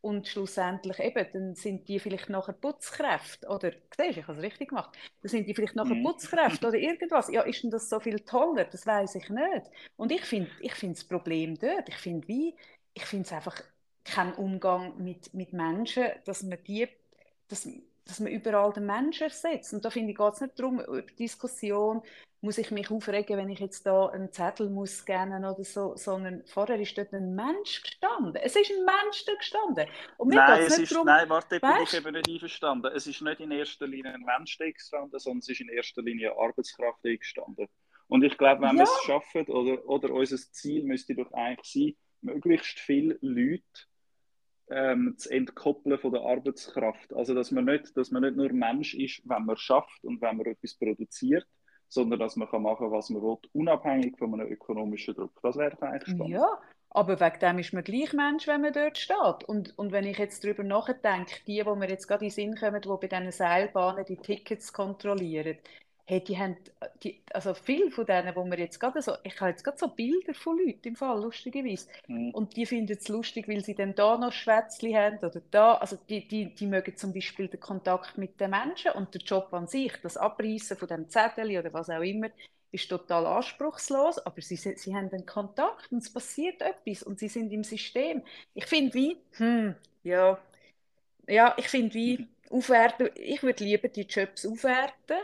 und 0.02 0.28
schlussendlich 0.28 0.98
eben, 1.00 1.26
dann 1.32 1.54
sind 1.54 1.88
die 1.88 1.98
vielleicht 1.98 2.28
nachher 2.28 2.52
Putzkräfte 2.52 3.48
oder, 3.48 3.72
siehst 3.96 4.16
du, 4.16 4.20
ich 4.20 4.26
habe 4.28 4.38
es 4.38 4.44
richtig 4.44 4.68
gemacht, 4.68 4.96
dann 5.22 5.30
sind 5.30 5.48
die 5.48 5.54
vielleicht 5.54 5.74
nachher 5.74 5.94
Mhm. 5.94 5.96
Putzkräfte 5.96 6.68
oder 6.68 6.76
irgendwas. 6.78 7.28
Ja, 7.32 7.42
ist 7.42 7.62
denn 7.62 7.70
das 7.70 7.88
so 7.88 7.98
viel 7.98 8.20
toller? 8.20 8.64
Das 8.66 8.86
weiß 8.86 9.14
ich 9.16 9.28
nicht. 9.30 9.70
Und 9.96 10.12
ich 10.12 10.22
finde 10.24 10.50
ich 10.60 10.74
finde 10.74 10.94
das 10.96 11.04
Problem 11.04 11.58
dort, 11.58 11.88
ich 11.88 11.96
finde 11.96 12.28
wie, 12.28 12.54
ich 12.94 13.04
finde 13.06 13.24
es 13.26 13.32
einfach 13.32 13.62
kein 14.06 14.34
Umgang 14.34 14.96
mit, 15.02 15.34
mit 15.34 15.52
Menschen, 15.52 16.04
dass 16.24 16.42
man 16.42 16.58
die, 16.66 16.88
dass, 17.48 17.68
dass 18.04 18.20
man 18.20 18.32
überall 18.32 18.72
den 18.72 18.86
Menschen 18.86 19.24
ersetzt. 19.24 19.74
Und 19.74 19.84
da 19.84 19.90
finde 19.90 20.12
ich, 20.12 20.18
geht 20.18 20.32
es 20.34 20.40
nicht 20.40 20.58
darum, 20.58 20.80
über 20.80 21.02
Diskussion, 21.02 22.02
muss 22.42 22.58
ich 22.58 22.70
mich 22.70 22.90
aufregen, 22.90 23.38
wenn 23.38 23.48
ich 23.48 23.58
jetzt 23.60 23.86
da 23.86 24.06
einen 24.06 24.30
Zettel 24.32 24.70
muss 24.70 24.98
scannen 24.98 25.44
oder 25.44 25.64
so, 25.64 25.96
sondern 25.96 26.44
vorher 26.46 26.78
ist 26.78 26.96
dort 26.96 27.12
ein 27.12 27.34
Mensch 27.34 27.82
gestanden. 27.82 28.36
Es 28.36 28.54
ist 28.54 28.70
ein 28.70 28.84
Mensch 28.84 29.24
da 29.24 29.34
gestanden. 29.34 29.86
Und 30.18 30.28
mir 30.28 30.36
Nein, 30.36 30.60
es 30.62 30.68
nicht 30.70 30.82
ist, 30.84 30.92
darum, 30.92 31.06
nein, 31.06 31.28
warte, 31.28 31.58
bin 31.60 31.70
ich 31.82 31.94
eben 31.94 32.12
nicht 32.12 32.28
einverstanden. 32.28 32.92
Es 32.94 33.06
ist 33.06 33.22
nicht 33.22 33.40
in 33.40 33.50
erster 33.50 33.86
Linie 33.86 34.12
ein 34.14 34.20
Mensch 34.22 34.56
da 34.58 34.70
gestanden, 34.70 35.18
sondern 35.18 35.38
es 35.40 35.48
ist 35.48 35.60
in 35.60 35.68
erster 35.70 36.02
Linie 36.02 36.32
eine 36.32 36.40
Arbeitskraft 36.40 37.00
da 37.04 37.14
gestanden. 37.16 37.66
Und 38.08 38.22
ich 38.22 38.38
glaube, 38.38 38.62
wenn 38.62 38.76
wir 38.76 38.84
Ja. 38.84 38.84
es 38.84 39.02
schaffen, 39.04 39.46
oder, 39.48 39.84
oder 39.88 40.10
unser 40.10 40.36
Ziel 40.36 40.84
müsste 40.84 41.14
doch 41.16 41.32
eigentlich 41.32 41.72
sein, 41.72 41.96
möglichst 42.20 42.78
viele 42.78 43.18
Leute 43.20 43.64
ähm, 44.68 45.14
zu 45.16 45.30
entkoppeln 45.30 45.98
von 45.98 46.12
der 46.12 46.22
Arbeitskraft. 46.22 47.14
Also, 47.14 47.34
dass 47.34 47.50
man, 47.50 47.64
nicht, 47.64 47.96
dass 47.96 48.10
man 48.10 48.22
nicht 48.22 48.36
nur 48.36 48.52
Mensch 48.52 48.94
ist, 48.94 49.22
wenn 49.24 49.44
man 49.44 49.56
schafft 49.56 50.04
und 50.04 50.20
wenn 50.20 50.36
man 50.36 50.46
etwas 50.46 50.74
produziert, 50.74 51.46
sondern 51.88 52.18
dass 52.18 52.36
man 52.36 52.48
kann 52.48 52.62
machen 52.62 52.90
was 52.90 53.10
man 53.10 53.22
will, 53.22 53.36
unabhängig 53.52 54.18
von 54.18 54.34
einem 54.34 54.50
ökonomischen 54.50 55.14
Druck. 55.14 55.38
Das 55.42 55.56
wäre 55.56 55.80
eigentlich 55.82 56.14
spannend. 56.14 56.34
Ja, 56.34 56.58
aber 56.90 57.20
wegen 57.20 57.38
dem 57.40 57.58
ist 57.58 57.72
man 57.72 57.84
gleich 57.84 58.12
Mensch, 58.12 58.46
wenn 58.46 58.62
man 58.62 58.72
dort 58.72 58.98
steht. 58.98 59.44
Und, 59.46 59.78
und 59.78 59.92
wenn 59.92 60.06
ich 60.06 60.18
jetzt 60.18 60.42
darüber 60.42 60.64
nachdenke, 60.64 61.44
die, 61.46 61.64
wo 61.64 61.74
mir 61.74 61.88
jetzt 61.88 62.08
gerade 62.08 62.24
in 62.24 62.30
den 62.30 62.34
Sinn 62.34 62.56
kommen, 62.56 62.80
die 62.80 62.88
bei 62.88 63.06
diesen 63.06 63.32
Seilbahnen 63.32 64.04
die 64.04 64.16
Tickets 64.16 64.72
kontrollieren, 64.72 65.58
hey, 66.06 66.22
die 66.22 66.38
haben, 66.38 66.56
die, 67.02 67.20
also 67.32 67.52
viele 67.52 67.90
von 67.90 68.06
denen, 68.06 68.34
wo 68.36 68.44
wir 68.44 68.58
jetzt 68.58 68.78
gerade 68.78 69.02
so, 69.02 69.14
ich 69.24 69.40
habe 69.40 69.50
jetzt 69.50 69.64
gerade 69.64 69.76
so 69.76 69.88
Bilder 69.88 70.34
von 70.34 70.56
Leuten 70.58 70.88
im 70.88 70.96
Fall, 70.96 71.20
lustigerweise. 71.20 71.88
Mhm. 72.06 72.30
Und 72.30 72.56
die 72.56 72.64
finden 72.64 72.96
es 72.96 73.08
lustig, 73.08 73.48
weil 73.48 73.64
sie 73.64 73.74
dann 73.74 73.94
da 73.94 74.16
noch 74.16 74.32
Schwätzli 74.32 74.92
haben 74.92 75.18
oder 75.18 75.42
da. 75.50 75.74
Also 75.74 75.98
die, 76.08 76.26
die, 76.26 76.54
die 76.54 76.66
mögen 76.66 76.96
zum 76.96 77.12
Beispiel 77.12 77.48
den 77.48 77.60
Kontakt 77.60 78.18
mit 78.18 78.40
den 78.40 78.50
Menschen 78.50 78.92
und 78.92 79.12
der 79.14 79.20
Job 79.20 79.52
an 79.52 79.66
sich, 79.66 79.92
das 80.02 80.16
Abreißen 80.16 80.76
von 80.76 80.88
dem 80.88 81.08
Zettel 81.08 81.50
oder 81.58 81.72
was 81.72 81.90
auch 81.90 82.02
immer, 82.02 82.28
ist 82.70 82.88
total 82.88 83.26
anspruchslos, 83.26 84.18
aber 84.18 84.40
sie, 84.42 84.56
sie 84.56 84.94
haben 84.94 85.10
einen 85.10 85.26
Kontakt 85.26 85.90
und 85.90 85.98
es 85.98 86.12
passiert 86.12 86.60
etwas 86.62 87.02
und 87.02 87.18
sie 87.18 87.28
sind 87.28 87.52
im 87.52 87.64
System. 87.64 88.22
Ich 88.54 88.66
finde 88.66 88.94
wie, 88.94 89.16
hm, 89.32 89.74
ja, 90.04 90.38
ja, 91.26 91.54
ich 91.58 91.68
finde 91.68 91.94
wie, 91.94 92.26
aufwerten, 92.50 93.10
ich 93.16 93.42
würde 93.42 93.64
lieber 93.64 93.88
die 93.88 94.02
Jobs 94.02 94.46
aufwerten 94.46 95.16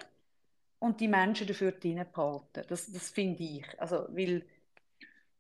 und 0.83 1.01
die 1.01 1.09
Menschen 1.09 1.47
dafür 1.47 1.73
drinnen 1.73 2.07
behalten. 2.13 2.65
Das, 2.69 2.91
das 2.93 3.11
finde 3.11 3.43
ich. 3.43 3.65
Also, 3.81 4.07
weil, 4.11 4.45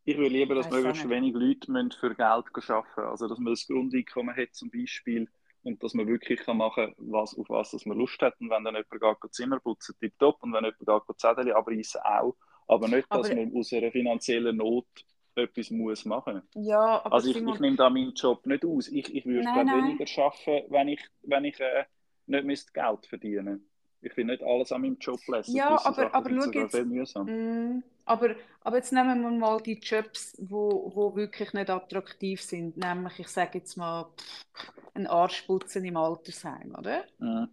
Ich 0.04 0.16
würde 0.16 0.30
lieber, 0.34 0.54
dass 0.54 0.70
möglichst 0.70 1.08
wenig 1.08 1.34
Leute 1.34 1.70
müssen 1.70 1.92
für 1.92 2.14
Geld 2.14 2.20
arbeiten 2.20 2.52
müssen. 2.54 3.02
Also, 3.04 3.28
dass 3.28 3.38
man 3.38 3.52
das 3.52 3.66
Grundeinkommen 3.66 4.36
hat 4.36 4.54
zum 4.54 4.70
Beispiel 4.70 5.28
und 5.64 5.82
dass 5.82 5.94
man 5.94 6.06
wirklich 6.06 6.40
kann 6.40 6.56
machen 6.58 6.94
kann, 6.94 6.94
was, 6.98 7.36
auf 7.36 7.48
was 7.50 7.70
dass 7.72 7.86
man 7.86 7.98
Lust 7.98 8.20
hat. 8.22 8.40
Und 8.40 8.50
wenn 8.50 8.64
dann 8.64 8.74
jemand 8.76 9.20
geht, 9.22 9.34
Zimmer 9.34 9.60
putzen, 9.60 9.94
tipptopp. 10.00 10.42
Und 10.42 10.52
wenn 10.52 10.64
jemand 10.64 11.06
geht, 11.08 11.20
Zettel 11.20 11.52
abreißen, 11.52 12.00
auch. 12.02 12.36
Aber 12.68 12.88
nicht, 12.88 13.06
dass 13.12 13.28
Aber- 13.30 13.36
man 13.36 13.56
aus 13.56 13.72
einer 13.72 13.90
finanziellen 13.92 14.56
Not 14.56 14.86
etwas 15.34 15.70
muss 15.70 16.04
machen 16.04 16.42
ja, 16.54 17.02
aber 17.04 17.14
Also 17.14 17.30
ich, 17.30 17.36
ich 17.36 17.58
nehme 17.58 17.76
da 17.76 17.88
meinen 17.88 18.12
Job 18.12 18.44
nicht 18.46 18.64
aus. 18.66 18.88
Ich, 18.88 19.14
ich 19.14 19.24
würde 19.24 19.44
Nein, 19.44 19.66
nein. 19.66 19.84
weniger 19.98 20.04
arbeiten, 20.22 20.70
wenn 20.70 20.88
ich, 20.88 21.00
wenn 21.22 21.44
ich 21.46 21.58
äh, 21.58 21.84
nicht 22.26 22.44
müsste 22.44 22.72
Geld 22.72 23.06
verdienen 23.06 23.66
Ich 24.02 24.12
finde 24.14 24.34
nicht 24.34 24.42
alles 24.42 24.72
an 24.72 24.82
meinem 24.82 24.98
Job 24.98 25.20
lässig. 25.28 25.54
Ja, 25.54 25.68
aber, 25.68 25.78
Sachen 25.78 26.12
aber 26.12 26.30
schau 26.30 26.50
jetzt, 26.50 26.84
mühsam. 26.84 27.26
mm, 27.26 27.82
aber, 28.04 28.34
aber 28.62 28.76
jetzt 28.76 28.92
nehmen 28.92 29.22
wir 29.22 29.30
mal 29.30 29.60
die 29.60 29.78
Jobs, 29.78 30.36
wo, 30.40 30.90
wo 30.94 31.14
wirklich 31.14 31.52
nicht 31.52 31.70
attraktiv 31.70 32.42
sind, 32.42 32.76
nämlich, 32.76 33.20
ich 33.20 33.28
sage 33.28 33.58
jetzt 33.58 33.76
mal, 33.76 34.12
pff, 34.16 34.72
ein 34.94 35.06
Arschputzen 35.06 35.84
im 35.84 35.96
Altersheim, 35.96 36.74
oder? 36.76 37.04
Mhm. 37.18 37.48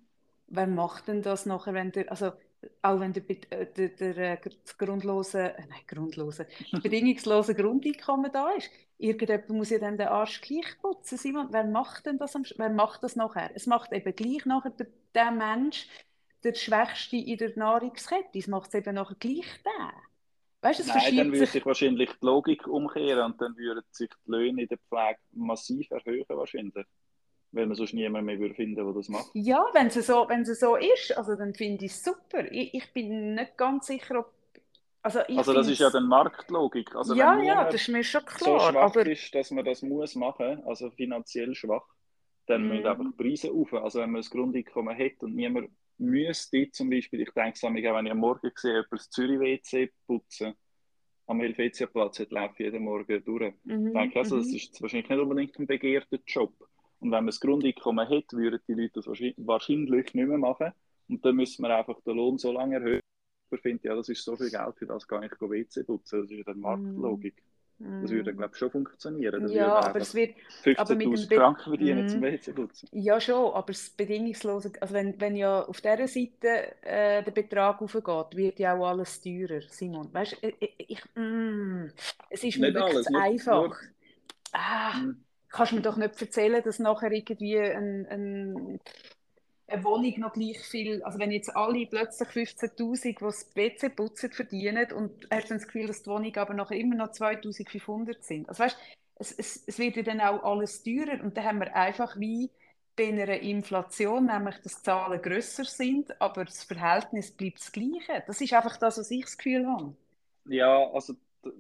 Wer 0.48 0.68
macht 0.68 1.08
denn 1.08 1.22
das 1.22 1.46
nachher, 1.46 1.76
wenn 1.76 1.92
der, 1.92 2.10
also 2.10 2.32
auch 2.82 3.00
wenn 3.00 3.14
der, 3.14 3.24
äh, 3.30 3.66
der, 3.74 3.90
der, 3.90 4.18
äh, 4.18 4.38
das 4.66 4.78
grundlose, 4.78 5.54
äh, 5.56 5.62
nein, 5.70 5.82
grundlose, 5.88 6.48
bedingungslose 6.84 7.56
Grundeinkommen 7.56 8.32
da 8.32 8.50
ist? 8.52 8.70
Irgendjemand 8.98 9.50
muss 9.50 9.70
ja 9.70 9.80
dann 9.80 9.98
den 9.98 10.08
Arsch 10.08 10.42
gleich 10.42 10.78
putzen, 10.82 11.18
Simon. 11.18 11.48
Wer 11.52 11.64
macht 11.66 12.06
denn 12.06 12.18
das, 12.18 12.36
am, 12.36 12.44
wer 12.58 12.70
macht 12.70 13.04
das 13.04 13.16
nachher? 13.16 13.52
Es 13.56 13.68
macht 13.68 13.94
eben 13.94 14.14
gleich 14.16 14.46
nachher 14.46 14.72
der, 14.72 14.88
der 15.14 15.32
Mensch, 15.32 15.88
der 16.44 16.56
Schwächste 16.56 17.18
in 17.18 17.38
der 17.38 17.58
Nahrungskette. 17.58 18.38
Es 18.40 18.48
macht 18.48 18.70
es 18.70 18.76
eben 18.76 18.96
nachher 18.96 19.16
gleich 19.20 19.46
der. 19.64 19.94
Weißt 20.62 20.80
du, 20.80 20.84
es 20.84 20.88
Nein, 20.88 21.16
dann 21.18 21.32
würde 21.32 21.46
sich. 21.46 21.66
wahrscheinlich 21.66 22.10
die 22.22 22.26
Logik 22.26 22.68
umkehren 22.68 23.32
und 23.32 23.42
dann 23.42 23.56
würden 23.58 23.84
sich 23.92 24.10
die 24.10 24.32
Löhne 24.32 24.64
in 24.64 24.68
der 24.68 24.78
Pflege 24.90 25.20
massiv 25.32 25.90
erhöhen 25.92 26.26
wahrscheinlich. 26.30 26.86
Weil 27.52 27.66
man 27.68 27.76
sonst 27.76 27.94
niemand 27.94 28.26
mehr 28.26 28.40
würde 28.40 28.56
finden, 28.56 28.76
der 28.76 28.94
das 28.94 29.10
macht. 29.10 29.32
Ja, 29.34 29.64
wenn 29.74 29.88
es 29.88 29.96
so, 30.06 30.28
so 30.56 30.76
ist, 30.76 31.18
also 31.18 31.36
dann 31.36 31.54
finde 31.54 31.86
ich 31.86 31.92
es 31.92 32.04
super. 32.04 32.52
Ich, 32.52 32.74
ich 32.74 32.94
bin 32.94 33.36
nicht 33.36 33.58
ganz 33.58 33.88
sicher, 33.88 34.20
ob. 34.20 34.34
Also 35.02 35.22
ich 35.28 35.38
Also 35.38 35.54
das 35.54 35.68
ist 35.70 35.80
ja 35.80 35.90
dann 35.90 36.08
Marktlogik. 36.08 36.96
Also 36.96 37.16
Ja, 37.16 37.38
ja, 37.42 37.66
das 37.66 37.76
ist 37.76 37.88
mir 37.90 38.04
schon 38.04 38.22
so 38.36 38.58
klar. 38.58 38.60
schwach 38.60 38.96
Aber 38.96 39.06
ist, 39.06 39.34
dass 39.34 39.52
man 39.52 39.66
das 39.66 39.82
muss 39.82 40.16
machen, 40.16 40.64
also 40.66 40.92
finanziell 40.92 41.56
schwach, 41.56 41.86
dann 42.48 42.68
müssen 42.68 42.86
einfach 42.88 43.06
mm, 43.06 43.12
die 43.18 43.24
Preise 43.24 43.50
rauf. 43.52 43.74
Also 43.74 44.00
wenn 44.00 44.12
man 44.12 44.22
das 44.22 44.30
Grundeinkommen 44.30 44.98
hat 44.98 45.24
und 45.24 45.36
niemand 45.36 45.70
müsste, 46.00 46.70
zum 46.72 46.90
Beispiel, 46.90 47.22
ich 47.22 47.32
denke 47.32 47.54
es 47.56 47.64
wenn 47.64 47.76
ich 47.78 48.12
am 48.12 48.18
Morgen 48.18 48.52
sehe, 48.56 48.74
jemand 48.74 48.92
das 48.92 49.10
Zürich-WC 49.10 49.92
putzen, 50.08 50.54
am 51.28 51.40
Helvetiaplatz, 51.42 52.20
laufe 52.30 52.64
jeden 52.64 52.84
Morgen 52.84 53.24
durch. 53.24 53.54
Ich 53.64 53.72
mhm, 53.72 53.94
denke 53.94 54.20
also, 54.20 54.38
das 54.38 54.48
mhm. 54.48 54.56
ist 54.56 54.82
wahrscheinlich 54.82 55.10
nicht 55.10 55.20
unbedingt 55.20 55.60
ein 55.60 55.68
begehrter 55.68 56.18
Job. 56.26 56.54
Und 57.00 57.12
wenn 57.12 57.20
man 57.20 57.28
das 57.28 57.40
Grundeinkommen 57.40 58.10
hat, 58.10 58.34
würden 58.34 58.60
die 58.68 58.74
Leute 58.74 58.94
das 58.96 59.08
wahrscheinlich 59.08 60.14
nicht 60.14 60.28
mehr 60.28 60.38
machen. 60.38 60.72
Und 61.08 61.24
dann 61.24 61.36
müssen 61.36 61.62
wir 61.64 61.76
einfach 61.76 62.02
den 62.02 62.18
Lohn 62.18 62.38
so 62.38 62.52
lange 62.52 62.76
erhöhen. 62.76 63.02
Ich 63.52 63.62
finde, 63.62 63.88
ja, 63.88 63.96
das 63.96 64.10
ist 64.10 64.24
so 64.24 64.36
viel 64.36 64.50
Geld, 64.50 64.76
für 64.78 64.86
das 64.86 65.08
gar 65.08 65.20
nicht 65.20 65.40
WC 65.40 65.84
putzen. 65.84 66.22
Das 66.22 66.32
ist 66.32 66.38
ja 66.38 66.44
dann 66.44 66.58
Mm, 66.58 66.62
Marktlogik. 66.62 67.44
Das 67.80 68.12
würde, 68.12 68.34
mm. 68.34 68.38
glaube 68.38 68.52
ich, 68.54 68.60
schon 68.60 68.72
funktionieren. 68.72 69.42
Dann 69.42 69.52
Ja, 69.52 69.80
aber 69.80 70.02
es 70.02 70.14
einfach 70.14 70.14
wird, 70.14 70.36
aber 70.78 70.96
mit 70.96 71.06
dem 71.06 71.14
15.000 71.14 71.30
Be 71.30 71.36
Franken 71.36 71.64
verdienen 71.64 72.10
zum 72.10 72.20
mm, 72.20 72.24
WC 72.24 72.54
putzen. 72.54 72.90
ja 72.92 73.22
schon, 73.22 73.54
aber 73.54 73.68
das 73.68 73.90
Bedingungslose, 73.92 74.74
also 74.82 74.94
wenn, 74.94 75.20
wenn 75.22 75.36
ja 75.38 75.64
auf 75.64 75.80
dieser 75.80 76.08
Seite 76.08 76.76
äh, 76.82 77.24
der 77.24 77.32
Betrag 77.32 77.82
aufgeht, 77.82 78.36
wird 78.36 78.60
ja 78.60 78.76
auch 78.76 78.88
alles 78.88 79.22
teurer, 79.22 79.62
Simon. 79.70 80.14
Weißt 80.14 80.34
du, 80.42 80.48
ich, 80.60 80.76
ich, 80.78 81.04
mm, 81.16 81.86
es 82.30 82.44
ist 82.44 82.58
mir 82.58 82.74
wirklich 82.74 82.96
alles, 82.96 83.06
zu 83.06 83.14
nur, 83.14 83.22
nur 83.22 83.32
einfach. 83.32 83.82
Ah, 84.52 85.00
hm, 85.00 85.24
kannst 85.50 85.72
du 85.72 85.76
mir 85.78 85.82
doch 85.82 85.96
nicht 85.96 86.22
erzählen, 86.22 86.62
dass 86.62 86.80
nachher 86.80 87.12
irgendwie 87.12 87.60
ein, 87.60 88.06
ein, 88.08 88.80
eine 89.70 89.84
Wohnung 89.84 90.20
noch 90.20 90.34
gleich 90.34 90.60
viel, 90.60 91.04
also 91.04 91.20
wenn 91.20 91.32
jetzt 91.32 91.56
alle 91.56 91.86
plötzlich 91.86 92.30
15'000, 92.30 93.04
die 93.04 93.16
das 93.16 93.56
WC 93.56 93.90
putzen, 93.90 94.32
verdienen 94.32 94.92
und 94.94 95.28
hast 95.32 95.50
dann 95.52 95.58
das 95.58 95.68
Gefühl, 95.68 95.88
dass 95.88 96.04
die 96.04 96.10
Wohnung 96.10 96.36
aber 96.38 96.54
nachher 96.54 96.78
immer 96.78 96.96
noch 96.96 97.12
2500 97.12 98.24
sind. 98.24 98.50
Also 98.50 98.64
weißt, 98.64 98.78
es, 99.16 99.32
es, 99.32 99.64
es 99.68 99.80
wird 99.80 99.98
ja 99.98 100.04
dann 100.04 100.22
auch 100.22 100.44
alles 100.44 100.84
teurer 100.84 101.22
und 101.24 101.38
dann 101.38 101.46
haben 101.46 101.60
wir 101.60 101.76
einfach 101.76 102.20
wie 102.20 102.50
bei 102.96 103.08
einer 103.10 103.40
Inflation, 103.40 104.26
nämlich 104.26 104.58
dass 104.58 104.78
die 104.78 104.84
Zahlen 104.84 105.22
grösser 105.22 105.66
sind, 105.66 106.20
aber 106.22 106.46
das 106.46 106.64
Verhältnis 106.64 107.32
bleibt 107.32 107.60
das 107.60 107.72
Gleiche. 107.72 108.24
Das 108.28 108.42
ist 108.42 108.54
einfach 108.54 108.78
das, 108.78 108.98
was 108.98 109.12
ich 109.12 109.22
das 109.22 109.38
Gefühl 109.38 109.66
habe. 109.68 109.96
ja, 110.46 110.90
also 110.92 111.14
da, 111.44 111.52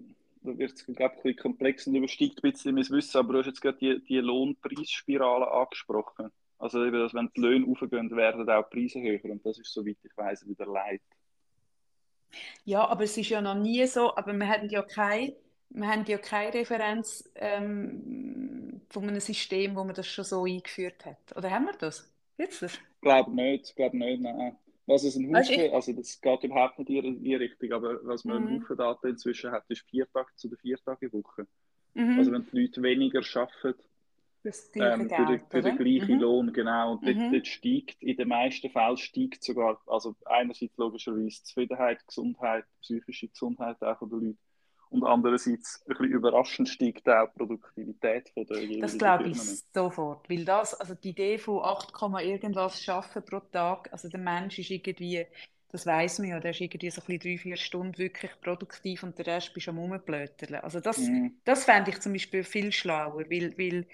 wird 0.42 0.74
es, 0.74 0.88
ein 0.88 0.96
bisschen 0.96 1.36
komplex 1.38 1.88
und 1.88 1.96
übersteigt 1.96 2.44
ein 2.44 2.52
bisschen 2.52 2.76
mein 2.76 2.90
Wissen, 2.90 3.18
aber 3.18 3.34
du 3.34 3.40
hast 3.40 3.48
jetzt 3.48 3.62
gerade 3.62 3.78
die, 3.78 4.04
die 4.04 4.20
Lohnpreisspirale 4.20 5.50
angesprochen. 5.52 6.32
Also 6.60 6.86
eben, 6.86 7.00
dass 7.00 7.14
wenn 7.16 7.32
die 7.36 7.42
Löhne 7.42 7.68
aufgehen, 7.68 8.16
werden 8.16 8.50
auch 8.50 8.70
die 8.70 8.78
Preise 8.82 9.02
höher 9.02 9.26
und 9.32 9.46
das 9.46 9.60
ist, 9.60 9.74
soweit 9.74 9.98
ich 10.04 10.18
weiß, 10.18 10.48
wieder 10.48 10.68
leid. 10.68 11.02
Ja, 12.66 12.88
aber 12.88 13.04
es 13.04 13.18
ist 13.18 13.30
ja 13.30 13.42
noch 13.42 13.56
nie 13.56 13.86
so, 13.88 14.16
aber 14.16 14.34
wir 14.34 14.48
haben 14.48 14.70
ja 14.70 14.82
keine, 14.84 15.36
wir 15.70 15.88
haben 15.88 16.06
ja 16.06 16.18
keine 16.18 16.54
Referenz 16.54 17.30
ähm, 17.36 18.82
von 18.90 19.04
einem 19.08 19.20
System, 19.20 19.76
wo 19.76 19.84
man 19.84 19.96
das 19.96 20.08
schon 20.08 20.26
so 20.26 20.44
eingeführt 20.46 21.06
hat. 21.06 21.36
Oder 21.36 21.52
haben 21.52 21.66
wir 21.66 21.74
das? 21.78 22.12
Das? 22.38 22.80
Ich 22.96 23.02
glaube 23.02 23.32
nicht, 23.34 23.70
ich 23.70 23.76
glaube 23.76 23.98
nicht, 23.98 24.22
nein. 24.22 24.58
Was 24.86 25.04
es 25.04 25.16
ein 25.16 25.30
du, 25.32 25.38
Haufen, 25.38 25.54
ich... 25.54 25.74
also 25.74 25.94
das 25.94 26.20
geht 26.22 26.44
überhaupt 26.44 26.80
nicht 26.80 26.90
in 26.90 27.24
die 27.24 27.36
Richtung, 27.36 27.72
aber 27.74 28.00
was 28.06 28.26
man 28.26 28.38
einen 28.38 28.50
Mhm. 28.50 28.60
Haufen 28.60 28.78
Daten 28.78 29.08
inzwischen 29.08 29.52
hat, 29.52 29.66
ist 29.70 29.88
vier 29.90 30.10
Tage 30.12 30.30
zu 30.36 30.50
der 30.50 30.58
Vier-Tage-Woche. 30.58 31.48
Also 32.16 32.32
Mhm. 32.32 32.34
wenn 32.34 32.46
die 32.52 32.62
Leute 32.62 32.82
weniger 32.84 33.22
arbeiten, 33.36 33.82
ähm, 34.78 35.10
für, 35.10 35.26
den, 35.26 35.42
für 35.50 35.62
den 35.62 35.76
gleichen 35.76 36.16
Mhm. 36.16 36.20
Lohn, 36.20 36.54
genau. 36.54 36.94
Und 36.94 37.08
dort, 37.08 37.18
Mhm. 37.18 37.34
dort 37.34 37.48
steigt, 37.48 38.02
in 38.02 38.18
den 38.18 38.28
meisten 38.30 38.70
Fällen 38.70 38.98
steigt 38.98 39.44
sogar, 39.44 39.82
also 39.88 40.16
einerseits 40.26 40.78
logischerweise 40.78 41.44
Zufriedenheit, 41.44 42.06
Gesundheit, 42.08 42.66
psychische 42.82 43.28
Gesundheit 43.30 43.82
auch 43.84 43.98
von 44.00 44.10
den 44.10 44.20
Leuten. 44.20 44.40
Und 44.90 45.04
andererseits, 45.04 45.84
ein 45.88 45.90
bisschen 45.98 46.06
überraschend, 46.14 46.70
steigt 46.70 47.08
auch 47.10 47.28
die 47.32 47.38
Produktivität 47.38 48.30
von 48.30 48.46
der 48.46 48.58
Das 48.80 48.98
glaube 48.98 49.28
ich 49.30 49.38
sofort, 49.74 50.30
weil 50.30 50.46
das, 50.46 50.74
also 50.74 50.96
die 50.96 51.10
Idee 51.10 51.38
von 51.38 51.62
8, 51.64 51.94
Komma 51.94 52.22
irgendwas 52.22 52.82
schaffen 52.84 53.24
pro 53.24 53.40
Tag, 53.40 53.90
also 53.92 54.10
der 54.10 54.20
Mensch 54.20 54.58
ist 54.60 54.70
irgendwie, 54.72 55.26
das 55.72 55.86
weiß 55.86 56.20
man 56.20 56.30
ja, 56.30 56.40
der 56.40 56.52
ist 56.52 56.62
irgendwie 56.62 56.90
so 56.90 57.02
ein 57.02 57.06
bisschen 57.08 57.20
drei, 57.20 57.38
vier 57.38 57.58
Stunden 57.58 57.98
wirklich 57.98 58.32
produktiv 58.42 59.04
und 59.04 59.18
der 59.18 59.28
Rest 59.28 59.54
bist 59.54 59.68
am 59.70 59.78
Rumblöteln. 59.78 60.56
Also 60.56 60.80
das, 60.80 61.12
Mhm. 61.12 61.40
das 61.44 61.66
fände 61.66 61.92
ich 61.92 62.00
zum 62.00 62.14
Beispiel 62.14 62.44
viel 62.44 62.72
schlauer, 62.72 63.26
weil, 63.30 63.58
weil, 63.58 63.86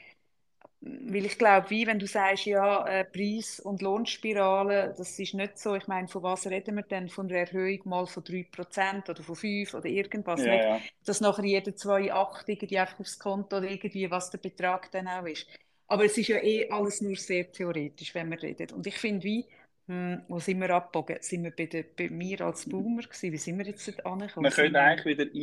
weil 0.86 1.26
ich 1.26 1.38
glaube, 1.40 1.70
wie 1.72 1.88
wenn 1.88 2.00
du 2.00 2.06
sagst, 2.08 2.46
ja, 2.46 2.86
äh, 2.88 3.06
Preis- 3.06 3.60
und 3.60 3.82
Lohnspirale, 3.82 4.94
das 4.98 5.18
ist 5.20 5.34
nicht 5.34 5.58
so, 5.58 5.76
ich 5.76 5.88
meine, 5.88 6.08
von 6.08 6.22
was 6.24 6.46
reden 6.48 6.76
wir 6.76 6.84
denn? 6.84 7.10
Von 7.10 7.28
einer 7.28 7.40
Erhöhung 7.40 7.80
mal 7.86 8.06
von 8.08 8.24
3% 8.24 9.10
oder 9.10 9.24
von 9.24 9.36
5 9.36 9.74
oder 9.74 9.88
irgendwas, 9.88 10.46
Ja, 10.46 10.54
ja. 10.54 10.90
dass 11.06 11.22
nachher 11.22 11.46
jeder 11.46 11.76
2,8 11.76 12.48
irgendwie 12.50 12.80
einfach 12.80 13.00
aufs 13.00 13.20
Konto 13.20 13.58
oder 13.58 13.70
irgendwie, 13.70 14.12
was 14.12 14.30
der 14.30 14.38
Betrag 14.40 14.92
dann 14.92 15.08
auch 15.08 15.26
ist. 15.26 15.48
Aber 15.88 16.06
es 16.06 16.18
ist 16.18 16.28
ja 16.30 16.38
eh 16.38 16.70
alles 16.70 17.02
nur 17.02 17.16
sehr 17.16 17.52
theoretisch, 17.52 18.14
wenn 18.16 18.30
wir 18.30 18.42
reden. 18.42 18.72
Und 18.76 18.88
ich 18.88 18.98
finde, 18.98 19.24
wie, 19.24 19.46
hm, 19.88 20.24
wo 20.28 20.40
sind 20.40 20.60
wir 20.62 20.70
abgebogen? 20.72 21.18
Sind 21.22 21.44
wir 21.44 21.52
bei, 21.52 21.66
der, 21.68 21.84
bei 21.84 22.10
mir 22.10 22.42
als 22.42 22.68
Boomer 22.70 23.04
gewesen? 23.04 23.32
Wie 23.34 23.38
sind 23.38 23.58
wir 23.58 23.66
jetzt 23.66 24.06
angekommen, 24.06 24.46
Man 24.46 24.52
könnte 24.54 24.80
Simon? 24.80 24.82
eigentlich 24.82 25.18
wieder 25.18 25.34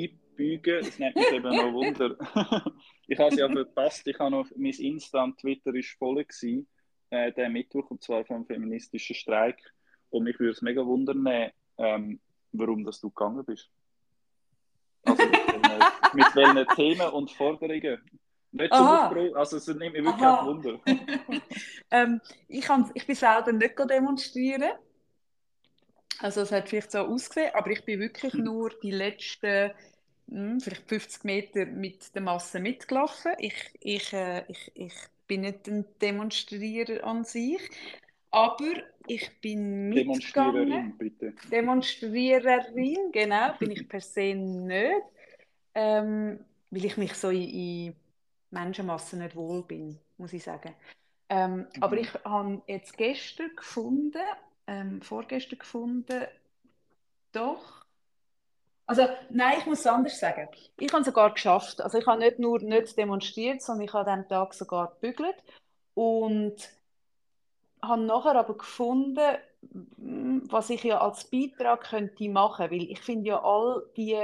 einbügen, 0.43 0.81
es 0.81 0.99
nimmt 0.99 1.17
mich 1.17 1.33
eben 1.33 1.57
noch 1.57 1.73
Wunder. 1.73 2.17
ich 3.07 3.19
habe 3.19 3.31
es 3.31 3.37
ja 3.37 3.49
verpasst, 3.49 4.07
ich 4.07 4.19
habe 4.19 4.31
noch, 4.31 4.47
mein 4.57 4.73
Insta 4.73 5.25
und 5.25 5.39
Twitter 5.39 5.75
ist 5.75 5.91
voll 5.99 6.25
gewesen, 6.25 6.69
äh, 7.11 7.33
der 7.33 7.49
Mittwoch, 7.49 7.91
und 7.91 8.03
zwar 8.03 8.25
vom 8.25 8.47
feministischen 8.47 9.15
Streik. 9.15 9.59
Und 10.11 10.25
mich 10.25 10.39
würde 10.39 10.53
es 10.53 10.63
mega 10.63 10.85
wundern, 10.85 11.51
ähm, 11.79 12.21
warum 12.53 12.85
das 12.85 13.01
du 13.01 13.11
gegangen 13.11 13.45
bist. 13.45 13.71
Also 15.05 15.25
mit 15.25 15.33
welchen, 15.33 15.63
mit 16.15 16.37
welchen 16.37 16.67
Themen 16.77 17.09
und 17.11 17.31
Forderungen. 17.31 18.01
Nicht 18.55 18.75
zum 18.75 18.87
Aha, 18.87 19.07
Aufbruch, 19.07 19.35
also 19.35 19.57
es 19.57 19.67
nimmt 19.67 19.95
mich 19.95 20.05
wirklich 20.05 20.23
aha. 20.23 20.47
Wunder. 20.47 20.79
ähm, 21.91 22.21
ich, 22.49 22.61
kann, 22.61 22.91
ich 22.93 23.07
bin 23.07 23.17
selber 23.17 23.51
nicht 23.51 23.79
demonstrieren. 23.79 24.73
Also 26.19 26.43
es 26.43 26.53
hat 26.53 26.69
vielleicht 26.69 26.93
so 26.93 26.99
ausgesehen, 26.99 27.51
aber 27.55 27.71
ich 27.71 27.83
bin 27.85 27.99
wirklich 27.99 28.35
nur 28.35 28.71
die 28.83 28.91
letzten 28.91 29.73
vielleicht 30.61 30.89
50 30.89 31.25
Meter 31.25 31.67
mit 31.67 32.15
der 32.15 32.23
Masse 32.23 32.61
mitgelaufen. 32.61 33.33
Ich, 33.39 33.55
ich, 33.81 34.13
äh, 34.13 34.45
ich, 34.49 34.73
ich 34.75 34.95
bin 35.27 35.43
nicht 35.43 35.69
ein 35.69 35.85
Demonstrierer 36.01 37.05
an 37.05 37.25
sich, 37.25 37.61
aber 38.31 38.73
ich 39.07 39.41
bin 39.41 39.89
mitgegangen. 39.89 40.85
Demonstriererin, 40.85 40.99
bitte. 40.99 41.35
Demonstriererin, 41.51 43.13
genau, 43.13 43.55
bin 43.59 43.71
ich 43.71 43.89
per 43.89 44.01
se 44.01 44.35
nicht, 44.35 45.03
ähm, 45.75 46.45
weil 46.71 46.85
ich 46.85 46.97
mich 46.97 47.15
so 47.15 47.31
in, 47.31 47.43
in 47.43 47.97
Menschenmassen 48.51 49.21
nicht 49.21 49.37
wohl 49.37 49.63
bin, 49.65 49.99
muss 50.19 50.33
ich 50.33 50.43
sagen. 50.45 50.75
Ähm, 51.29 51.67
aber 51.81 51.97
Mhm. 51.97 51.99
ich 51.99 52.13
habe 52.25 52.63
jetzt 52.67 52.97
gestern 52.97 53.55
gefunden, 53.57 54.23
ähm, 54.67 55.03
vorgestern 55.03 55.59
gefunden, 55.59 56.27
doch. 57.33 57.82
Also, 58.87 59.07
nein, 59.31 59.59
ich 59.59 59.67
muss 59.67 59.81
es 59.81 59.87
anders 59.87 60.19
sagen. 60.19 60.49
Ich 60.79 60.93
habe 60.93 61.01
es 61.01 61.07
sogar 61.07 61.33
geschafft. 61.33 61.81
Also, 61.81 61.99
ich 61.99 62.07
habe 62.07 62.19
nicht 62.19 62.39
nur 62.39 62.61
nicht 62.61 62.97
demonstriert, 62.97 63.63
sondern 63.63 63.87
ich 63.87 63.93
habe 63.93 64.11
an 64.11 64.21
diesem 64.21 64.29
Tag 64.29 64.55
sogar 64.55 64.93
gebügelt. 65.01 65.37
Und 65.95 66.57
habe 67.83 68.03
nachher 68.03 68.37
aber 68.37 68.57
gefunden, 68.57 69.37
m, 69.99 70.43
was 70.51 70.71
ich 70.71 70.85
ja 70.85 71.01
als 71.01 71.25
Beitrag 71.25 71.83
könnte 71.85 72.29
machen, 72.29 72.71
weil 72.71 72.83
ich 72.83 73.01
finde 73.01 73.29
ja 73.29 73.43
all 73.43 73.83
die, 73.97 74.19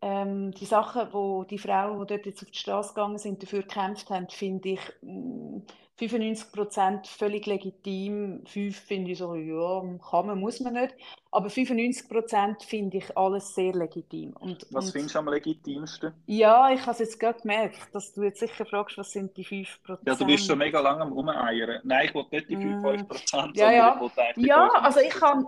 ähm, 0.00 0.52
die 0.52 0.66
Sachen, 0.66 1.12
wo 1.12 1.44
die 1.44 1.58
Frauen, 1.58 2.00
die 2.00 2.14
dort 2.14 2.26
jetzt 2.26 2.42
auf 2.42 2.50
die 2.50 2.58
Straße 2.58 2.90
gegangen 2.90 3.18
sind, 3.18 3.42
dafür 3.42 3.62
gekämpft 3.62 4.10
haben, 4.10 4.28
finde 4.28 4.70
ich, 4.70 4.80
m, 5.02 5.64
95% 6.00 7.06
völlig 7.06 7.46
legitim, 7.46 8.44
5 8.46 8.76
finde 8.76 9.12
ich 9.12 9.18
so, 9.18 9.34
ja, 9.34 9.82
kann 10.10 10.26
man, 10.26 10.40
muss 10.40 10.58
man 10.60 10.74
nicht. 10.74 10.94
Aber 11.30 11.48
95% 11.48 12.64
finde 12.64 12.98
ich 12.98 13.16
alles 13.16 13.54
sehr 13.54 13.72
legitim. 13.72 14.34
Und, 14.40 14.66
was 14.70 14.86
und, 14.86 14.92
findest 14.92 15.14
du 15.14 15.18
am 15.20 15.28
legitimsten? 15.28 16.12
Ja, 16.26 16.72
ich 16.72 16.80
habe 16.80 16.92
es 16.92 16.98
jetzt 16.98 17.20
gerade 17.20 17.40
gemerkt, 17.40 17.78
dass 17.92 18.12
du 18.12 18.22
jetzt 18.22 18.40
sicher 18.40 18.64
fragst, 18.64 18.98
was 18.98 19.12
sind 19.12 19.36
die 19.36 19.44
5%? 19.44 19.98
Ja, 20.06 20.14
du 20.14 20.26
bist 20.26 20.46
schon 20.46 20.58
mega 20.58 20.80
lange 20.80 21.02
am 21.02 21.12
Rumeiern. 21.12 21.80
Nein, 21.84 22.06
ich 22.06 22.14
will 22.14 22.24
nicht 22.30 22.48
die 22.48 22.56
5%, 22.56 23.52
mm. 23.52 23.54
ja, 23.54 23.70
ja. 23.70 24.10
ich 24.36 24.46
Ja, 24.46 24.68
also 24.68 25.00
ich 25.00 25.10
kann, 25.10 25.46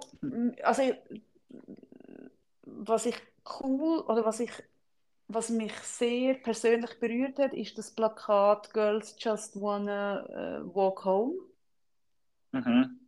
also 0.62 0.82
was 2.64 3.06
ich 3.06 3.16
cool, 3.60 4.00
oder 4.00 4.24
was 4.24 4.40
ich 4.40 4.50
was 5.28 5.48
mich 5.48 5.74
sehr 5.78 6.34
persönlich 6.34 6.98
berührt 7.00 7.38
hat, 7.38 7.54
ist 7.54 7.78
das 7.78 7.90
Plakat 7.90 8.72
Girls 8.72 9.16
Just 9.18 9.60
Wanna 9.60 10.24
uh, 10.28 10.74
Walk 10.74 11.04
Home. 11.04 11.34
Mhm. 12.52 13.00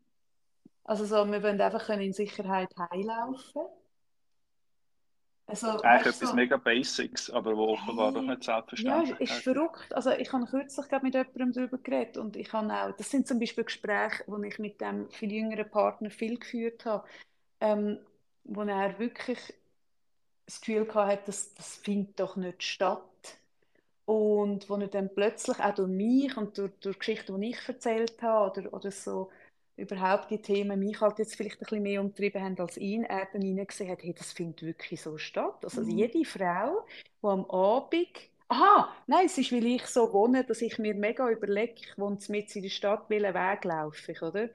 Also 0.85 1.05
so, 1.05 1.31
wir 1.31 1.43
wollen 1.43 1.61
einfach 1.61 1.89
in 1.91 2.13
Sicherheit 2.13 2.71
heimlaufen. 2.79 3.63
Also, 5.49 5.81
Eigentlich 5.83 6.17
etwas 6.17 6.31
so, 6.31 6.35
mega 6.35 6.57
Basics, 6.57 7.31
aber 7.31 7.57
wo 7.57 7.69
offenbar 7.69 8.13
doch 8.13 8.23
nicht 8.23 8.43
selbstverständlich 8.43 9.21
ist. 9.21 9.31
Ja, 9.31 9.37
ist 9.37 9.45
verrückt. 9.45 9.95
Also 9.95 10.11
ich 10.11 10.33
habe 10.33 10.45
kürzlich 10.45 10.87
mit 11.03 11.15
jemandem 11.15 11.53
darüber 11.53 11.79
geredet 11.79 12.17
und 12.17 12.35
ich 12.35 12.53
habe 12.53 12.73
auch, 12.73 12.97
das 12.97 13.11
sind 13.11 13.29
zum 13.29 13.39
Beispiel 13.39 13.63
Gespräche, 13.63 14.25
die 14.27 14.49
ich 14.49 14.59
mit 14.59 14.81
dem 14.81 15.09
viel 15.11 15.31
jüngeren 15.31 15.71
Partner 15.71 16.11
viel 16.11 16.37
geführt 16.39 16.85
habe, 16.85 17.07
ähm, 17.61 17.99
wo 18.43 18.63
er 18.63 18.99
wirklich 18.99 19.39
das 20.47 20.61
Gefühl 20.61 20.93
hatte, 20.95 21.23
das, 21.27 21.53
das 21.55 21.77
findet 21.77 22.19
doch 22.21 22.37
nicht 22.37 22.63
statt. 22.63 23.03
Und 24.05 24.71
wo 24.71 24.77
er 24.77 24.87
dann 24.87 25.13
plötzlich 25.13 25.59
auch 25.59 25.75
durch 25.75 25.89
mich 25.89 26.37
und 26.37 26.57
durch, 26.57 26.71
durch 26.81 26.99
Geschichten, 26.99 27.41
die 27.41 27.51
ich 27.51 27.69
erzählt 27.69 28.23
habe 28.23 28.61
oder, 28.61 28.73
oder 28.73 28.91
so 28.93 29.31
überhaupt 29.77 30.31
die 30.31 30.41
Themen 30.41 30.79
mich 30.79 31.01
halt 31.01 31.19
jetzt 31.19 31.37
vielleicht 31.37 31.57
ein 31.57 31.65
bisschen 31.65 31.83
mehr 31.83 32.01
umtrieben 32.01 32.43
haben 32.43 32.59
als 32.59 32.79
ihn, 32.79 33.05
er 33.05 33.29
dann 33.31 33.43
hineingesehen 33.43 33.91
hat, 33.91 34.03
hey, 34.03 34.15
das 34.15 34.33
findet 34.33 34.63
wirklich 34.63 35.03
so 35.03 35.19
statt. 35.19 35.57
Also 35.63 35.83
mhm. 35.83 35.91
jede 35.91 36.25
Frau, 36.25 36.87
die 37.23 37.27
am 37.27 37.45
Abend 37.51 38.31
Aha, 38.49 38.95
nein, 39.09 39.27
es 39.27 39.39
ist, 39.39 39.51
weil 39.51 39.67
ich 39.67 39.87
so 39.87 40.13
wohne, 40.13 40.45
dass 40.45 40.63
ich 40.63 40.79
mir 40.79 40.95
mega 40.95 41.29
überlege, 41.29 41.75
ich 41.79 41.99
wohne 41.99 42.17
mit 42.29 42.55
in 42.55 42.63
der 42.63 42.69
Stadt, 42.69 43.11
welchen 43.11 43.35
Weg 43.35 43.65
laufe 43.65 44.13
ich, 44.13 44.23
oder? 44.23 44.49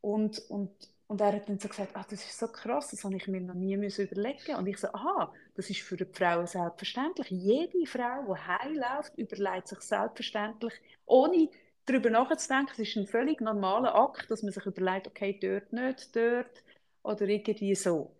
Und, 0.00 0.38
und 0.48 0.70
und 1.12 1.20
er 1.20 1.34
hat 1.34 1.46
dann 1.46 1.58
so 1.58 1.68
gesagt, 1.68 1.94
ah, 1.94 2.06
das 2.08 2.24
ist 2.24 2.38
so 2.38 2.48
krass, 2.48 2.88
das 2.88 3.04
habe 3.04 3.16
ich 3.16 3.28
mir 3.28 3.42
noch 3.42 3.52
nie 3.52 3.76
müssen 3.76 4.06
überlegen. 4.06 4.56
Und 4.56 4.66
ich 4.66 4.78
so, 4.78 4.88
aha, 4.94 5.30
das 5.54 5.68
ist 5.68 5.82
für 5.82 5.98
die 5.98 6.06
Frauen 6.06 6.46
selbstverständlich. 6.46 7.28
Jede 7.28 7.84
Frau, 7.84 8.32
die 8.32 8.40
heimläuft, 8.40 9.18
überlegt 9.18 9.68
sich 9.68 9.80
selbstverständlich, 9.80 10.72
ohne 11.04 11.50
darüber 11.84 12.08
nachzudenken, 12.08 12.72
es 12.72 12.88
ist 12.88 12.96
ein 12.96 13.06
völlig 13.06 13.42
normaler 13.42 13.94
Akt, 13.94 14.30
dass 14.30 14.42
man 14.42 14.52
sich 14.52 14.64
überlegt, 14.64 15.06
okay, 15.06 15.38
dort 15.38 15.70
nicht, 15.70 16.16
dort 16.16 16.64
oder 17.02 17.28
irgendwie 17.28 17.74
so. 17.74 18.10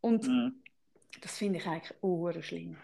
Und 0.00 0.26
mhm. 0.26 0.56
das 1.20 1.38
finde 1.38 1.60
ich 1.60 1.66
eigentlich 1.68 2.44
schlimm. 2.44 2.76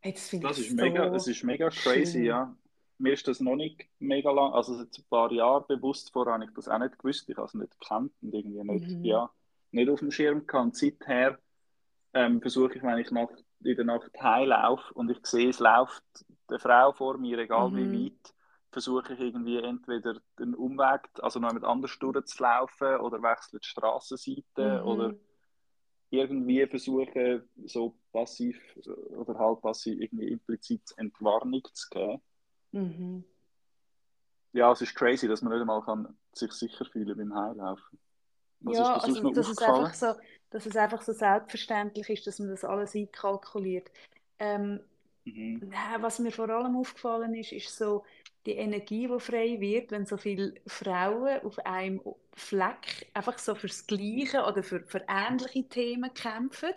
Hey, 0.00 0.12
das, 0.12 0.28
das, 0.38 0.58
ist 0.58 0.68
so 0.68 0.76
mega, 0.76 1.08
das 1.08 1.26
ist 1.28 1.42
mega 1.44 1.70
crazy, 1.70 2.10
schlimm. 2.10 2.24
ja 2.24 2.56
mir 3.02 3.14
ist 3.14 3.26
das 3.26 3.40
noch 3.40 3.56
nicht 3.56 3.84
mega 3.98 4.30
lang, 4.30 4.52
also 4.52 4.74
seit 4.74 4.96
ein 4.96 5.04
paar 5.10 5.32
Jahren 5.32 5.64
bewusst, 5.66 6.12
vorher 6.12 6.34
habe 6.34 6.44
ich 6.44 6.50
das 6.54 6.68
auch 6.68 6.78
nicht 6.78 6.98
gewusst, 6.98 7.28
ich 7.28 7.36
habe 7.36 7.46
es 7.46 7.54
nicht 7.54 7.78
gekannt 7.78 8.12
und 8.22 8.32
irgendwie 8.32 8.62
nicht, 8.62 8.88
mhm. 8.88 9.04
ja, 9.04 9.30
nicht 9.72 9.90
auf 9.90 9.98
dem 9.98 10.12
Schirm 10.12 10.46
gehabt. 10.46 10.76
Seither 10.76 11.38
ähm, 12.14 12.40
versuche 12.40 12.76
ich, 12.76 12.82
wenn 12.82 12.98
ich 12.98 13.10
nach, 13.10 13.28
in 13.64 13.76
der 13.76 13.84
Nacht 13.84 14.10
heimlaufe 14.20 14.94
und 14.94 15.10
ich 15.10 15.18
sehe, 15.26 15.48
es 15.48 15.58
läuft 15.58 16.04
eine 16.46 16.60
Frau 16.60 16.92
vor 16.92 17.18
mir, 17.18 17.38
egal 17.38 17.70
mhm. 17.70 17.92
wie 17.92 18.04
weit, 18.06 18.34
versuche 18.70 19.14
ich 19.14 19.20
irgendwie 19.20 19.58
entweder 19.58 20.20
den 20.38 20.54
Umweg, 20.54 21.00
also 21.20 21.40
noch 21.40 21.48
jemand 21.48 21.64
anders 21.64 21.98
durchzulaufen 21.98 22.98
oder 23.00 23.20
wechsle 23.20 23.58
die 23.58 23.66
Straßenseite 23.66 24.80
mhm. 24.80 24.88
oder 24.88 25.14
irgendwie 26.10 26.64
versuche, 26.66 27.48
so 27.64 27.96
passiv 28.12 28.56
oder 29.16 29.36
halb 29.38 29.60
passiv 29.60 30.00
irgendwie 30.00 30.28
implizit 30.28 30.82
Entwarnung 30.96 31.62
zu 31.72 31.88
geben. 31.90 32.22
Mhm. 32.72 33.24
Ja, 34.52 34.72
es 34.72 34.82
ist 34.82 34.94
crazy, 34.94 35.28
dass 35.28 35.40
man 35.42 35.52
nicht 35.52 35.62
einmal 35.62 35.82
kann 35.82 36.14
sich 36.34 36.52
sicher 36.52 36.84
fühlen 36.84 37.16
beim 37.16 37.34
Heilaufen. 37.34 37.98
Was 38.60 38.76
ja, 38.76 38.96
ist 38.96 39.04
also, 39.04 39.30
dass, 39.30 39.48
es 39.48 39.58
einfach 39.58 39.94
so, 39.94 40.14
dass 40.50 40.66
es 40.66 40.76
einfach 40.76 41.02
so 41.02 41.12
selbstverständlich 41.12 42.08
ist, 42.10 42.26
dass 42.26 42.38
man 42.38 42.50
das 42.50 42.64
alles 42.64 42.94
einkalkuliert. 42.94 43.90
Ähm, 44.38 44.80
mhm. 45.24 45.72
Was 46.00 46.18
mir 46.18 46.30
vor 46.30 46.48
allem 46.48 46.76
aufgefallen 46.76 47.34
ist, 47.34 47.52
ist 47.52 47.76
so 47.76 48.04
die 48.46 48.52
Energie, 48.52 49.08
die 49.08 49.20
frei 49.20 49.60
wird, 49.60 49.90
wenn 49.90 50.06
so 50.06 50.16
viele 50.16 50.54
Frauen 50.66 51.40
auf 51.44 51.58
einem 51.60 52.00
Fleck 52.34 53.10
einfach 53.14 53.38
so 53.38 53.54
fürs 53.54 53.86
Gleiche 53.86 54.44
oder 54.44 54.62
für, 54.62 54.80
für 54.80 55.04
ähnliche 55.08 55.68
Themen 55.68 56.12
kämpfen. 56.14 56.72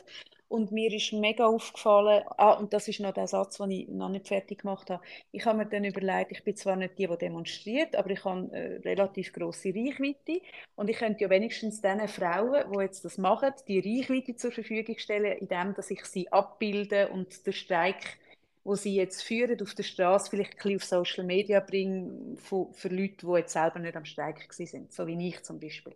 Und 0.47 0.71
mir 0.71 0.93
ist 0.93 1.11
mega 1.11 1.45
aufgefallen, 1.45 2.23
ah, 2.37 2.53
und 2.53 2.71
das 2.71 2.87
ist 2.87 2.99
noch 2.99 3.13
der 3.13 3.27
Satz, 3.27 3.57
den 3.57 3.71
ich 3.71 3.87
noch 3.87 4.09
nicht 4.09 4.27
fertig 4.27 4.59
gemacht 4.59 4.91
habe. 4.91 5.03
Ich 5.31 5.45
habe 5.45 5.57
mir 5.57 5.65
dann 5.65 5.83
überlegt, 5.83 6.31
ich 6.31 6.43
bin 6.43 6.55
zwar 6.55 6.75
nicht 6.75 6.99
die, 6.99 7.07
die 7.07 7.17
demonstriert, 7.17 7.95
aber 7.95 8.11
ich 8.11 8.23
habe 8.23 8.49
eine 8.51 8.85
relativ 8.85 9.33
große 9.33 9.69
Reichweite. 9.69 10.41
Und 10.75 10.89
ich 10.89 10.97
könnte 10.97 11.23
ja 11.23 11.29
wenigstens 11.31 11.81
den 11.81 12.07
Frauen, 12.07 12.63
die 12.71 12.79
jetzt 12.79 13.03
das 13.03 13.17
machen, 13.17 13.53
die 13.67 13.79
Reichweite 13.79 14.35
zur 14.35 14.51
Verfügung 14.51 14.97
stellen, 14.99 15.37
indem 15.39 15.73
dass 15.73 15.89
ich 15.89 16.05
sie 16.05 16.31
abbilde 16.31 17.09
und 17.09 17.45
den 17.45 17.53
Streik, 17.53 18.19
wo 18.63 18.75
sie 18.75 18.95
jetzt 18.95 19.23
führen 19.23 19.59
auf 19.61 19.73
der 19.73 19.83
Straße, 19.83 20.29
vielleicht 20.29 20.51
ein 20.51 20.57
bisschen 20.57 20.75
auf 20.75 20.83
Social 20.83 21.23
Media 21.23 21.59
bringen 21.59 22.37
für, 22.37 22.67
für 22.73 22.89
Leute, 22.89 23.25
die 23.25 23.37
jetzt 23.37 23.53
selber 23.53 23.79
nicht 23.79 23.95
am 23.95 24.05
Streik 24.05 24.51
sind, 24.53 24.93
so 24.93 25.07
wie 25.07 25.27
ich 25.27 25.41
zum 25.43 25.59
Beispiel. 25.59 25.95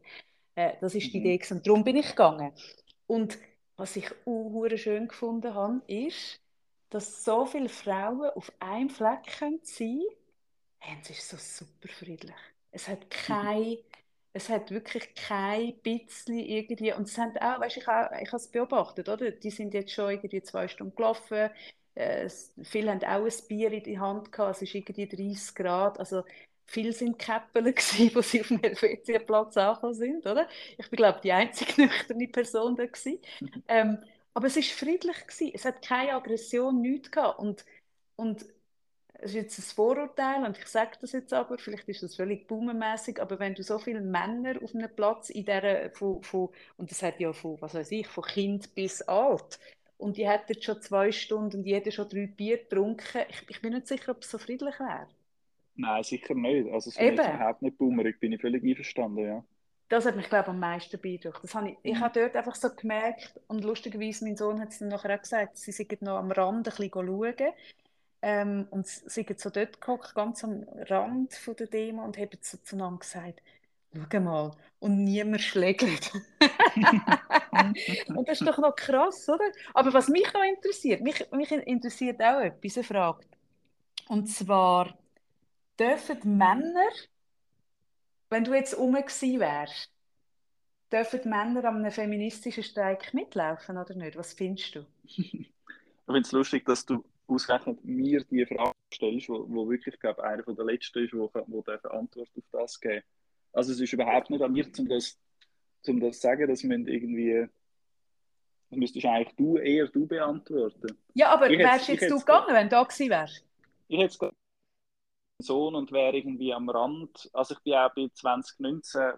Äh, 0.56 0.74
das 0.82 0.96
ist 0.96 1.14
die 1.14 1.20
mhm. 1.20 1.26
Idee 1.26 1.46
und 1.52 1.68
darum 1.68 1.84
bin 1.84 1.98
ich 1.98 2.10
gegangen. 2.10 2.52
Und 3.08 3.38
was 3.80 3.96
ich 3.96 4.12
auch 4.26 4.68
schön 4.76 5.08
gefunden 5.08 5.54
habe, 5.54 5.82
ist, 5.88 6.42
dass 6.90 7.24
so 7.24 7.46
viele 7.46 7.70
Frauen 7.70 8.30
auf 8.32 8.52
einem 8.60 8.90
Fleck 8.90 9.30
sein 9.64 10.02
können. 10.82 11.00
Es 11.02 11.10
ist 11.10 11.30
so 11.30 11.38
super 11.38 11.88
friedlich. 11.88 12.36
Es 12.72 12.88
hat 12.88 13.10
kein, 13.10 13.78
es 14.34 14.50
hat 14.50 14.72
wirklich 14.72 15.14
kein 15.16 15.80
bisschen 15.82 16.40
irgendwie, 16.40 16.94
und 16.94 17.08
es 17.08 17.18
haben 17.18 17.38
auch, 17.38 17.60
weißt, 17.62 17.78
ich, 17.78 17.88
auch, 17.88 18.12
ich 18.22 18.28
habe 18.28 18.38
es 18.38 18.48
beobachtet, 18.52 19.10
oder? 19.10 19.32
Die 19.32 19.52
sind 19.52 19.74
jetzt 19.74 19.92
schon 19.94 20.12
irgendwie 20.12 20.42
zwei 20.42 20.68
Stunden 20.68 20.96
gelaufen, 20.96 21.50
äh, 21.96 22.30
viele 22.64 22.92
haben 22.92 23.04
auch 23.04 23.26
ein 23.26 23.48
Bier 23.48 23.72
in 23.72 23.84
die 23.84 24.00
Hand 24.00 24.32
gehabt, 24.32 24.58
es 24.58 24.62
ist 24.64 24.76
irgendwie 24.76 25.08
30 25.08 25.56
Grad, 25.56 26.00
also 26.00 26.24
Viele 26.70 26.94
sind 26.94 27.18
Käppel, 27.18 27.74
die 27.74 27.82
sie 28.22 28.42
auf 28.42 28.48
dem 28.48 28.60
Helvetiaplatz 28.60 29.58
angekommen 29.58 29.94
sind, 29.96 30.26
oder? 30.28 30.48
Ich 30.78 30.90
bin, 30.90 30.98
glaube 30.98 31.20
die 31.24 31.32
einzige 31.32 31.82
nüchterne 31.82 32.28
Person 32.28 32.76
da 32.76 32.84
ähm, 33.68 33.98
aber 34.34 34.48
es 34.48 34.56
war 34.56 34.64
friedlich 34.64 35.28
gewesen. 35.28 35.52
Es 35.54 35.66
hat 35.66 35.82
keine 35.82 36.14
Aggression, 36.14 36.82
nichts 36.82 37.12
gehabt. 37.12 37.40
Und, 37.40 37.66
und 38.16 38.46
es 39.14 39.32
ist 39.32 39.36
jetzt 39.36 39.60
ein 39.60 39.64
Vorurteil 39.76 40.46
und 40.46 40.58
ich 40.58 40.68
sage 40.68 40.98
das 41.02 41.12
jetzt 41.14 41.34
aber, 41.34 41.58
vielleicht 41.58 41.90
ist 41.90 42.04
das 42.04 42.16
völlig 42.16 42.48
boomermäßig, 42.48 43.22
aber 43.22 43.40
wenn 43.40 43.56
du 43.56 43.64
so 43.64 43.80
viele 43.80 44.02
Männer 44.02 44.56
auf 44.64 44.74
einem 44.76 44.94
Platz 44.96 45.30
in 45.30 45.46
der 45.46 45.92
von, 45.94 46.22
von, 46.24 46.50
und 46.78 46.92
das 46.92 47.04
hat 47.04 47.20
ja 47.20 47.34
von, 47.34 47.62
was 47.62 47.74
weiß 47.74 47.92
ich, 47.92 48.08
von 48.08 48.24
Kind 48.24 48.74
bis 48.76 49.02
alt, 49.04 49.60
und 49.98 50.18
die 50.18 50.28
hätten 50.30 50.62
schon 50.62 50.82
zwei 50.82 51.12
Stunden 51.12 51.58
und 51.58 51.66
jeder 51.66 51.92
schon 51.92 52.08
drei 52.10 52.28
Bier 52.28 52.58
getrunken, 52.60 53.24
ich, 53.30 53.44
ich 53.50 53.62
bin 53.62 53.74
nicht 53.74 53.88
sicher, 53.88 54.12
ob 54.14 54.24
es 54.24 54.32
so 54.32 54.38
friedlich 54.38 54.80
wäre. 54.80 55.08
Nein, 55.80 56.04
sicher 56.04 56.36
nicht. 56.36 56.70
Also, 56.70 56.90
es 56.90 56.98
ist 56.98 57.02
überhaupt 57.02 57.62
nicht 57.62 57.78
boomerig, 57.78 58.20
bin 58.20 58.34
ich 58.34 58.42
völlig 58.42 58.64
einverstanden, 58.64 59.26
ja. 59.26 59.44
Das 59.88 60.06
hat 60.06 60.18
mich, 60.18 60.28
glaube 60.28 60.44
ich, 60.44 60.50
am 60.50 60.60
meisten 60.60 61.00
beeindruckt. 61.00 61.42
Das 61.42 61.56
habe 61.56 61.70
ich, 61.70 61.78
ich 61.84 61.96
mhm. 61.96 62.00
habe 62.02 62.20
dort 62.20 62.36
einfach 62.36 62.56
so 62.56 62.70
gemerkt, 62.70 63.40
und 63.48 63.64
lustigerweise, 63.64 64.26
mein 64.26 64.36
Sohn 64.36 64.60
hat 64.60 64.70
es 64.70 64.80
dann 64.80 64.90
nachher 64.90 65.16
auch 65.16 65.22
gesagt, 65.22 65.58
sie 65.58 65.72
sind 65.72 66.02
noch 66.02 66.18
am 66.18 66.32
Rand 66.32 66.68
ein 66.68 66.76
bisschen 66.76 66.92
schauen. 66.92 67.54
Ähm, 68.22 68.68
und 68.72 68.88
sie 68.88 69.24
sind 69.24 69.40
so 69.40 69.50
dort 69.50 69.80
gehockt, 69.80 70.14
ganz 70.14 70.44
am 70.44 70.66
Rand 70.90 71.34
von 71.34 71.56
der 71.56 71.68
Demo, 71.68 72.04
und 72.04 72.18
haben 72.18 72.38
so 72.42 72.58
zueinander 72.58 73.00
gesagt, 73.00 73.42
schau 74.12 74.20
mal, 74.20 74.52
und 74.80 75.06
niemand 75.06 75.42
schlägt. 75.42 76.14
und 78.16 78.28
das 78.28 78.42
ist 78.42 78.48
doch 78.48 78.58
noch 78.58 78.76
krass, 78.76 79.30
oder? 79.30 79.46
Aber 79.74 79.94
was 79.94 80.10
mich 80.10 80.32
noch 80.34 80.44
interessiert, 80.44 81.02
mich, 81.02 81.26
mich 81.32 81.52
interessiert 81.52 82.22
auch 82.22 82.42
etwas, 82.42 82.76
eine 82.76 82.84
Frage. 82.84 83.26
Und 84.10 84.28
zwar, 84.28 84.98
dürfen 85.80 86.38
Männer, 86.38 86.90
wenn 88.30 88.44
du 88.44 88.54
jetzt 88.54 88.74
um 88.74 88.94
wärst, 88.94 89.92
dürfen 90.92 91.30
Männer 91.30 91.66
an 91.66 91.78
einem 91.78 91.92
feministischen 91.92 92.64
Streik 92.64 93.14
mitlaufen 93.14 93.78
oder 93.78 93.96
nicht? 93.96 94.18
Was 94.18 94.34
findest 94.34 94.76
du? 94.76 94.86
ich 95.06 95.48
finde 96.06 96.22
es 96.22 96.32
lustig, 96.32 96.66
dass 96.66 96.86
du 96.86 97.04
ausgerechnet 97.28 97.84
mir 97.86 98.24
die 98.24 98.46
Frage 98.46 98.76
stellst, 98.94 99.30
wo, 99.30 99.46
wo 99.48 99.70
wirklich, 99.70 100.00
glaube 100.00 100.24
einer 100.24 100.44
der 100.44 100.66
letzten 100.66 101.06
ist, 101.06 101.14
wo, 101.14 101.30
wo 101.48 101.62
der 101.62 101.80
Antwort 101.94 102.30
auf 102.36 102.44
das 102.52 102.80
geben. 102.80 103.04
Also 103.54 103.72
es 103.72 103.80
ist 103.80 103.94
überhaupt 103.94 104.30
nicht 104.30 104.42
an 104.42 104.52
mir, 104.52 104.66
um 104.78 104.88
das, 104.88 105.18
um 105.88 106.00
das 106.00 106.16
zu 106.16 106.22
sagen, 106.22 106.48
dass 106.48 106.64
man 106.64 106.88
irgendwie 106.88 107.48
das 108.70 108.78
müsstest 108.78 109.06
eigentlich 109.06 109.36
du 109.36 109.58
eher 109.58 109.88
du 109.88 110.06
beantworten. 110.06 110.96
Ja, 111.16 111.34
aber 111.34 111.50
wärst 111.50 111.88
jetzt 111.88 112.10
du 112.10 112.20
gegangen, 112.20 112.54
wenn 112.54 112.70
du 112.70 112.76
da 112.76 112.84
gewesen 112.84 113.10
wärst? 113.10 113.44
Ich 113.88 113.98
hätte 113.98 114.14
es 114.14 114.20
Sohn 115.40 115.76
und 115.76 115.92
wäre 115.92 116.16
irgendwie 116.16 116.54
am 116.54 116.70
Rand. 116.70 117.30
Also 117.34 117.56
ich 117.56 117.64
bin 117.64 117.74
auch 117.74 117.94
bei 117.96 118.10
2019, 118.14 119.14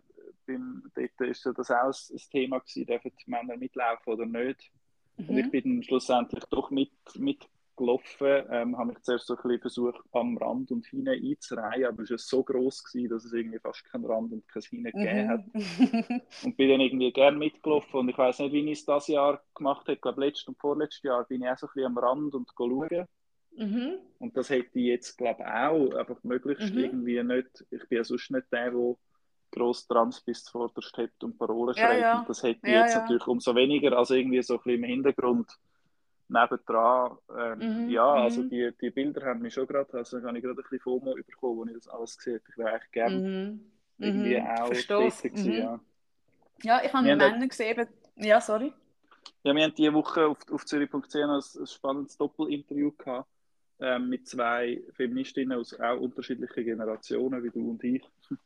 beim, 0.46 0.84
dort 0.96 1.30
ist 1.30 1.46
das 1.46 1.72
auch 1.72 1.92
ein 2.14 2.22
Thema 2.32 2.60
gewesen, 2.60 2.86
dürfen 2.86 3.12
die 3.12 3.30
Männer 3.30 3.58
mitlaufen 3.58 4.14
oder 4.14 4.26
nicht. 4.26 4.72
Mhm. 5.18 5.30
Und 5.30 5.38
ich 5.38 5.52
bin 5.52 5.64
dann 5.64 5.84
schlussendlich 5.84 6.44
doch 6.46 6.70
mit, 6.70 6.92
mitgelaufen, 7.16 8.46
ähm, 8.52 8.78
habe 8.78 8.90
mich 8.90 9.02
zuerst 9.02 9.28
so 9.28 9.36
ein 9.36 9.42
bisschen 9.42 9.62
versucht, 9.62 10.02
am 10.12 10.38
Rand 10.38 10.72
und 10.72 10.86
hinten 10.86 11.10
einzureihen, 11.10 11.86
aber 11.86 12.04
es 12.04 12.12
war 12.12 12.18
so 12.18 12.44
groß 12.44 12.84
gewesen, 12.84 13.10
dass 13.10 13.26
es 13.26 13.34
irgendwie 13.34 13.60
fast 13.60 13.84
keinen 13.86 14.06
Rand 14.06 14.32
und 14.32 14.48
kein 14.48 14.62
Hinten 14.62 14.84
mhm. 14.84 15.04
gegeben 15.04 15.30
hat. 15.30 15.46
und 16.44 16.58
bin 16.58 16.70
dann 16.70 16.82
irgendwie 16.82 17.12
gerne 17.12 17.38
mitgelaufen 17.38 18.00
und 18.00 18.10
ich 18.10 18.18
weiß 18.18 18.40
nicht, 18.40 18.54
wie 18.54 18.70
ich 18.70 18.80
es 18.80 18.86
dieses 18.86 19.08
Jahr 19.08 19.42
gemacht 19.56 19.82
habe. 19.82 19.94
Ich 19.94 20.02
glaube, 20.02 20.22
letztes 20.22 20.48
und 20.48 20.60
vorletztes 20.60 21.04
Jahr 21.04 21.24
bin 21.26 21.42
ich 21.42 21.50
auch 21.50 21.58
so 21.58 21.68
ein 21.68 21.74
bisschen 21.74 21.88
am 21.88 21.98
Rand 21.98 22.36
und 22.36 22.48
schauen. 22.56 23.08
Mhm. 23.56 24.00
Und 24.20 24.38
das 24.38 24.50
hätte 24.50 24.80
ich 24.80 24.86
jetzt, 24.86 25.18
glaube 25.18 25.42
ich, 25.42 25.48
auch 25.48 25.96
einfach 25.96 26.24
möglichst 26.24 26.74
mhm. 26.74 26.80
irgendwie 26.80 27.24
nicht. 27.24 27.66
Ich 27.70 27.88
bin 27.88 27.98
ja 27.98 28.04
sonst 28.04 28.32
nicht 28.32 28.52
der, 28.52 28.72
der 28.72 28.96
gross 29.52 29.88
Trans 29.88 30.22
bis 30.22 30.44
zuvorderst 30.44 30.98
hebt 30.98 31.24
und 31.24 31.38
Parolen 31.38 31.76
ja, 31.76 31.88
schreibt. 31.88 32.02
Ja. 32.02 32.26
das 32.28 32.44
hätte 32.44 32.60
ich 32.64 32.74
ja, 32.74 32.82
jetzt 32.82 32.96
natürlich 32.96 33.28
umso 33.28 33.54
weniger, 33.56 33.98
als 33.98 34.10
irgendwie 34.10 34.42
so 34.42 34.56
ein 34.56 34.60
bisschen 34.64 34.84
im 34.84 34.90
Hintergrund 34.90 35.52
nebendran. 36.30 37.18
Ähm, 37.38 37.84
mhm. 37.84 37.90
Ja, 37.90 38.14
also 38.14 38.44
mhm. 38.44 38.50
die, 38.50 38.72
die 38.80 38.90
Bilder 38.90 39.26
haben 39.26 39.42
mich 39.42 39.54
schon 39.54 39.68
gerade, 39.68 39.94
also 39.94 40.22
habe 40.22 40.38
ich 40.38 40.44
gerade 40.44 40.60
ein 40.60 40.64
bisschen 40.64 40.80
FOMO 40.80 41.16
bekommen, 41.16 41.68
als 41.68 41.78
ich 41.78 41.84
das 41.84 41.88
alles 41.90 42.18
gesehen 42.18 42.36
habe. 42.36 42.44
Ich 42.50 42.58
wäre 42.58 42.72
eigentlich 42.72 42.92
gerne 42.92 43.16
mhm. 43.16 43.72
irgendwie 43.98 44.40
mhm. 44.40 44.48
auch 44.48 44.70
tätig 44.70 45.34
gewesen, 45.34 45.54
ja. 45.54 45.80
Ja, 46.64 46.82
ich 46.84 46.94
habe 46.94 47.06
Männer 47.06 47.48
gesehen, 47.48 47.88
ja, 48.16 48.40
sorry. 48.40 48.72
Ja, 49.44 49.56
wir 49.56 49.64
haben 49.64 49.74
diese 49.76 49.94
Woche 49.94 50.28
auf, 50.28 50.38
auf 50.52 50.66
Zürich.ch 50.66 51.16
ein, 51.16 51.30
ein 51.30 51.68
spannendes 51.68 52.18
Doppelinterview 52.18 52.92
gehabt 52.92 53.28
ähm, 53.82 54.10
mit 54.10 54.28
zwei 54.28 54.82
Feministinnen 54.94 55.58
aus 55.58 55.78
auch 55.80 56.00
unterschiedlichen 56.00 56.64
Generationen, 56.64 57.44
wie 57.44 57.50
du 57.50 57.72
und 57.72 57.84
ich. 57.84 58.04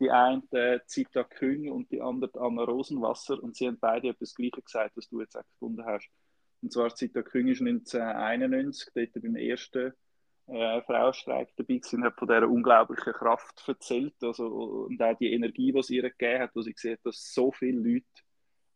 Die 0.00 0.10
eine 0.10 0.42
äh, 0.50 0.80
Zita 0.86 1.22
Küng 1.22 1.70
und 1.70 1.90
die 1.92 2.00
andere 2.00 2.32
Anna 2.40 2.64
Rosenwasser 2.64 3.40
und 3.40 3.54
sie 3.54 3.68
haben 3.68 3.78
beide 3.78 4.08
etwas 4.08 4.34
Gleiches 4.34 4.64
gesagt, 4.64 4.96
was 4.96 5.08
du 5.08 5.20
jetzt 5.20 5.36
auch 5.36 5.46
gefunden 5.52 5.84
hast. 5.84 6.10
Und 6.62 6.72
zwar 6.72 6.92
Zita 6.92 7.22
Küng 7.22 7.46
ist 7.46 7.60
1991 7.60 8.88
dort 8.92 9.22
beim 9.22 9.36
ersten 9.36 9.92
äh, 10.48 10.82
Frauenstreik 10.82 11.50
dabei 11.56 11.76
gewesen, 11.76 12.04
hat 12.04 12.18
von 12.18 12.26
dieser 12.26 12.48
unglaublichen 12.48 13.12
Kraft 13.12 13.62
erzählt 13.68 14.14
also, 14.20 14.46
und 14.88 15.00
auch 15.00 15.16
die 15.16 15.32
Energie, 15.32 15.72
die 15.72 15.82
sie 15.82 15.96
ihr 15.96 16.10
gegeben 16.10 16.42
hat, 16.42 16.50
wo 16.54 16.62
sie 16.62 16.74
hat, 16.74 17.00
dass 17.04 17.32
so 17.32 17.52
viele 17.52 17.78
Leute, 17.78 18.06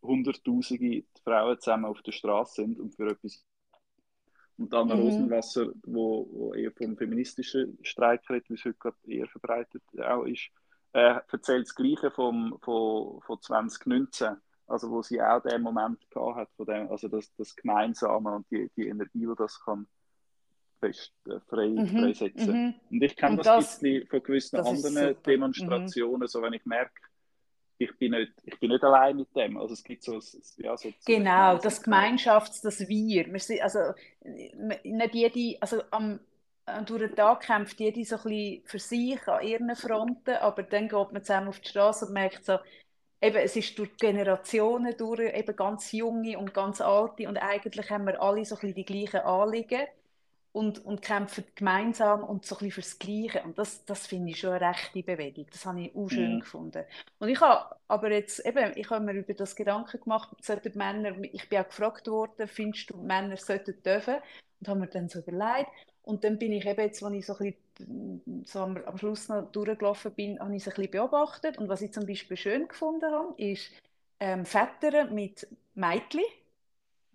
hunderttausende 0.00 1.02
Frauen 1.24 1.58
zusammen 1.58 1.86
auf 1.86 2.00
der 2.02 2.12
Straße 2.12 2.62
sind 2.62 2.78
und 2.78 2.94
für 2.94 3.10
etwas 3.10 3.44
und 4.58 4.74
Anna 4.74 4.96
mhm. 4.96 5.02
Rosenwasser, 5.02 5.68
wo, 5.84 6.28
wo 6.30 6.54
eher 6.54 6.72
vom 6.72 6.96
feministischen 6.96 7.78
Streik 7.82 8.28
redet, 8.28 8.50
wie 8.50 8.54
es 8.54 8.64
heute 8.64 8.74
gerade 8.74 8.96
eher 9.06 9.28
verbreitet 9.28 9.82
auch 10.02 10.24
ist, 10.24 10.50
äh, 10.92 11.20
erzählt 11.30 11.66
das 11.66 11.74
Gleiche 11.74 12.10
vom, 12.10 12.58
von, 12.60 13.20
von 13.22 13.40
2019, 13.40 14.36
also 14.66 14.90
wo 14.90 15.02
sie 15.02 15.20
auch 15.22 15.42
den 15.42 15.62
Moment 15.62 15.98
gehabt 16.10 16.36
hat, 16.36 16.48
von 16.56 16.66
dem, 16.66 16.90
also 16.90 17.08
das, 17.08 17.32
das 17.36 17.54
Gemeinsame 17.54 18.34
und 18.34 18.50
die, 18.50 18.70
die 18.76 18.88
Energie, 18.88 19.26
die 19.26 19.34
das 19.36 19.60
kann 19.64 19.86
fest, 20.80 21.12
äh, 21.26 21.40
frei, 21.48 21.68
mhm. 21.68 21.88
freisetzen. 21.88 22.66
Mhm. 22.66 22.74
Und 22.90 23.02
ich 23.02 23.16
kenne 23.16 23.36
das, 23.36 23.46
das, 23.46 23.76
ein 23.76 23.82
bisschen 23.82 24.08
von 24.08 24.22
gewissen 24.22 24.56
anderen 24.60 25.22
Demonstrationen, 25.22 26.20
mhm. 26.20 26.26
so 26.26 26.42
wenn 26.42 26.52
ich 26.52 26.64
merke, 26.66 27.00
ich 27.78 27.96
bin 27.98 28.12
nicht, 28.12 28.32
ich 28.44 28.58
bin 28.58 28.70
nicht 28.70 28.82
allein 28.82 29.16
mit 29.16 29.34
dem. 29.36 29.56
Also 29.56 29.74
es 29.74 29.84
gibt 29.84 30.02
so, 30.02 30.20
ja, 30.58 30.76
so 30.76 30.92
genau, 31.06 31.58
das 31.58 31.82
Gemeinschafts-, 31.82 32.62
das 32.62 32.80
Wir. 32.88 33.32
Wir 33.32 33.40
sind, 33.40 33.62
also 33.62 33.78
nicht 34.24 35.14
jede, 35.14 35.60
also 35.62 35.82
am, 35.90 36.20
durch 36.86 37.02
den 37.02 37.14
Tag 37.16 37.42
kämpft 37.42 37.80
jede 37.80 38.04
so 38.04 38.16
ein 38.16 38.22
bisschen 38.22 38.62
für 38.66 38.78
sich 38.78 39.28
an 39.28 39.46
ihren 39.46 39.76
Fronten, 39.76 40.36
aber 40.36 40.62
dann 40.62 40.88
geht 40.88 41.12
man 41.12 41.22
zusammen 41.24 41.48
auf 41.48 41.60
die 41.60 41.68
Straße 41.68 42.06
und 42.06 42.12
merkt 42.12 42.44
so, 42.44 42.58
eben, 43.20 43.36
es 43.36 43.56
ist 43.56 43.78
durch 43.78 43.96
Generationen 43.96 44.96
durch, 44.96 45.20
eben 45.34 45.56
ganz 45.56 45.92
junge 45.92 46.38
und 46.38 46.54
ganz 46.54 46.80
alte 46.80 47.28
und 47.28 47.38
eigentlich 47.38 47.90
haben 47.90 48.06
wir 48.06 48.20
alle 48.20 48.44
so 48.44 48.56
ein 48.56 48.60
bisschen 48.60 48.74
die 48.74 48.84
gleichen 48.84 49.20
Anliegen 49.20 49.86
und, 50.58 50.84
und 50.84 51.02
kämpfen 51.02 51.44
gemeinsam 51.54 52.24
und 52.24 52.44
so 52.44 52.56
ein 52.56 52.66
bisschen 52.66 52.72
fürs 52.72 52.98
Gleiche. 52.98 53.42
Und 53.44 53.56
das, 53.58 53.84
das 53.84 54.08
finde 54.08 54.32
ich 54.32 54.40
schon 54.40 54.50
eine 54.50 54.68
rechte 54.68 55.04
Bewegung. 55.04 55.46
Das 55.52 55.64
habe 55.64 55.82
ich 55.82 55.94
auch 55.94 56.08
schön 56.08 56.34
mhm. 56.34 56.40
gefunden. 56.40 56.84
Und 57.20 57.28
ich 57.28 57.40
habe 57.40 57.76
aber 57.86 58.10
jetzt 58.10 58.44
eben, 58.44 58.72
ich 58.74 58.90
habe 58.90 59.04
mir 59.04 59.12
über 59.12 59.34
das 59.34 59.54
Gedanken 59.54 60.00
gemacht, 60.00 60.36
sollten 60.42 60.76
Männer, 60.76 61.16
ich 61.22 61.48
bin 61.48 61.60
auch 61.60 61.68
gefragt 61.68 62.08
worden, 62.08 62.48
findest 62.48 62.90
du, 62.90 62.96
Männer 62.96 63.36
sollten 63.36 63.80
dürfen? 63.84 64.16
Und 64.58 64.68
habe 64.68 64.80
mir 64.80 64.88
dann 64.88 65.08
so 65.08 65.20
überlegt. 65.20 65.70
Und 66.02 66.24
dann 66.24 66.40
bin 66.40 66.52
ich 66.52 66.66
eben 66.66 66.80
jetzt, 66.80 67.04
als 67.04 67.14
ich 67.14 67.24
so 67.24 67.38
ein 67.38 67.54
bisschen, 67.76 68.44
so 68.44 68.58
am, 68.58 68.78
am 68.78 68.98
Schluss 68.98 69.28
noch 69.28 69.52
durchgelaufen 69.52 70.10
bin, 70.10 70.40
habe 70.40 70.56
ich 70.56 70.62
es 70.62 70.66
ein 70.66 70.74
bisschen 70.74 70.90
beobachtet. 70.90 71.58
Und 71.58 71.68
was 71.68 71.82
ich 71.82 71.92
zum 71.92 72.04
Beispiel 72.04 72.36
schön 72.36 72.66
gefunden 72.66 73.12
habe, 73.12 73.32
ist 73.40 73.70
ähm, 74.18 74.44
Väter 74.44 75.04
mit 75.04 75.46
Mädchen. 75.76 76.24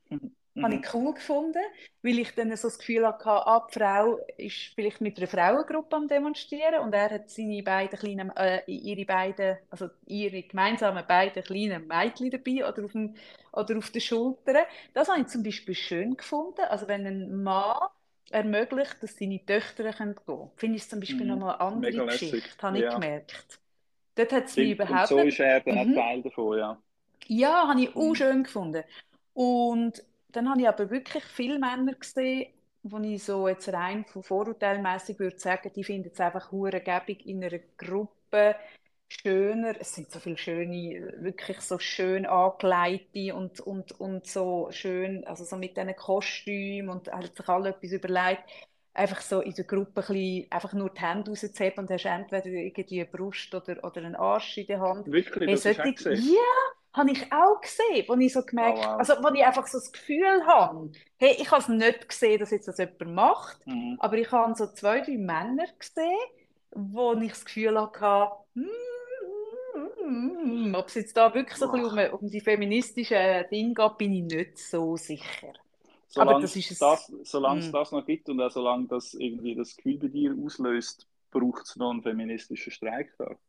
Mhm. 0.10 0.32
Mhm. 0.56 0.64
Habe 0.64 0.76
ich 0.76 0.94
cool 0.94 1.14
gefunden, 1.14 1.62
weil 2.04 2.20
ich 2.20 2.36
dann 2.36 2.56
so 2.56 2.68
das 2.68 2.78
Gefühl 2.78 3.08
hatte, 3.08 3.28
ah, 3.28 3.68
die 3.68 3.80
Frau 3.80 4.20
ist 4.38 4.74
vielleicht 4.76 5.02
mit 5.02 5.18
einer 5.18 5.28
Frauengruppe 5.28 5.96
am 5.96 6.08
Demonstrieren 6.08 6.82
und 6.82 6.94
er 6.94 7.10
hat 7.10 7.30
seine 7.30 7.64
beiden 7.64 7.98
kleinen, 7.98 8.36
äh, 8.36 8.62
ihre 8.68 9.06
beiden, 9.06 9.58
also 9.72 9.90
ihre 10.06 10.44
gemeinsamen 10.44 11.06
beiden 11.08 11.44
kleinen 11.44 11.88
Mädchen 11.88 12.30
dabei 12.30 12.70
oder 12.70 12.86
auf, 12.86 12.92
dem, 12.92 13.16
oder 13.52 13.78
auf 13.78 13.90
den 13.90 14.02
Schultern. 14.02 14.66
Das 14.94 15.10
habe 15.10 15.22
ich 15.22 15.28
zum 15.28 15.42
Beispiel 15.42 15.74
schön 15.74 16.18
gefunden. 16.18 16.62
Also 16.70 16.88
wenn 16.88 17.08
ein 17.08 17.42
Mann 17.42 17.90
ermöglicht, 18.30 19.02
dass 19.02 19.18
seine 19.18 19.44
Töchter 19.44 19.92
gehen 19.92 20.16
können, 20.16 20.52
finde 20.56 20.78
ich 20.78 20.88
zum 20.88 21.00
Beispiel 21.00 21.24
mhm. 21.24 21.32
nochmal 21.40 21.56
eine 21.56 21.62
andere 21.62 21.92
Mega 21.92 22.06
Geschichte, 22.06 22.38
lässig. 22.38 22.58
habe 22.62 22.78
ich 22.78 22.84
ja. 22.84 22.94
gemerkt. 22.94 23.60
Dort 24.16 24.32
hat 24.32 24.46
es 24.46 24.56
mich 24.56 24.72
überhaupt 24.72 25.12
und 25.12 25.20
so 25.20 25.28
ist 25.28 25.40
er 25.40 25.62
dann 25.62 25.90
mhm. 25.90 25.96
Teil 25.96 26.22
davon, 26.22 26.60
ja. 26.60 26.78
Ja, 27.28 27.68
habe 27.68 27.82
ich 27.82 27.96
mhm. 27.96 28.02
auch 28.02 28.14
schön 28.14 28.44
gefunden. 28.44 28.84
Und 29.34 30.04
dann 30.34 30.50
habe 30.50 30.62
ich 30.62 30.68
aber 30.68 30.90
wirklich 30.90 31.24
viele 31.24 31.60
Männer 31.60 31.94
gesehen, 31.94 32.48
wo 32.84 33.00
ich 33.00 33.24
so 33.24 33.48
jetzt 33.48 33.70
rein 33.72 34.06
von 34.06 34.24
vorurteilmäßig 34.24 35.20
würde 35.20 35.40
sagen, 35.40 35.72
die 35.76 35.84
finden 35.84 36.12
es 36.14 36.20
einfach 36.20 36.52
hure 36.52 36.78
in 36.80 37.44
einer 37.44 37.60
Gruppe 37.78 38.56
schöner. 39.10 39.76
Es 39.80 39.96
sind 39.96 40.12
so 40.12 40.20
viele 40.20 40.38
schöne, 40.38 41.14
wirklich 41.20 41.62
so 41.62 41.80
schön 41.80 42.26
angeleitete 42.26 43.36
und, 43.36 43.60
und, 43.62 44.00
und 44.00 44.28
so 44.28 44.70
schön, 44.72 45.26
also 45.26 45.46
so 45.46 45.56
mit 45.56 45.78
diesen 45.78 45.96
Kostümen 45.96 46.90
und 46.90 47.12
hat 47.12 47.36
sich 47.36 47.48
alle 47.50 47.70
etwas 47.70 47.92
überlegt, 47.92 48.44
einfach 48.94 49.22
so 49.22 49.42
in 49.42 49.54
der 49.54 49.66
Gruppe 49.66 50.02
ein 50.02 50.08
bisschen, 50.08 50.52
einfach 50.52 50.74
nur 50.74 50.90
die 50.90 51.02
Hände 51.02 51.32
rauszuheben 51.32 51.80
und 51.86 51.92
hast 51.92 52.06
entweder 52.06 52.46
irgendwie 52.48 53.02
eine 53.02 53.10
Brust 53.10 53.54
oder, 53.56 53.84
oder 53.84 53.98
einen 53.98 54.16
Arsch 54.16 54.58
in 54.58 54.68
der 54.68 54.82
Hand. 54.82 55.06
Wirklich, 55.06 55.46
hey, 55.46 55.58
das 55.58 55.64
solche, 55.64 55.94
Ja, 56.10 56.74
habe 56.94 57.12
ich 57.12 57.32
auch 57.32 57.60
gesehen, 57.60 58.06
wo 58.08 58.16
ich 58.16 58.34
so 58.34 58.44
gemerkt, 58.44 58.80
oh, 58.80 58.84
wow. 58.84 59.00
also 59.00 59.14
wo 59.22 59.34
ich 59.34 59.44
einfach 59.44 59.68
so 59.68 59.80
das 59.80 59.92
Gefühl 59.92 60.46
habe, 60.46 60.92
hey, 61.18 61.36
ich 61.40 61.50
habe 61.50 61.62
es 61.62 61.68
nicht 61.68 62.08
gesehen, 62.08 62.40
dass 62.40 62.52
jetzt 62.52 62.68
das 62.68 62.78
jemand 62.78 63.16
macht, 63.16 63.66
mhm. 63.66 63.98
aber 64.00 64.18
ich 64.18 64.32
habe 64.32 64.54
so 64.56 64.68
zwei, 64.68 65.02
drei 65.02 65.18
Männer 65.18 65.66
gesehen, 65.78 66.20
wo 66.72 67.14
ich 67.14 67.32
das 67.32 67.46
Gefühl 67.46 67.80
hatte, 67.80 68.32
mm, 68.54 70.76
ob 70.76 70.88
es 70.88 70.96
jetzt 70.96 71.18
da 71.18 71.34
wirklich 71.34 71.58
so 71.58 71.72
ein 71.72 71.82
bisschen 71.82 72.14
um, 72.14 72.20
um 72.20 72.30
die 72.30 72.42
feministischen 72.42 73.46
Dinge 73.52 73.74
geht, 73.74 73.98
bin 73.98 74.14
ich 74.14 74.24
nicht 74.24 74.60
so 74.60 74.96
sicher. 74.96 75.54
Solange, 76.08 76.42
das 76.42 76.56
ist 76.56 76.72
es, 76.72 76.78
das, 76.78 77.12
solange 77.24 77.62
es 77.62 77.70
mm. 77.70 77.72
das 77.72 77.92
noch 77.92 78.06
gibt 78.06 78.30
und 78.30 78.40
auch 78.40 78.52
solange 78.52 78.88
das 78.88 79.16
irgendwie 79.16 79.56
das 79.56 79.76
Gefühl 79.76 79.98
bei 79.98 80.08
dir 80.10 80.36
auslöst, 80.46 81.08
braucht 81.32 81.64
es 81.64 81.76
noch 81.76 81.90
einen 81.90 82.04
feministischen 82.04 82.72
Streiktag. 82.72 83.40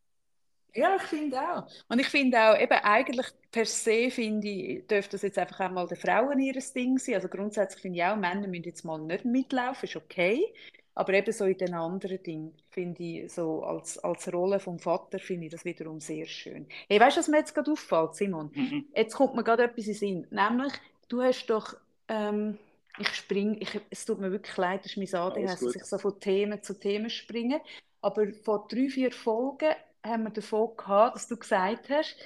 Ja, 0.74 0.96
ich 0.96 1.02
finde 1.02 1.40
auch. 1.40 1.66
Und 1.88 2.00
ich 2.00 2.08
finde 2.08 2.38
auch, 2.38 2.58
eben 2.58 2.72
eigentlich 2.72 3.26
per 3.52 3.64
se 3.64 4.10
finde 4.10 4.48
ich, 4.48 4.86
dürfte 4.86 5.12
das 5.12 5.22
jetzt 5.22 5.38
einfach 5.38 5.60
einmal 5.60 5.86
den 5.86 5.96
Frauen 5.96 6.40
ihres 6.40 6.72
Ding 6.72 6.98
sein. 6.98 7.14
Also 7.14 7.28
grundsätzlich 7.28 7.80
finde 7.80 7.98
ich 7.98 8.04
auch, 8.04 8.16
Männer 8.16 8.48
müssen 8.48 8.64
jetzt 8.64 8.84
mal 8.84 8.98
nicht 8.98 9.24
mitlaufen, 9.24 9.88
ist 9.88 9.96
okay. 9.96 10.52
Aber 10.96 11.12
eben 11.12 11.32
so 11.32 11.44
in 11.44 11.58
den 11.58 11.74
anderen 11.74 12.22
Dingen 12.22 12.54
finde 12.70 13.02
ich, 13.02 13.32
so 13.32 13.62
als, 13.64 13.98
als 13.98 14.32
Rolle 14.32 14.60
vom 14.60 14.78
Vater 14.78 15.18
finde 15.18 15.46
ich 15.46 15.52
das 15.52 15.64
wiederum 15.64 16.00
sehr 16.00 16.26
schön. 16.26 16.66
Hey, 16.88 17.00
weißt 17.00 17.16
du, 17.16 17.20
was 17.20 17.28
mir 17.28 17.38
jetzt 17.38 17.54
gerade 17.54 17.70
auffällt, 17.72 18.14
Simon? 18.14 18.50
Mhm. 18.54 18.86
Jetzt 18.94 19.14
kommt 19.14 19.34
mir 19.34 19.44
gerade 19.44 19.64
etwas 19.64 19.86
in 19.86 19.94
Sinn. 19.94 20.26
Nämlich, 20.30 20.72
du 21.08 21.22
hast 21.22 21.46
doch, 21.46 21.76
ähm, 22.08 22.58
ich 22.98 23.08
springe, 23.08 23.58
es 23.90 24.04
tut 24.04 24.20
mir 24.20 24.30
wirklich 24.30 24.56
leid, 24.56 24.84
das 24.84 24.96
ist 24.96 24.96
mein 24.96 25.20
ADHS, 25.20 25.60
dass 25.60 25.76
ich 25.76 25.84
so 25.84 25.98
von 25.98 26.18
Themen 26.20 26.62
zu 26.62 26.78
Themen 26.78 27.10
springe. 27.10 27.60
Aber 28.00 28.26
vor 28.44 28.66
drei, 28.68 28.88
vier 28.88 29.10
Folgen 29.10 29.74
haben 30.04 30.24
wir 30.24 30.30
davon 30.30 30.76
gehabt, 30.76 31.16
dass 31.16 31.28
du 31.28 31.36
gesagt 31.36 31.88
hast, 31.90 32.16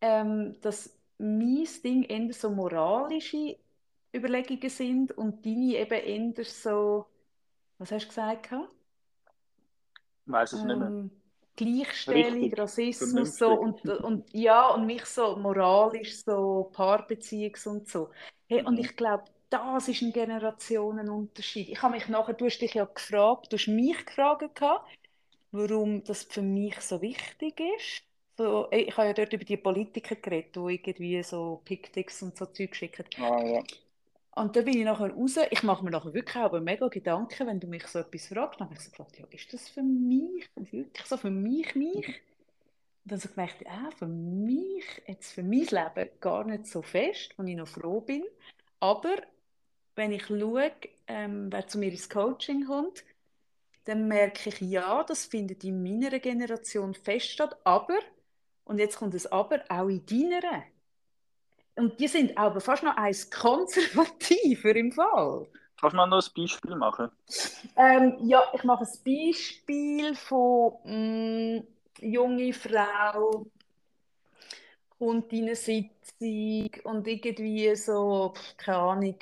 ähm, 0.00 0.56
dass 0.60 0.96
mein 1.18 1.66
Ding 1.82 2.02
eher 2.04 2.32
so 2.32 2.50
moralische 2.50 3.56
Überlegungen 4.14 4.70
sind 4.70 5.12
und 5.12 5.44
deine 5.44 5.76
eben 5.76 6.34
eher 6.36 6.44
so, 6.44 7.06
was 7.78 7.90
hast 7.90 8.04
du 8.04 8.08
gesagt? 8.08 8.48
Ich 10.26 10.32
weiß 10.32 10.52
es 10.52 10.60
ähm, 10.60 10.66
nicht 10.66 10.78
mehr. 10.78 10.88
Ähm, 10.88 11.10
Gleichstellung, 11.56 12.42
Richtig, 12.42 12.58
Rassismus 12.58 13.38
so 13.38 13.52
und, 13.52 13.84
und 13.86 14.32
ja 14.32 14.70
und 14.70 14.86
mich 14.86 15.04
so 15.04 15.36
moralisch 15.36 16.24
so 16.24 16.70
Paarbeziehungs 16.72 17.66
und 17.68 17.88
so. 17.88 18.10
Hey, 18.48 18.62
mhm. 18.62 18.68
Und 18.68 18.78
ich 18.78 18.96
glaube, 18.96 19.24
das 19.50 19.86
ist 19.86 20.02
ein 20.02 20.12
Generationenunterschied. 20.12 21.68
Ich 21.68 21.80
habe 21.80 21.94
mich 21.94 22.08
nachher, 22.08 22.34
du 22.34 22.46
hast 22.46 22.58
dich 22.58 22.74
ja 22.74 22.86
gefragt, 22.86 23.52
du 23.52 23.56
hast 23.56 23.68
mich 23.68 24.04
gefragt 24.04 24.56
gehabt, 24.56 24.90
warum 25.54 26.02
das 26.04 26.24
für 26.24 26.42
mich 26.42 26.80
so 26.80 27.00
wichtig 27.00 27.60
ist. 27.78 28.02
So, 28.36 28.68
ich 28.72 28.96
habe 28.96 29.08
ja 29.08 29.12
dort 29.14 29.32
über 29.32 29.44
die 29.44 29.56
Politiker 29.56 30.16
geredet, 30.16 30.56
die 30.56 30.74
irgendwie 30.74 31.22
so 31.22 31.62
Pictics 31.64 32.22
und 32.22 32.36
so 32.36 32.46
Zeug 32.46 32.74
schicken. 32.74 33.04
Ah, 33.18 33.44
ja. 33.44 33.62
Und 34.34 34.56
da 34.56 34.62
bin 34.62 34.76
ich 34.76 34.84
nachher 34.84 35.12
raus, 35.12 35.38
ich 35.48 35.62
mache 35.62 35.84
mir 35.84 35.92
nachher 35.92 36.12
wirklich 36.12 36.36
aber 36.36 36.60
mega 36.60 36.88
Gedanken, 36.88 37.46
wenn 37.46 37.60
du 37.60 37.68
mich 37.68 37.86
so 37.86 38.00
etwas 38.00 38.26
fragst, 38.26 38.60
dann 38.60 38.66
habe 38.66 38.76
ich 38.76 38.84
so 38.84 38.90
gefragt, 38.90 39.16
ja, 39.16 39.26
ist 39.30 39.52
das 39.52 39.68
für 39.68 39.82
mich, 39.82 40.48
wirklich 40.56 41.06
so 41.06 41.16
für 41.16 41.30
mich, 41.30 41.76
mich? 41.76 42.08
Und 43.04 43.12
dann 43.12 43.20
so 43.20 43.28
gemerkt, 43.28 43.62
ja, 43.64 43.90
für 43.96 44.08
mich, 44.08 44.84
jetzt 45.06 45.32
für 45.32 45.44
mein 45.44 45.66
Leben 45.66 46.10
gar 46.20 46.42
nicht 46.44 46.66
so 46.66 46.82
fest, 46.82 47.32
wo 47.36 47.44
ich 47.44 47.54
noch 47.54 47.68
froh 47.68 48.00
bin, 48.00 48.24
aber 48.80 49.14
wenn 49.94 50.10
ich 50.10 50.26
schaue, 50.26 50.72
ähm, 51.06 51.52
wer 51.52 51.68
zu 51.68 51.78
mir 51.78 51.92
ins 51.92 52.10
Coaching 52.10 52.66
kommt, 52.66 53.04
dann 53.84 54.08
merke 54.08 54.48
ich, 54.48 54.60
ja, 54.60 55.04
das 55.04 55.26
findet 55.26 55.64
in 55.64 55.82
meiner 55.82 56.18
Generation 56.18 56.94
fest 56.94 57.30
statt, 57.30 57.56
aber, 57.64 57.98
und 58.64 58.78
jetzt 58.78 58.96
kommt 58.96 59.14
es 59.14 59.30
aber, 59.30 59.62
auch 59.68 59.88
in 59.88 60.04
deiner. 60.06 60.64
Und 61.76 61.98
die 61.98 62.08
sind 62.08 62.36
aber 62.38 62.60
fast 62.60 62.82
noch 62.82 62.96
eins 62.96 63.30
konservativer 63.30 64.74
im 64.76 64.92
Fall. 64.92 65.46
Kannst 65.80 65.92
du 65.92 65.96
mal 65.96 66.06
noch 66.06 66.22
ein 66.24 66.32
Beispiel 66.34 66.76
machen? 66.76 67.10
Ähm, 67.76 68.16
ja, 68.20 68.42
ich 68.54 68.64
mache 68.64 68.84
ein 68.84 69.04
Beispiel 69.04 70.14
von 70.14 70.74
mh, 70.84 71.58
mm, 71.58 71.66
junge 72.00 72.52
Frau 72.52 73.46
kommt 74.98 75.32
in 75.32 75.44
eine 75.44 75.56
Sitzung 75.56 76.70
und 76.84 77.06
irgendwie 77.06 77.74
so, 77.76 78.32
keine 78.56 78.78
Ahnung, 78.78 79.16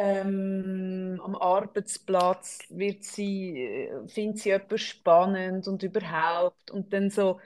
ähm, 0.00 1.20
am 1.22 1.36
Arbeitsplatz 1.36 2.60
wird 2.70 3.04
sie, 3.04 3.58
äh, 3.58 4.08
findet 4.08 4.38
sie 4.38 4.50
etwas 4.50 4.80
spannend 4.80 5.68
und 5.68 5.82
überhaupt. 5.82 6.70
Und 6.70 6.92
dann 6.92 7.10
so, 7.10 7.38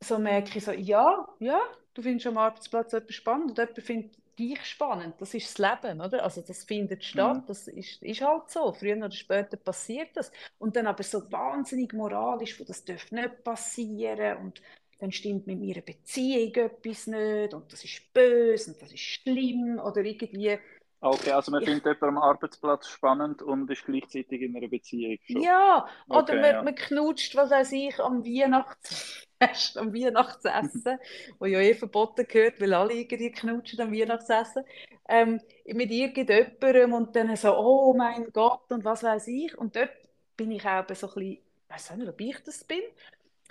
so 0.00 0.18
merke 0.18 0.58
ich 0.58 0.64
so, 0.64 0.72
ja, 0.72 1.26
ja, 1.38 1.58
du 1.94 2.02
findest 2.02 2.26
am 2.26 2.36
Arbeitsplatz 2.36 2.92
etwas 2.92 3.14
spannend 3.14 3.50
und 3.50 3.58
jemand 3.58 3.82
findet 3.82 4.16
dich 4.38 4.62
spannend. 4.66 5.14
Das 5.18 5.32
ist 5.32 5.58
das 5.58 5.82
Leben, 5.82 6.00
oder? 6.02 6.22
Also 6.22 6.42
das 6.42 6.64
findet 6.64 7.02
statt, 7.02 7.38
mhm. 7.38 7.46
das 7.46 7.66
ist, 7.68 8.02
ist 8.02 8.20
halt 8.20 8.50
so. 8.50 8.72
Früher 8.72 8.96
oder 8.96 9.10
später 9.10 9.56
passiert 9.56 10.10
das. 10.14 10.30
Und 10.58 10.76
dann 10.76 10.86
aber 10.86 11.02
so 11.02 11.32
wahnsinnig 11.32 11.94
moralisch, 11.94 12.60
wo 12.60 12.64
das 12.64 12.84
darf 12.84 13.10
nicht 13.10 13.42
passieren 13.42 14.36
und 14.38 14.60
dann 14.98 15.12
stimmt 15.12 15.46
mit 15.46 15.58
meiner 15.58 15.80
Beziehung 15.80 16.54
etwas 16.54 17.06
nicht 17.06 17.54
und 17.54 17.72
das 17.72 17.84
ist 17.84 18.12
böse 18.12 18.72
und 18.72 18.82
das 18.82 18.92
ist 18.92 19.00
schlimm 19.00 19.78
oder 19.78 20.04
irgendwie 20.04 20.58
Okay, 21.02 21.30
also 21.30 21.50
man 21.50 21.64
findet 21.64 21.84
jemanden 21.84 22.18
am 22.18 22.18
Arbeitsplatz 22.18 22.88
spannend 22.88 23.40
und 23.40 23.70
ist 23.70 23.86
gleichzeitig 23.86 24.42
in 24.42 24.54
einer 24.54 24.68
Beziehung. 24.68 25.16
Schon. 25.26 25.42
Ja, 25.42 25.88
oder 26.08 26.18
okay, 26.18 26.40
man, 26.40 26.50
ja. 26.50 26.62
man 26.62 26.74
knutscht, 26.74 27.34
was 27.36 27.50
weiß 27.50 27.72
ich, 27.72 27.98
am 28.00 28.22
Weihnachtsfest, 28.22 29.26
am 29.78 29.94
Weihnachtsessen, 29.94 30.98
wo 31.38 31.46
ja 31.46 31.58
eh 31.60 31.74
verboten 31.74 32.26
gehört, 32.28 32.60
weil 32.60 32.74
alle 32.74 32.92
irgendwie 32.92 33.32
knutschen 33.32 33.80
am 33.80 33.92
Weihnachtsessen, 33.92 34.64
ähm, 35.08 35.40
mit 35.64 35.90
irgendjemandem 35.90 36.92
und 36.92 37.16
dann 37.16 37.34
so, 37.34 37.56
oh 37.56 37.94
mein 37.94 38.30
Gott 38.32 38.70
und 38.70 38.84
was 38.84 39.02
weiß 39.02 39.26
ich. 39.28 39.56
Und 39.56 39.76
dort 39.76 39.92
bin 40.36 40.50
ich 40.50 40.66
auch 40.66 40.84
so 40.94 41.06
ein 41.06 41.14
bisschen, 41.14 41.22
ich 41.22 41.40
weiß 41.68 41.96
nicht, 41.96 42.08
ob 42.10 42.20
ich 42.20 42.36
das 42.44 42.62
bin, 42.64 42.82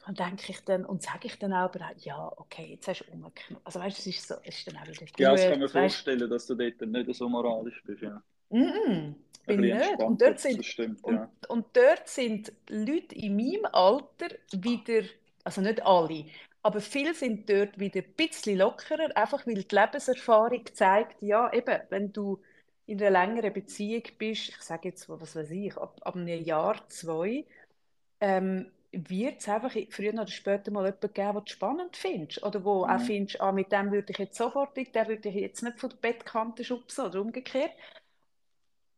und 0.08 0.20
denke 0.20 0.52
ich 0.52 0.64
dann, 0.66 0.86
und 0.86 1.02
sage 1.04 1.28
ich 1.28 1.38
dann 1.40 1.54
auch, 1.54 1.72
ja, 2.00 2.32
okay, 2.38 2.68
jetzt 2.72 2.88
hast 2.88 3.02
du 3.02 3.12
umgeknallt. 3.12 3.62
Also 3.66 3.80
weißt 3.80 3.98
du, 3.98 4.10
es 4.10 4.16
ist, 4.16 4.28
so, 4.28 4.36
es 4.44 4.58
ist 4.58 4.68
dann 4.68 4.78
auch 4.78 4.88
wieder 4.88 5.00
gut. 5.00 5.20
Ja, 5.20 5.32
das 5.32 5.42
kann 5.50 5.60
man 5.60 5.70
vorstellen, 5.70 6.30
dass 6.30 6.48
du 6.48 6.56
dort 6.56 6.82
nicht 6.82 7.16
so 7.16 7.30
moralisch 7.30 7.82
bist, 7.86 8.02
ja. 8.02 8.22
Mm 8.50 8.58
-mm, 8.58 9.14
bin 9.46 9.64
ich 9.64 9.74
nicht. 9.74 10.00
Und 10.00 10.22
dort, 10.22 10.40
sind, 10.40 10.66
stimmt, 10.66 11.04
und, 11.04 11.16
ja. 11.16 11.32
und 11.48 11.66
dort 11.74 12.08
sind 12.08 12.52
Leute 12.70 13.16
in 13.16 13.36
meinem 13.36 13.66
Alter 13.72 14.30
wieder, 14.52 15.04
also 15.44 15.62
nicht 15.62 15.86
alle, 15.86 16.26
aber 16.62 16.82
viele 16.82 17.14
sind 17.14 17.50
dort 17.50 17.80
wieder 17.80 18.02
ein 18.02 18.14
bisschen 18.16 18.58
lockerer, 18.58 19.16
einfach 19.16 19.48
weil 19.48 19.64
die 19.64 19.76
Lebenserfahrung 19.76 20.66
zeigt, 20.74 21.22
ja, 21.22 21.52
eben, 21.54 21.80
wenn 21.90 22.12
du 22.12 22.42
in 22.86 23.02
einer 23.02 23.12
längeren 23.12 23.54
Beziehung 23.54 24.04
bist, 24.18 24.50
ich 24.50 24.62
sage 24.62 24.90
jetzt, 24.90 25.08
was 25.08 25.36
weiß 25.36 25.52
ich, 25.52 25.78
ab, 25.78 26.00
ab 26.02 26.16
einem 26.16 26.44
Jahr, 26.44 26.88
zwei, 26.90 27.46
ähm, 28.20 28.72
wird 28.92 29.40
es 29.40 29.50
einfach 29.50 29.76
früher 29.90 30.14
oder 30.14 30.28
später 30.28 30.72
mal 30.72 30.86
jemanden 30.86 31.14
geben, 31.14 31.34
den 31.34 31.46
du 31.46 31.52
spannend 31.52 31.98
findest. 31.98 32.44
Oder 32.44 32.64
wo 32.64 32.86
mhm. 32.86 32.92
auch 32.92 33.02
findest, 33.02 33.42
ah, 33.42 33.52
mit 33.52 33.72
dem 33.72 33.92
würde 33.92 34.12
ich 34.12 34.18
jetzt 34.18 34.38
sofort, 34.38 34.76
den 34.76 34.86
würde 34.94 35.30
ich 35.30 35.36
jetzt 35.36 35.62
nicht 35.62 35.80
von 35.80 35.90
der 35.90 35.98
Bettkante 35.98 36.64
schubsen 36.64 37.06
oder 37.06 37.22
umgekehrt. 37.22 37.72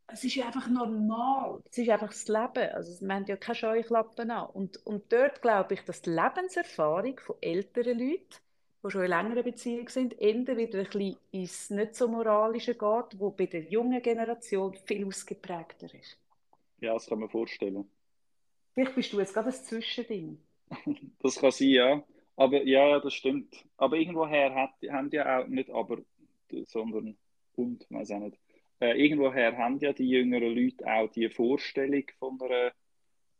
Es 0.07 0.23
ist 0.23 0.35
ja 0.35 0.47
einfach 0.47 0.67
normal. 0.67 1.61
Es 1.69 1.77
ist 1.77 1.89
einfach 1.89 2.09
das 2.09 2.27
Leben. 2.27 2.73
Also, 2.73 3.05
wir 3.05 3.15
haben 3.15 3.25
ja 3.25 3.37
keine 3.37 3.55
Scheuklappen 3.55 4.31
an. 4.31 4.49
Und, 4.49 4.85
und 4.85 5.11
dort 5.11 5.41
glaube 5.41 5.73
ich, 5.73 5.81
dass 5.85 6.01
die 6.01 6.09
Lebenserfahrung 6.09 7.19
von 7.19 7.37
älteren 7.39 7.97
Leuten, 7.97 8.35
die 8.83 8.91
schon 8.91 9.03
in 9.03 9.09
längerer 9.09 9.43
Beziehung 9.43 9.87
sind, 9.87 10.19
eher 10.19 10.57
wieder 10.57 10.79
ein 10.79 10.85
bisschen 10.85 11.17
ins 11.31 11.69
nicht 11.69 11.95
so 11.95 12.09
moralische 12.09 12.73
geht, 12.73 13.19
wo 13.19 13.29
bei 13.29 13.45
der 13.45 13.61
jungen 13.61 14.01
Generation 14.01 14.73
viel 14.85 15.05
ausgeprägter 15.05 15.93
ist. 15.93 16.17
Ja, 16.79 16.93
das 16.93 17.07
kann 17.07 17.19
man 17.19 17.29
vorstellen. 17.29 17.89
Vielleicht 18.73 18.95
bist 18.95 19.13
du 19.13 19.19
jetzt 19.19 19.33
gerade 19.33 19.49
ein 19.49 19.53
Zwischending. 19.53 20.39
das 21.19 21.35
kann 21.35 21.51
sein, 21.51 21.69
ja. 21.69 22.03
Aber 22.35 22.63
ja, 22.63 22.99
das 22.99 23.13
stimmt. 23.13 23.65
Aber 23.77 23.97
irgendwoher 23.97 24.53
hat, 24.55 24.71
haben 24.89 25.09
ja 25.11 25.39
auch 25.39 25.47
nicht 25.47 25.69
aber, 25.69 25.99
sondern 26.65 27.17
und, 27.55 27.85
weiß 27.89 28.11
auch 28.11 28.19
nicht. 28.19 28.37
Äh, 28.79 29.03
irgendwoher 29.03 29.57
haben 29.57 29.79
ja 29.79 29.93
die 29.93 30.09
jüngeren 30.09 30.55
Leute 30.55 30.85
auch 30.87 31.11
die 31.11 31.29
Vorstellung 31.29 32.03
von 32.17 32.41
einer 32.41 32.71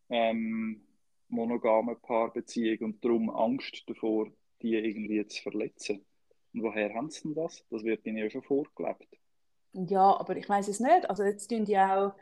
ähm, 0.10 0.82
monogamen 1.30 2.00
Paarbeziehung 2.02 2.78
und 2.80 3.04
darum 3.04 3.30
Angst 3.30 3.84
davor, 3.88 4.28
die 4.62 4.76
irgendwie 4.76 5.26
zu 5.28 5.42
verletzen. 5.42 6.06
Und 6.54 6.64
woher 6.64 6.94
haben 6.94 7.10
sie 7.10 7.22
denn 7.24 7.36
das? 7.36 7.66
Das 7.70 7.84
wird 7.84 8.06
ihnen 8.06 8.18
ja 8.18 8.30
schon 8.30 8.44
vorgelebt. 8.44 9.18
Ja, 9.74 10.20
aber 10.20 10.36
ich 10.36 10.48
weiß 10.48 10.68
es 10.68 10.80
nicht. 10.80 11.10
Also 11.10 11.24
jetzt 11.24 11.48
tun 11.48 11.66
die 11.66 11.78
auch 11.78 12.14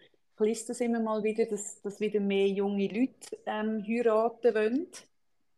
ich 0.41 0.49
lese 0.49 0.67
das 0.67 0.81
immer 0.81 0.99
mal 0.99 1.23
wieder, 1.23 1.45
dass, 1.45 1.81
dass 1.81 1.99
wieder 1.99 2.19
mehr 2.19 2.47
junge 2.47 2.87
Leute 2.87 3.37
ähm, 3.45 3.83
heiraten 3.87 4.55
wollen. 4.55 4.87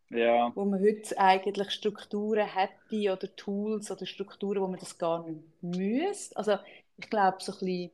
Ja. 0.09 0.51
Wo 0.55 0.65
man 0.65 0.81
heute 0.81 1.17
eigentlich 1.17 1.71
Strukturen 1.71 2.45
hätte 2.45 3.13
oder 3.13 3.33
Tools 3.35 3.91
oder 3.91 4.05
Strukturen, 4.05 4.61
wo 4.61 4.67
man 4.67 4.79
das 4.79 4.97
gar 4.97 5.25
nicht 5.25 5.41
müsste. 5.61 6.35
Also 6.35 6.57
ich 6.97 7.09
glaube, 7.09 7.37
so 7.39 7.53
ein 7.53 7.59
bisschen 7.59 7.91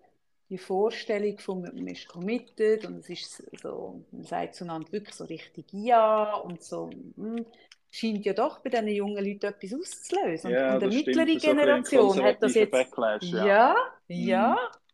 die 0.49 0.57
Vorstellung 0.57 1.37
von 1.39 1.61
man 1.61 1.87
ist 1.87 2.07
committed 2.07 2.85
und 2.85 2.99
es 2.99 3.09
ist 3.09 3.43
so, 3.61 4.01
man 4.11 4.23
sagt 4.23 4.55
zueinander 4.55 4.91
wirklich 4.91 5.13
so 5.13 5.25
richtig 5.25 5.65
Ja 5.73 6.35
und 6.35 6.63
so, 6.63 6.89
hm, 7.17 7.45
scheint 7.91 8.25
ja 8.25 8.33
doch 8.33 8.59
bei 8.59 8.69
diesen 8.69 8.87
jungen 8.87 9.23
Leuten 9.23 9.45
etwas 9.45 9.73
auszulösen. 9.73 10.51
Ja, 10.51 10.75
und, 10.75 10.83
und 10.83 10.91
die 10.91 10.97
mittlere 10.97 11.35
Generation 11.37 12.23
hat 12.23 12.41
das 12.41 12.53
jetzt. 12.55 12.71
Backlash, 12.71 13.23
ja, 13.23 13.45
ja, 13.45 13.75
ja. 14.07 14.49
Mhm. 14.51 14.86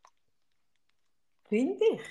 Finde 1.47 1.83
ich. 1.93 2.01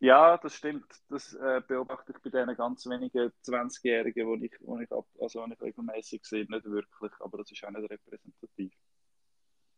Ja, 0.00 0.36
das 0.36 0.54
stimmt. 0.54 0.84
Das 1.08 1.32
äh, 1.34 1.62
beobachte 1.66 2.12
ich 2.12 2.18
bei 2.18 2.30
diesen 2.30 2.54
ganz 2.56 2.86
wenigen 2.86 3.32
20-Jährigen, 3.42 4.40
die 4.40 4.46
ich, 4.46 4.52
wo 4.60 4.78
ich, 4.78 4.92
ab, 4.92 5.06
also, 5.20 5.46
ich 5.46 5.60
regelmäßig 5.60 6.24
sehe, 6.24 6.44
nicht 6.44 6.64
wirklich. 6.64 7.12
Aber 7.20 7.38
das 7.38 7.50
ist 7.50 7.64
auch 7.64 7.70
nicht 7.70 7.90
repräsentativ. 7.90 8.72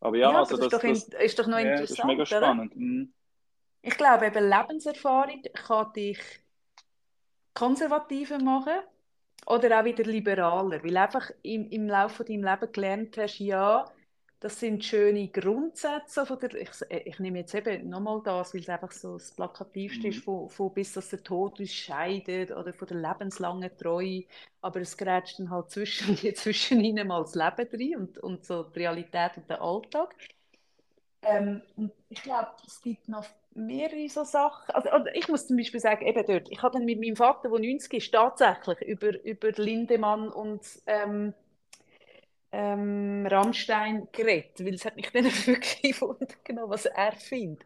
Aber 0.01 0.17
ja, 0.17 0.31
ja 0.31 0.39
also 0.39 0.57
das, 0.57 0.67
das, 0.69 0.83
ist, 0.83 1.07
doch, 1.07 1.11
das, 1.11 1.25
ist 1.25 1.39
doch 1.39 1.47
noch 1.47 1.59
ja, 1.59 1.71
interessant. 1.71 1.89
Das 1.89 1.99
ist 1.99 2.05
mega 2.05 2.25
spannend. 2.25 2.75
Mhm. 2.75 3.13
Ich 3.81 3.95
glaube, 3.95 4.25
eben 4.27 4.49
Lebenserfahrung 4.49 5.41
kann 5.53 5.93
dich 5.93 6.19
konservativer 7.53 8.39
machen 8.39 8.79
oder 9.45 9.79
auch 9.79 9.85
wieder 9.85 10.03
liberaler, 10.03 10.83
weil 10.83 10.97
einfach 10.97 11.31
im, 11.41 11.69
im 11.69 11.87
Laufe 11.87 12.25
deines 12.25 12.43
Lebens 12.43 12.71
gelernt 12.73 13.17
hast, 13.17 13.39
ja, 13.39 13.85
das 14.39 14.59
sind 14.59 14.85
schöne 14.85 15.29
Grundsätze 15.29 16.25
von 16.25 16.37
der, 16.39 16.53
ich, 16.53 16.69
ich 16.89 17.19
nehme 17.19 17.39
jetzt 17.39 17.55
eben 17.55 17.89
nochmal 17.89 18.21
das, 18.23 18.53
weil 18.53 18.61
es 18.61 18.69
einfach 18.69 18.91
so 18.91 19.13
das 19.13 19.31
Plakativste 19.31 20.07
mhm. 20.07 20.13
ist, 20.13 20.23
von, 20.23 20.49
von 20.49 20.73
bis 20.73 20.93
dass 20.93 21.09
der 21.09 21.23
Tod 21.23 21.59
uns 21.59 21.73
scheidet 21.73 22.51
oder 22.51 22.71
von 22.71 22.87
der 22.87 22.97
lebenslangen 22.97 23.75
Treue, 23.77 24.25
aber 24.61 24.81
es 24.81 24.95
grätscht 24.95 25.39
dann 25.39 25.49
halt 25.49 25.71
zwischen, 25.71 26.15
zwischen 26.35 26.81
ihnen 26.81 27.07
mal 27.07 27.21
das 27.21 27.33
Leben 27.33 27.69
drin 27.69 27.95
und, 27.97 28.17
und 28.19 28.45
so 28.45 28.63
die 28.63 28.79
Realität 28.79 29.37
und 29.37 29.49
der 29.49 29.61
Alltag. 29.61 30.15
Ähm, 31.23 31.63
ich 32.09 32.21
glaube, 32.21 32.51
es 32.65 32.79
gibt 32.81 33.09
noch 33.09 33.25
mehrere 33.55 34.07
so 34.07 34.23
Sachen. 34.23 34.73
Also, 34.75 34.89
ich 35.13 35.27
muss 35.27 35.47
zum 35.47 35.57
Beispiel 35.57 35.79
sagen, 35.79 36.05
eben 36.05 36.25
dort, 36.27 36.51
ich 36.51 36.61
habe 36.61 36.77
dann 36.77 36.85
mit 36.85 36.99
meinem 36.99 37.15
Vater, 37.15 37.49
der 37.49 37.59
90 37.59 37.93
ist, 37.93 38.11
tatsächlich 38.11 38.81
über, 38.81 39.23
über 39.23 39.51
Lindemann 39.51 40.29
und 40.29 40.61
ähm, 40.85 41.33
ähm, 42.51 43.27
Rammstein 43.29 44.07
geredet, 44.11 44.63
weil 44.63 44.73
es 44.73 44.85
hat 44.85 44.95
mich 44.95 45.11
dann 45.11 45.25
wirklich 45.45 45.99
genommen, 46.43 46.69
was 46.69 46.85
er 46.85 47.11
findet. 47.13 47.65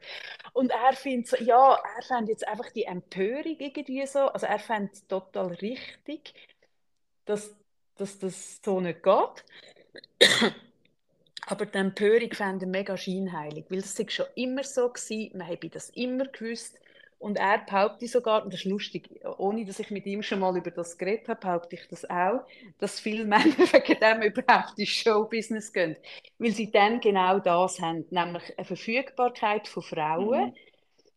Und 0.53 0.71
er 0.71 0.93
findet 0.93 1.27
so, 1.27 1.37
ja, 1.37 1.75
er 1.75 2.03
fand 2.03 2.29
jetzt 2.29 2.47
einfach 2.47 2.71
die 2.71 2.83
Empörung 2.83 3.55
irgendwie 3.59 4.05
so, 4.05 4.19
also 4.27 4.45
er 4.45 4.59
fand 4.59 4.93
es 4.93 5.07
total 5.07 5.47
richtig, 5.47 6.33
dass, 7.25 7.55
dass 7.95 8.19
das 8.19 8.59
so 8.63 8.81
nicht 8.81 9.03
geht. 9.03 9.45
Aber 11.47 11.65
die 11.65 11.77
Empörung 11.77 12.31
fand 12.33 12.61
er 12.61 12.67
mega 12.67 12.95
scheinheilig, 12.95 13.65
weil 13.69 13.79
es 13.79 13.99
schon 14.09 14.27
immer 14.35 14.63
so 14.63 14.89
gewesen, 14.89 15.37
man 15.37 15.47
habe 15.47 15.69
das 15.69 15.89
immer 15.89 16.25
gewusst 16.25 16.79
Und 17.21 17.37
er 17.37 17.59
behauptet 17.59 18.09
sogar, 18.09 18.43
und 18.43 18.51
das 18.51 18.61
ist 18.61 18.65
lustig, 18.65 19.07
ohne 19.37 19.63
dass 19.63 19.79
ich 19.79 19.91
mit 19.91 20.07
ihm 20.07 20.23
schon 20.23 20.39
mal 20.39 20.57
über 20.57 20.71
das 20.71 20.97
geredet 20.97 21.27
habe, 21.27 21.39
behaupte 21.39 21.75
ich 21.75 21.87
das 21.87 22.09
auch, 22.09 22.47
dass 22.79 22.99
viele 22.99 23.25
Männer 23.25 23.57
wegen 23.57 23.99
dem 23.99 24.21
überhaupt 24.23 24.79
ins 24.79 24.89
Showbusiness 24.89 25.71
gehen. 25.71 25.97
Weil 26.39 26.49
sie 26.49 26.71
dann 26.71 26.99
genau 26.99 27.37
das 27.37 27.79
haben, 27.79 28.05
nämlich 28.09 28.57
eine 28.57 28.65
Verfügbarkeit 28.65 29.67
von 29.67 29.83
Frauen, 29.83 30.45
mhm. 30.47 30.53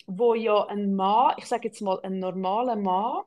wo 0.06 0.34
ja 0.34 0.66
ein 0.66 0.94
Mann, 0.94 1.36
ich 1.38 1.46
sage 1.46 1.68
jetzt 1.68 1.80
mal, 1.80 1.98
ein 2.02 2.18
normaler 2.18 2.76
Mann, 2.76 3.22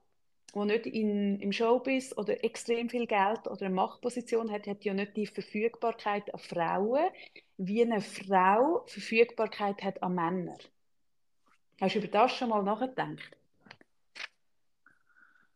der 0.54 0.66
nicht 0.66 0.86
in, 0.86 1.40
im 1.40 1.52
Showbiz 1.52 2.14
oder 2.16 2.44
extrem 2.44 2.90
viel 2.90 3.08
Geld 3.08 3.48
oder 3.48 3.66
eine 3.66 3.74
Machtposition 3.74 4.52
hat, 4.52 4.68
hat 4.68 4.86
ja 4.86 4.94
nicht 4.94 5.18
die 5.18 5.26
Verfügbarkeit 5.26 6.32
an 6.32 6.40
Frauen, 6.40 7.10
wie 7.58 7.82
eine 7.82 8.02
Frau 8.02 8.84
Verfügbarkeit 8.86 9.82
hat 9.82 10.04
an 10.04 10.14
Männer. 10.14 10.58
Hast 11.80 11.96
du 11.96 12.00
über 12.00 12.08
das 12.08 12.32
schon 12.32 12.50
mal 12.50 12.64
nachgedacht? 12.64 13.38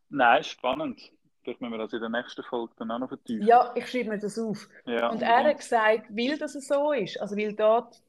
Nein, 0.08 0.44
spannend. 0.44 1.12
Vielleicht 1.42 1.60
müssen 1.60 1.72
wir 1.72 1.78
das 1.78 1.92
in 1.92 2.00
der 2.00 2.08
nächsten 2.08 2.44
Folge 2.44 2.72
dann 2.76 2.90
auch 2.92 3.00
noch 3.00 3.08
vertiefen. 3.08 3.46
Ja, 3.46 3.72
ich 3.74 3.90
schreibe 3.90 4.10
mir 4.10 4.18
das 4.18 4.38
auf. 4.38 4.68
Ja, 4.86 5.08
und 5.08 5.22
er 5.22 5.44
hat 5.44 5.58
gesagt, 5.58 6.06
weil 6.10 6.38
das 6.38 6.52
so 6.52 6.92
ist, 6.92 7.20
also 7.20 7.36
weil 7.36 7.54
dort 7.54 8.00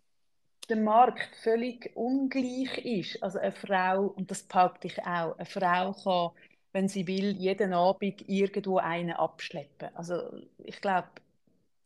der 0.70 0.78
Markt 0.78 1.36
völlig 1.41 1.91
ungleich 1.95 2.78
ist, 2.86 3.24
also 3.24 3.39
eine 3.39 3.51
Frau, 3.51 4.05
und 4.16 4.30
das 4.30 4.43
behaupte 4.43 4.88
ich 4.88 4.99
auch, 4.99 5.38
eine 5.38 5.45
Frau 5.45 5.93
kann, 5.93 6.43
wenn 6.74 6.88
sie 6.88 7.07
will, 7.07 7.32
jeden 7.32 7.74
Abend 7.74 8.28
irgendwo 8.28 8.78
einen 8.78 9.14
abschleppen. 9.14 9.89
Also 9.95 10.22
ich 10.59 10.80
glaube, 10.80 11.07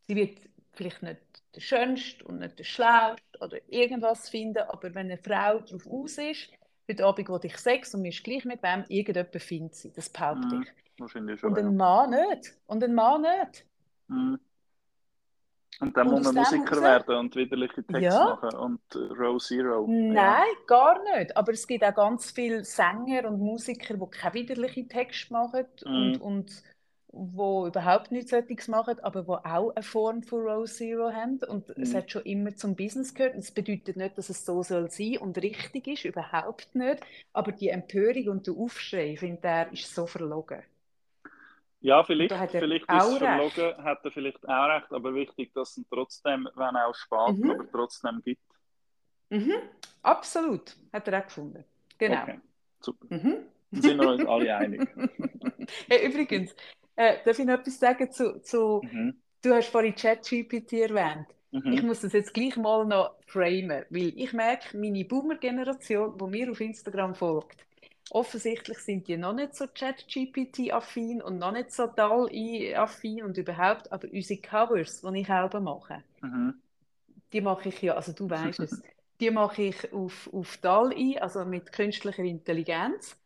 sie 0.06 0.16
wird 0.16 0.38
vielleicht 0.78 1.02
nicht 1.02 1.20
der 1.54 1.60
Schönste 1.60 2.24
und 2.24 2.38
nicht 2.38 2.58
der 2.58 2.64
Schlauste 2.64 3.38
oder 3.40 3.58
irgendwas 3.68 4.28
finden, 4.28 4.62
aber 4.68 4.94
wenn 4.94 5.10
eine 5.10 5.18
Frau 5.18 5.58
darauf 5.58 5.86
aus 5.86 6.16
ist, 6.18 6.50
heute 6.88 7.04
Abend 7.04 7.28
will 7.28 7.40
ich 7.42 7.58
Sex 7.58 7.94
und 7.94 8.02
mir 8.02 8.08
ist 8.08 8.24
gleich 8.24 8.44
mit 8.44 8.62
wem, 8.62 8.84
irgendjemand 8.88 9.42
findet 9.42 9.74
sie, 9.74 9.92
das 9.92 10.08
behaupte 10.08 10.54
mhm. 10.54 10.62
ich. 10.62 10.68
Wahrscheinlich 11.00 11.40
schon, 11.40 11.50
und 11.50 11.58
ein 11.58 11.76
Mann 11.76 12.10
nicht. 12.10 12.56
Und 12.66 12.82
ein 12.82 12.94
Mann 12.94 13.22
nicht. 13.22 13.66
Mhm. 14.08 14.38
Und 15.80 15.96
dann 15.96 16.08
und 16.08 16.14
muss 16.14 16.32
man 16.32 16.34
Musiker 16.34 16.82
werden 16.82 17.16
und 17.16 17.36
widerliche 17.36 17.84
Texte 17.84 18.04
ja. 18.04 18.24
machen 18.40 18.58
und 18.58 18.80
äh, 18.96 19.12
Row 19.14 19.40
Zero. 19.40 19.86
Nein, 19.88 20.14
ja. 20.14 20.42
gar 20.66 21.00
nicht. 21.16 21.36
Aber 21.36 21.52
es 21.52 21.66
gibt 21.68 21.84
auch 21.84 21.94
ganz 21.94 22.32
viele 22.32 22.64
Sänger 22.64 23.28
und 23.28 23.38
Musiker, 23.38 23.94
die 23.94 24.10
keine 24.10 24.34
widerlichen 24.34 24.88
Texte 24.88 25.32
machen 25.32 25.66
mhm. 25.84 25.92
und, 25.92 26.20
und 26.20 26.62
wo 27.10 27.66
überhaupt 27.66 28.12
nichts 28.12 28.30
solches 28.30 28.68
machen, 28.68 28.98
aber 29.00 29.26
wo 29.26 29.34
auch 29.34 29.70
eine 29.74 29.82
Form 29.82 30.22
von 30.22 30.40
Row 30.40 30.70
Zero 30.70 31.10
haben. 31.12 31.40
Und 31.48 31.68
mhm. 31.68 31.82
es 31.82 31.94
hat 31.94 32.10
schon 32.10 32.22
immer 32.22 32.54
zum 32.54 32.76
Business 32.76 33.14
gehört. 33.14 33.34
Und 33.34 33.44
das 33.44 33.50
bedeutet 33.50 33.96
nicht, 33.96 34.18
dass 34.18 34.28
es 34.28 34.44
so 34.44 34.62
soll 34.62 34.90
sein 34.90 35.18
und 35.18 35.38
richtig 35.38 35.86
ist, 35.86 36.04
überhaupt 36.04 36.74
nicht. 36.74 37.00
Aber 37.32 37.52
die 37.52 37.70
Empörung 37.70 38.28
und 38.28 38.46
der 38.46 38.54
Aufschrei, 38.54 39.16
finde 39.16 39.48
er, 39.48 39.72
ist 39.72 39.94
so 39.94 40.06
verlogen. 40.06 40.62
Ja, 41.80 42.02
vielleicht, 42.02 42.34
vielleicht 42.34 42.90
ist 42.90 43.02
es 43.04 43.18
verlogen, 43.18 43.84
hat 43.84 44.04
er 44.04 44.10
vielleicht 44.10 44.48
auch 44.48 44.68
recht, 44.68 44.92
aber 44.92 45.14
wichtig, 45.14 45.52
dass 45.54 45.76
es 45.76 45.86
trotzdem, 45.88 46.48
wenn 46.56 46.76
auch 46.76 46.94
spät, 46.94 47.38
mhm. 47.38 47.52
aber 47.52 47.70
trotzdem 47.70 48.20
gibt. 48.24 48.42
Mhm. 49.30 49.54
Absolut, 50.02 50.76
hat 50.92 51.06
er 51.06 51.20
auch 51.20 51.24
gefunden. 51.24 51.64
Genau. 51.98 52.22
Okay, 52.22 52.40
super. 52.80 53.06
Mhm. 53.10 53.36
Dann 53.70 53.82
sind 53.82 54.00
wir 54.00 54.08
uns 54.08 54.26
alle 54.26 54.56
einig. 54.56 54.88
hey, 55.88 56.06
übrigens, 56.08 56.54
äh, 56.98 57.18
darf 57.24 57.38
ich 57.38 57.44
noch 57.44 57.54
etwas 57.54 57.78
sagen 57.78 58.10
zu, 58.10 58.40
zu 58.42 58.80
mhm. 58.82 59.14
du 59.42 59.54
hast 59.54 59.68
vorhin 59.68 59.94
ChatGPT 59.94 60.72
erwähnt. 60.72 61.28
Mhm. 61.52 61.72
Ich 61.72 61.82
muss 61.82 62.00
das 62.00 62.12
jetzt 62.12 62.34
gleich 62.34 62.56
mal 62.56 62.84
noch 62.84 63.14
framen, 63.26 63.84
weil 63.88 64.12
ich 64.16 64.32
merke, 64.32 64.76
meine 64.76 65.04
Boomer-Generation, 65.04 66.18
die 66.18 66.24
mir 66.24 66.50
auf 66.50 66.60
Instagram 66.60 67.14
folgt, 67.14 67.64
offensichtlich 68.10 68.78
sind 68.78 69.06
die 69.06 69.16
noch 69.16 69.32
nicht 69.32 69.54
so 69.54 69.66
ChatGPT-affin 69.72 71.22
und 71.22 71.38
noch 71.38 71.52
nicht 71.52 71.70
so 71.70 71.86
DAL-affin 71.86 73.22
und 73.22 73.38
überhaupt, 73.38 73.92
aber 73.92 74.08
unsere 74.12 74.40
Covers, 74.40 75.02
die 75.02 75.20
ich 75.20 75.26
selber 75.28 75.60
mache, 75.60 76.02
mhm. 76.20 76.54
die 77.32 77.40
mache 77.40 77.68
ich 77.68 77.80
ja, 77.80 77.94
also 77.94 78.12
du 78.12 78.28
weißt 78.28 78.58
es, 78.58 78.82
die 79.20 79.30
mache 79.30 79.62
ich 79.62 79.92
auf, 79.92 80.28
auf 80.32 80.56
DAL-I, 80.56 81.18
also 81.20 81.44
mit 81.44 81.70
künstlicher 81.70 82.24
Intelligenz 82.24 83.16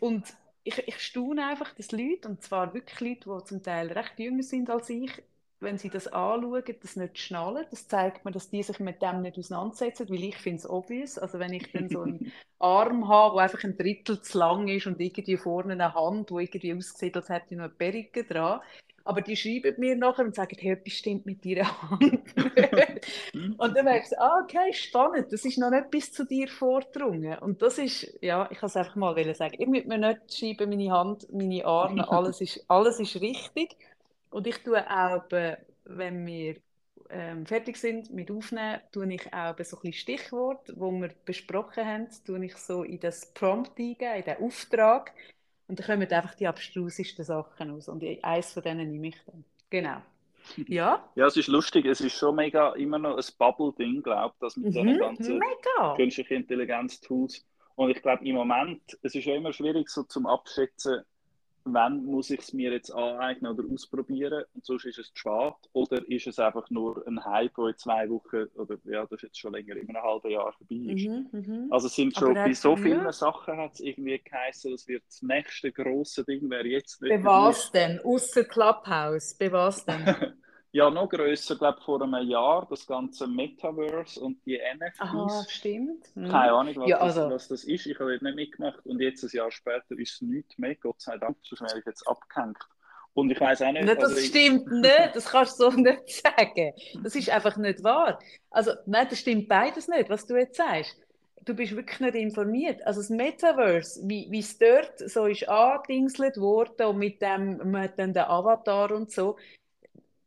und 0.00 0.24
ich, 0.66 0.78
ich 0.88 1.00
staune 1.00 1.46
einfach, 1.46 1.72
dass 1.74 1.92
Leute, 1.92 2.28
und 2.28 2.42
zwar 2.42 2.74
wirklich 2.74 3.00
Leute, 3.00 3.38
die 3.40 3.44
zum 3.46 3.62
Teil 3.62 3.92
recht 3.92 4.18
jünger 4.18 4.42
sind 4.42 4.70
als 4.70 4.90
ich, 4.90 5.10
wenn 5.60 5.78
sie 5.78 5.88
das 5.88 6.06
anschauen, 6.08 6.62
das 6.82 6.96
nicht 6.96 7.18
schnallen. 7.18 7.64
Das 7.70 7.88
zeigt 7.88 8.24
mir, 8.24 8.30
dass 8.30 8.50
die 8.50 8.62
sich 8.62 8.78
mit 8.78 9.00
dem 9.00 9.22
nicht 9.22 9.38
auseinandersetzen, 9.38 10.08
weil 10.08 10.24
ich 10.24 10.36
finde 10.36 10.58
es 10.58 10.68
obvious. 10.68 11.18
Also 11.18 11.38
wenn 11.38 11.52
ich 11.52 11.72
dann 11.72 11.88
so 11.88 12.02
einen 12.02 12.32
Arm 12.58 13.08
habe, 13.08 13.36
der 13.36 13.44
einfach 13.44 13.64
ein 13.64 13.76
Drittel 13.76 14.20
zu 14.20 14.38
lang 14.38 14.68
ist 14.68 14.86
und 14.86 15.00
irgendwie 15.00 15.36
vorne 15.36 15.72
eine 15.72 15.94
Hand, 15.94 16.30
die 16.30 16.34
irgendwie 16.34 16.74
aussieht, 16.74 17.16
als 17.16 17.28
hätte 17.28 17.46
ich 17.50 17.56
noch 17.56 17.64
eine 17.64 17.72
Perücke 17.72 18.24
dran, 18.24 18.60
aber 19.06 19.20
die 19.20 19.36
schreiben 19.36 19.74
mir 19.78 19.94
nachher 19.94 20.24
und 20.24 20.34
sagen, 20.34 20.56
hey, 20.58 20.72
etwas 20.72 20.94
stimmt 20.94 21.26
mit 21.26 21.44
deiner 21.44 21.80
Hand. 21.90 22.22
und 23.58 23.76
dann 23.76 23.84
merkst 23.84 24.12
du, 24.12 24.20
ah, 24.20 24.40
okay, 24.42 24.72
spannend, 24.72 25.32
das 25.32 25.44
ist 25.44 25.58
noch 25.58 25.70
nicht 25.70 25.90
bis 25.90 26.12
zu 26.12 26.26
dir 26.26 26.48
vordrungen. 26.48 27.38
Und 27.38 27.62
das 27.62 27.78
ist, 27.78 28.18
ja, 28.20 28.48
ich 28.50 28.58
kann 28.58 28.66
es 28.66 28.76
einfach 28.76 28.96
mal 28.96 29.34
sagen, 29.34 29.54
ich 29.58 29.66
muss 29.66 29.84
mir 29.84 29.98
nicht 29.98 30.34
schreiben, 30.34 30.70
meine 30.70 30.90
Hand, 30.90 31.32
meine 31.32 31.64
Arme, 31.64 32.08
alles 32.10 32.40
ist, 32.40 32.64
alles 32.66 32.98
ist 32.98 33.20
richtig. 33.20 33.76
Und 34.30 34.46
ich 34.46 34.58
tue 34.58 34.82
auch, 34.90 35.24
wenn 35.84 36.26
wir 36.26 36.56
ähm, 37.10 37.46
fertig 37.46 37.76
sind 37.76 38.10
mit 38.10 38.30
Aufnehmen, 38.30 38.80
tue 38.92 39.12
ich 39.14 39.32
auch 39.32 39.56
so 39.62 39.78
ein 39.82 39.92
Stichwort, 39.92 40.72
wo 40.76 40.90
wir 40.90 41.10
besprochen 41.24 41.84
haben, 41.84 42.08
tue 42.24 42.44
ich 42.44 42.56
so 42.56 42.82
in 42.82 43.00
das 43.00 43.32
Prompt 43.32 43.78
eingeben, 43.78 44.16
in 44.16 44.24
den 44.24 44.38
Auftrag. 44.38 45.12
Und 45.68 45.78
dann 45.78 45.86
kommen 45.86 46.10
einfach 46.10 46.34
die 46.34 46.46
abstrusesten 46.46 47.24
Sachen 47.24 47.70
aus. 47.70 47.88
Und 47.88 48.04
eins 48.22 48.52
von 48.52 48.62
denen 48.62 48.90
nehme 48.90 49.08
ich 49.08 49.16
dann. 49.26 49.44
Genau. 49.70 50.02
Ja? 50.68 51.08
Ja, 51.16 51.26
es 51.26 51.36
ist 51.36 51.48
lustig. 51.48 51.86
Es 51.86 52.00
ist 52.00 52.16
schon 52.16 52.36
mega 52.36 52.72
immer 52.74 52.98
noch 52.98 53.16
ein 53.16 53.24
Bubble-Ding, 53.38 54.02
glaube 54.02 54.34
ich, 54.34 54.40
dass 54.40 54.56
mit 54.56 54.66
mhm, 54.66 54.86
diesen 54.86 54.98
ganzen 54.98 55.40
künstlichen 55.96 56.34
Intelligenz-Tools. 56.34 57.44
Und 57.74 57.90
ich 57.90 58.00
glaube, 58.00 58.24
im 58.24 58.36
Moment, 58.36 58.80
es 59.02 59.14
ist 59.14 59.24
ja 59.24 59.34
immer 59.34 59.52
schwierig 59.52 59.88
so 59.88 60.04
zum 60.04 60.26
Abschätzen, 60.26 61.02
wann 61.66 62.04
muss 62.04 62.30
ich 62.30 62.40
es 62.40 62.52
mir 62.52 62.72
jetzt 62.72 62.90
aneignen 62.90 63.52
oder 63.52 63.64
ausprobieren 63.72 64.44
und 64.54 64.64
sonst 64.64 64.84
ist 64.84 64.98
es 64.98 65.12
zu 65.12 65.16
spät 65.16 65.54
oder 65.72 66.08
ist 66.08 66.26
es 66.26 66.38
einfach 66.38 66.68
nur 66.70 67.06
ein 67.06 67.24
Hype, 67.24 67.54
der 67.56 67.66
in 67.66 67.76
zwei 67.76 68.08
Wochen 68.08 68.46
oder 68.54 68.76
ja, 68.84 69.02
das 69.02 69.12
ist 69.12 69.22
jetzt 69.22 69.38
schon 69.38 69.52
länger, 69.52 69.76
in 69.76 69.88
einem 69.88 70.02
halben 70.02 70.30
Jahr 70.30 70.52
vorbei 70.52 70.92
ist. 70.92 71.06
Mhm, 71.06 71.28
mhm. 71.32 71.66
Also 71.70 71.88
es 71.88 71.94
sind 71.94 72.16
schon 72.16 72.34
bei 72.34 72.52
so 72.52 72.76
vielen 72.76 73.04
ja. 73.04 73.12
Sachen 73.12 73.56
hat 73.58 73.74
es 73.74 73.80
irgendwie 73.80 74.18
geheißen, 74.18 74.72
es 74.72 74.86
wird 74.86 75.02
das 75.06 75.22
nächste 75.22 75.72
große 75.72 76.24
Ding, 76.24 76.48
wäre 76.48 76.66
jetzt 76.66 77.02
nicht. 77.02 77.10
Bei 77.10 77.24
was 77.24 77.70
denn? 77.72 78.00
Außer 78.00 78.44
Clubhouse, 78.44 79.34
bei 79.34 79.50
was 79.50 79.84
denn? 79.84 80.04
ja 80.72 80.90
noch 80.90 81.08
größer, 81.08 81.56
glaube 81.56 81.80
vor 81.80 82.02
einem 82.02 82.28
Jahr, 82.28 82.66
das 82.68 82.86
ganze 82.86 83.26
Metaverse 83.26 84.20
und 84.20 84.44
die 84.44 84.58
NFTs. 84.58 85.00
Aha, 85.00 85.44
stimmt. 85.48 86.04
Mhm. 86.14 86.28
Keine 86.28 86.52
Ahnung, 86.52 86.76
was, 86.76 86.88
ja, 86.88 86.98
also. 86.98 87.22
das, 87.22 87.32
was, 87.32 87.48
das, 87.48 87.64
ist. 87.64 87.86
Ich 87.86 87.98
habe 87.98 88.18
nicht 88.20 88.36
mitgemacht 88.36 88.84
und 88.84 89.00
jetzt 89.00 89.22
ein 89.24 89.30
Jahr 89.32 89.50
später 89.50 89.98
ist 89.98 90.14
es 90.14 90.20
nichts 90.22 90.58
mehr, 90.58 90.74
Gott 90.76 91.00
sei 91.00 91.16
Dank, 91.18 91.36
sonst 91.42 91.62
wäre 91.62 91.78
ich 91.78 91.86
jetzt 91.86 92.06
abgehängt. 92.06 92.58
Und 93.16 93.30
ich 93.30 93.40
weiß 93.40 93.62
auch 93.62 93.72
nicht. 93.72 93.86
Nein, 93.86 93.96
das 93.98 94.10
also 94.10 94.20
stimmt 94.20 94.70
nicht, 94.70 95.10
das 95.14 95.24
kannst 95.24 95.58
du 95.58 95.70
so 95.70 95.76
nicht 95.76 96.22
sagen. 96.22 96.72
Das 97.02 97.16
ist 97.16 97.30
einfach 97.30 97.56
nicht 97.56 97.82
wahr. 97.82 98.18
Also, 98.50 98.72
nein, 98.84 99.06
das 99.08 99.20
stimmt 99.20 99.48
beides 99.48 99.88
nicht, 99.88 100.10
was 100.10 100.26
du 100.26 100.36
jetzt 100.36 100.56
sagst. 100.56 100.98
Du 101.42 101.54
bist 101.54 101.74
wirklich 101.74 102.00
nicht 102.00 102.14
informiert. 102.14 102.84
Also 102.84 103.00
das 103.00 103.08
Metaverse, 103.08 104.02
wie, 104.04 104.26
wie 104.30 104.40
es 104.40 104.58
dort 104.58 104.98
so 104.98 105.26
ist 105.26 105.48
angedingselt 105.48 106.36
worden 106.36 106.86
und 106.88 106.98
mit 106.98 107.22
dem, 107.22 107.70
mit 107.70 107.96
dem 107.96 108.14
Avatar 108.16 108.90
und 108.90 109.10
so, 109.10 109.36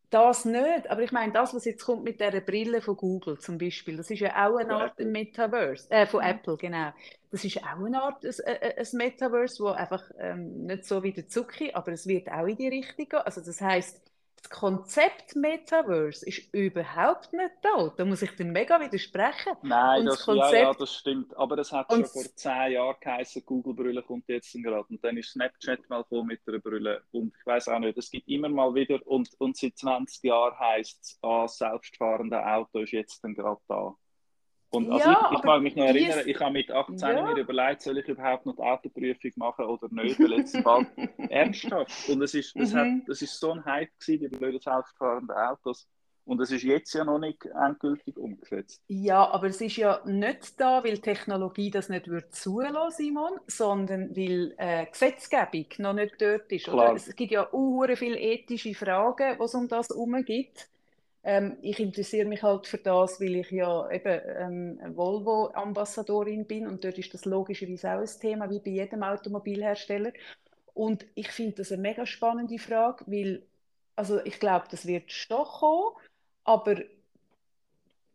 das 0.10 0.46
nicht, 0.46 0.90
aber 0.90 1.04
ich 1.04 1.12
meine, 1.12 1.32
das, 1.32 1.54
was 1.54 1.66
jetzt 1.66 1.86
kommt 1.86 2.04
mit 2.04 2.20
der 2.20 2.42
Brille 2.42 2.82
von 2.82 2.98
Google 2.98 3.38
zum 3.40 3.58
Beispiel, 3.58 3.98
das 3.98 4.10
ist 4.10 4.20
ja 4.20 4.48
auch 4.48 4.58
eine 4.58 4.74
Art 4.74 5.00
Metaverse, 5.00 5.90
äh, 5.92 6.08
von 6.08 6.22
mhm. 6.22 6.30
Apple, 6.30 6.58
genau. 6.58 6.92
Das 7.32 7.46
ist 7.46 7.58
auch 7.58 7.86
eine 7.86 8.02
Art 8.02 8.26
ein, 8.26 8.34
ein 8.46 8.88
Metaverse, 8.94 9.64
wo 9.64 9.68
einfach 9.68 10.04
ähm, 10.20 10.66
nicht 10.66 10.86
so 10.86 11.04
wie 11.04 11.14
der 11.14 11.28
Zucki, 11.28 11.74
aber 11.74 11.92
es 11.92 12.08
wird 12.08 12.28
auch 12.30 12.48
in 12.48 12.58
die 12.58 12.70
Richtung 12.70 13.08
gehen. 13.08 13.20
Also 13.20 13.42
das 13.42 13.62
heißt, 13.62 14.02
das 14.42 14.50
Konzept 14.50 15.36
Metaverse 15.36 16.26
ist 16.26 16.54
überhaupt 16.54 17.34
nicht 17.34 17.52
da. 17.62 17.94
Da 17.96 18.06
muss 18.06 18.22
ich 18.22 18.32
dir 18.32 18.46
mega 18.46 18.80
widersprechen. 18.80 19.54
Nein, 19.64 20.06
das, 20.06 20.18
das 20.18 20.26
Konzept... 20.26 20.54
ja, 20.54 20.60
ja, 20.60 20.74
das 20.74 20.94
stimmt. 20.96 21.36
Aber 21.38 21.56
das 21.56 21.72
hat 21.72 21.92
schon 21.92 22.06
vor 22.06 22.24
zehn 22.36 22.72
Jahren 22.74 22.96
geheißen, 23.00 23.46
Google-Brille 23.46 24.04
kommt 24.04 24.28
jetzt 24.28 24.52
gerade. 24.54 24.86
Und 24.90 25.04
dann 25.04 25.18
ist 25.18 25.32
Snapchat 25.32 25.90
mal 25.90 26.04
gekommen 26.04 26.28
mit 26.28 26.42
einer 26.48 26.60
Brille. 26.60 27.04
Und 27.12 27.34
ich 27.38 27.46
weiß 27.46 27.68
auch 27.70 27.80
nicht, 27.80 27.98
es 27.98 28.10
gibt 28.10 28.28
immer 28.28 28.50
mal 28.50 28.74
wieder. 28.74 29.00
Und, 29.06 29.30
und 29.40 29.58
seit 29.58 29.78
20 29.78 30.24
Jahren 30.24 30.58
heisst 30.60 31.04
es, 31.04 31.20
ah, 31.22 31.48
selbstfahrende 31.48 32.46
Auto 32.46 32.80
ist 32.80 32.92
jetzt 32.92 33.24
dann 33.24 33.34
gerade 33.34 33.62
da. 33.68 33.96
Und 34.72 34.92
also 34.92 35.10
ja, 35.10 35.30
ich, 35.32 35.40
ich 35.40 35.44
mag 35.44 35.62
mich 35.62 35.76
noch 35.76 35.86
erinnern, 35.86 36.20
ich 36.26 36.40
habe 36.40 36.52
mit 36.52 36.72
18 36.72 36.98
ja. 36.98 37.22
mir 37.24 37.42
überlegt, 37.42 37.82
soll 37.82 37.98
ich 37.98 38.08
überhaupt 38.08 38.46
noch 38.46 38.56
die 38.56 38.62
Autoprüfung 38.62 39.32
machen 39.38 39.66
oder 39.66 39.88
nicht, 39.92 40.20
weil 40.20 40.34
jetzt 40.34 40.64
bald 40.64 40.88
ernsthaft. 41.30 42.08
Und 42.10 42.22
es 42.22 42.36
ist, 42.36 42.56
es, 42.56 42.74
mhm. 42.74 42.78
hat, 42.78 43.10
es 43.10 43.22
ist 43.24 43.40
so 43.40 43.52
ein 43.52 43.66
Hype 43.66 43.90
gewesen, 44.00 44.30
die 44.30 44.38
blöden 44.38 44.60
selbstfahrenden 44.60 45.36
Autos. 45.36 45.88
Und 46.26 46.40
es 46.42 46.52
ist 46.52 46.62
jetzt 46.62 46.94
ja 46.94 47.04
noch 47.04 47.18
nicht 47.18 47.44
endgültig 47.46 48.16
umgesetzt. 48.16 48.84
Ja, 48.88 49.28
aber 49.32 49.48
es 49.48 49.60
ist 49.62 49.78
ja 49.78 50.00
nicht 50.06 50.62
da, 50.62 50.84
weil 50.84 51.00
Technologie 51.00 51.72
das 51.72 51.90
nicht 51.90 52.08
wird 52.08 52.36
zulassen, 52.36 53.06
Simon, 53.06 53.40
sondern 53.48 54.16
weil 54.16 54.54
äh, 54.58 54.86
Gesetzgebung 54.86 55.66
noch 55.80 55.94
nicht 55.94 56.22
dort 56.22 56.52
ist. 56.52 56.70
Oder? 56.70 56.94
Es 56.94 57.16
gibt 57.16 57.32
ja 57.32 57.52
auch 57.52 57.84
viele 57.96 58.20
ethische 58.20 58.76
Fragen, 58.76 59.40
was 59.40 59.56
um 59.56 59.68
das 59.68 59.90
herum 59.90 60.24
gibt. 60.24 60.70
Ähm, 61.24 61.58
ich 61.62 61.80
interessiere 61.80 62.28
mich 62.28 62.44
halt 62.44 62.66
für 62.68 62.78
das, 62.78 63.20
weil 63.20 63.36
ich 63.36 63.52
ja 63.52 63.90
eben 63.92 64.80
ähm, 64.80 64.96
Volvo-Ambassadorin 64.96 66.46
bin 66.46 66.68
und 66.68 66.84
dort 66.84 66.98
ist 66.98 67.14
das 67.14 67.26
logischerweise 67.26 67.94
auch 67.94 68.00
ein 68.00 68.20
Thema, 68.22 68.50
wie 68.50 68.60
bei 68.60 68.72
jedem 68.72 69.04
Automobilhersteller. 69.04 70.14
Und 70.74 71.06
ich 71.16 71.30
finde 71.30 71.58
das 71.58 71.72
eine 71.72 71.82
mega 71.82 72.06
spannende 72.06 72.58
Frage, 72.58 73.04
weil 73.08 73.44
also 74.00 74.24
ich 74.24 74.40
glaube, 74.40 74.68
das 74.72 74.88
wird 74.88 75.12
schon 75.12 75.44
kommen, 75.44 75.94
aber 76.46 76.78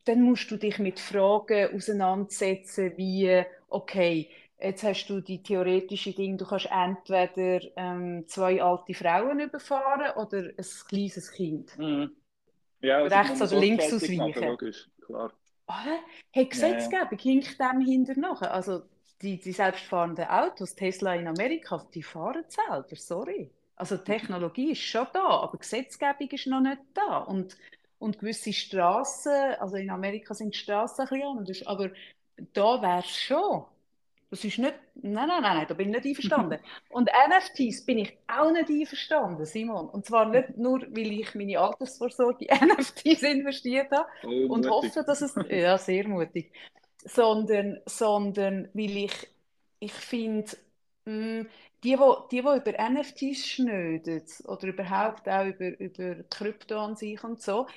dann 0.07 0.23
musst 0.23 0.51
du 0.51 0.57
dich 0.57 0.79
mit 0.79 0.99
Fragen 0.99 1.75
auseinandersetzen, 1.75 2.93
wie, 2.97 3.43
okay, 3.69 4.31
jetzt 4.59 4.83
hast 4.83 5.07
du 5.09 5.21
die 5.21 5.43
theoretische 5.43 6.15
Dinge, 6.15 6.39
du 6.39 6.47
kannst 6.47 6.71
entweder 6.71 7.61
ähm, 7.77 8.25
zwei 8.29 8.63
alte 8.63 8.95
Frauen 8.95 9.41
überfahren 9.41 10.17
oder 10.17 10.51
ein 10.57 10.67
kleines 10.89 11.33
Kind. 11.33 11.79
Mhm. 11.79 12.17
Ja, 12.85 12.99
also 12.99 13.17
Rechts 13.17 13.43
oder 13.43 13.61
links 13.61 13.93
ausweichen. 13.93 14.45
Logisch, 14.45 14.89
klar. 15.05 15.33
Oder? 15.67 15.99
Hey, 16.31 16.47
Gesetzgebung 16.47 17.09
ja, 17.11 17.17
ja. 17.17 17.23
hinkt 17.23 17.59
dem 17.59 17.81
hinterher. 17.81 18.53
Also 18.53 18.83
die, 19.23 19.39
die 19.39 19.53
selbstfahrenden 19.53 20.27
Autos, 20.27 20.75
Tesla 20.75 21.15
in 21.15 21.27
Amerika, 21.27 21.83
die 21.95 22.03
fahren 22.03 22.45
selber, 22.49 22.97
sorry. 22.97 23.51
Also 23.77 23.97
Technologie 23.97 24.73
ist 24.73 24.83
schon 24.83 25.07
da, 25.13 25.27
aber 25.41 25.59
Gesetzgebung 25.59 26.29
ist 26.29 26.47
noch 26.47 26.61
nicht 26.61 26.83
da. 26.93 27.19
Und, 27.19 27.57
und 27.99 28.19
gewisse 28.19 28.53
Straßen, 28.53 29.55
also 29.59 29.77
in 29.77 29.91
Amerika 29.91 30.35
sind 30.35 30.55
die 30.55 30.59
Straßen 30.59 31.07
ein 31.07 31.09
bisschen 31.09 31.27
anders, 31.27 31.67
aber 31.67 31.91
da 32.53 32.83
wäre 32.83 33.01
es 33.01 33.17
schon. 33.17 33.65
Das 34.35 34.45
ist 34.45 34.59
nicht, 34.59 34.75
nein, 34.97 35.29
nein, 35.29 35.43
nein, 35.43 35.65
da 35.69 35.75
bin 35.75 35.91
ich 35.91 35.95
nicht 35.95 36.07
einverstanden. 36.07 36.59
Und 36.91 37.09
NFTs 37.09 37.87
bin 37.87 37.99
ich 37.99 38.19
auch 38.27 38.51
nicht 38.51 38.69
einverstanden, 38.69 39.47
Simon. 39.47 39.89
Und 39.89 40.07
zwar 40.07 40.29
nicht 40.29 40.57
nur, 40.57 40.81
weil 40.81 41.13
ich 41.21 41.37
meine 41.37 41.61
Altersvorsorge 41.61 42.45
in 42.47 42.69
NFTs 42.69 43.23
investiert 43.23 43.93
habe 43.93 44.09
oh, 44.25 44.53
und 44.53 44.69
hoffe, 44.69 45.05
dass 45.07 45.23
es, 45.23 45.37
ja, 45.49 45.79
sehr 45.79 46.09
mutig, 46.09 46.51
sondern, 47.05 47.79
sondern 47.87 48.71
weil 48.75 48.97
ich, 48.97 49.29
ich 49.79 49.93
finde, 49.93 50.51
hm, 51.07 51.47
die, 51.85 51.97
die, 51.97 51.97
die 52.33 52.39
über 52.39 52.91
NFTs 52.91 53.47
schnöden 53.47 54.25
oder 54.47 54.67
überhaupt 54.67 55.29
auch 55.29 55.47
über, 55.47 55.79
über 55.79 56.25
Krypto 56.25 56.81
an 56.81 56.97
sich 56.97 57.23
und 57.23 57.41
so, 57.41 57.69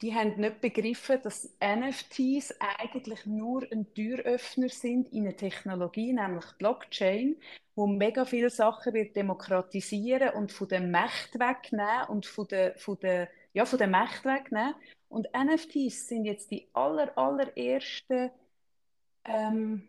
die 0.00 0.14
haben 0.14 0.40
nicht 0.40 0.60
begriffen, 0.60 1.20
dass 1.22 1.50
NFTs 1.60 2.54
eigentlich 2.60 3.26
nur 3.26 3.66
ein 3.72 3.92
Türöffner 3.94 4.68
sind 4.68 5.12
in 5.12 5.26
eine 5.26 5.34
Technologie, 5.34 6.12
nämlich 6.12 6.44
Blockchain, 6.58 7.36
wo 7.74 7.86
mega 7.86 8.24
viele 8.24 8.50
Sachen 8.50 8.94
wird 8.94 9.16
demokratisieren 9.16 10.30
und 10.30 10.52
von 10.52 10.68
der 10.68 10.80
Macht 10.80 11.34
wegnehmen 11.34 12.08
und 12.08 12.26
von 12.26 12.46
der, 12.46 12.76
von 12.76 12.98
der, 13.00 13.28
ja, 13.52 13.64
von 13.64 13.78
der 13.78 13.88
Macht 13.88 14.24
wegnehmen. 14.24 14.74
Und 15.08 15.26
NFTs 15.32 16.06
sind 16.06 16.24
jetzt 16.26 16.50
die 16.50 16.68
aller, 16.74 17.16
allerersten 17.18 18.30
ähm, 19.24 19.82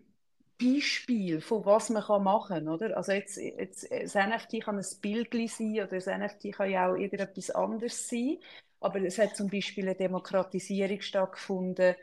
Beispiel, 0.60 1.39
von 1.39 1.66
was 1.66 1.89
man 1.89 2.03
machen 2.24 2.66
kann. 2.66 2.68
Oder? 2.68 2.97
Also 2.97 3.12
jetzt, 3.12 3.38
jetzt, 3.38 3.89
das 3.91 4.16
NFT 4.16 4.62
kann 4.64 4.78
ein 4.78 4.86
Bild 5.01 5.32
sein 5.49 5.74
oder 5.74 5.88
das 5.88 6.07
NFT 6.07 6.51
kann 6.53 6.70
ja 6.70 6.89
auch 6.89 6.95
irgendetwas 6.95 7.51
anderes 7.51 8.07
sein. 8.10 8.38
Aber 8.80 9.02
es 9.02 9.18
hat 9.18 9.36
zum 9.36 9.50
Beispiel 9.50 9.86
eine 9.86 9.96
Demokratisierung 9.96 11.02
stattgefunden, 11.02 11.96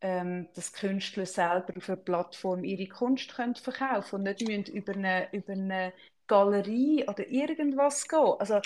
ähm, 0.00 0.48
dass 0.54 0.72
Künstler 0.72 1.26
selber 1.26 1.76
auf 1.76 1.88
einer 1.88 1.96
Plattform 1.96 2.64
ihre 2.64 2.88
Kunst 2.88 3.34
können 3.34 3.54
verkaufen 3.54 4.16
und 4.16 4.22
nicht 4.24 4.46
müssen 4.46 4.74
über, 4.74 4.92
eine, 4.94 5.28
über 5.32 5.52
eine 5.52 5.92
Galerie 6.26 7.04
oder 7.06 7.26
irgendwas 7.28 8.08
gehen. 8.08 8.34
Also 8.38 8.60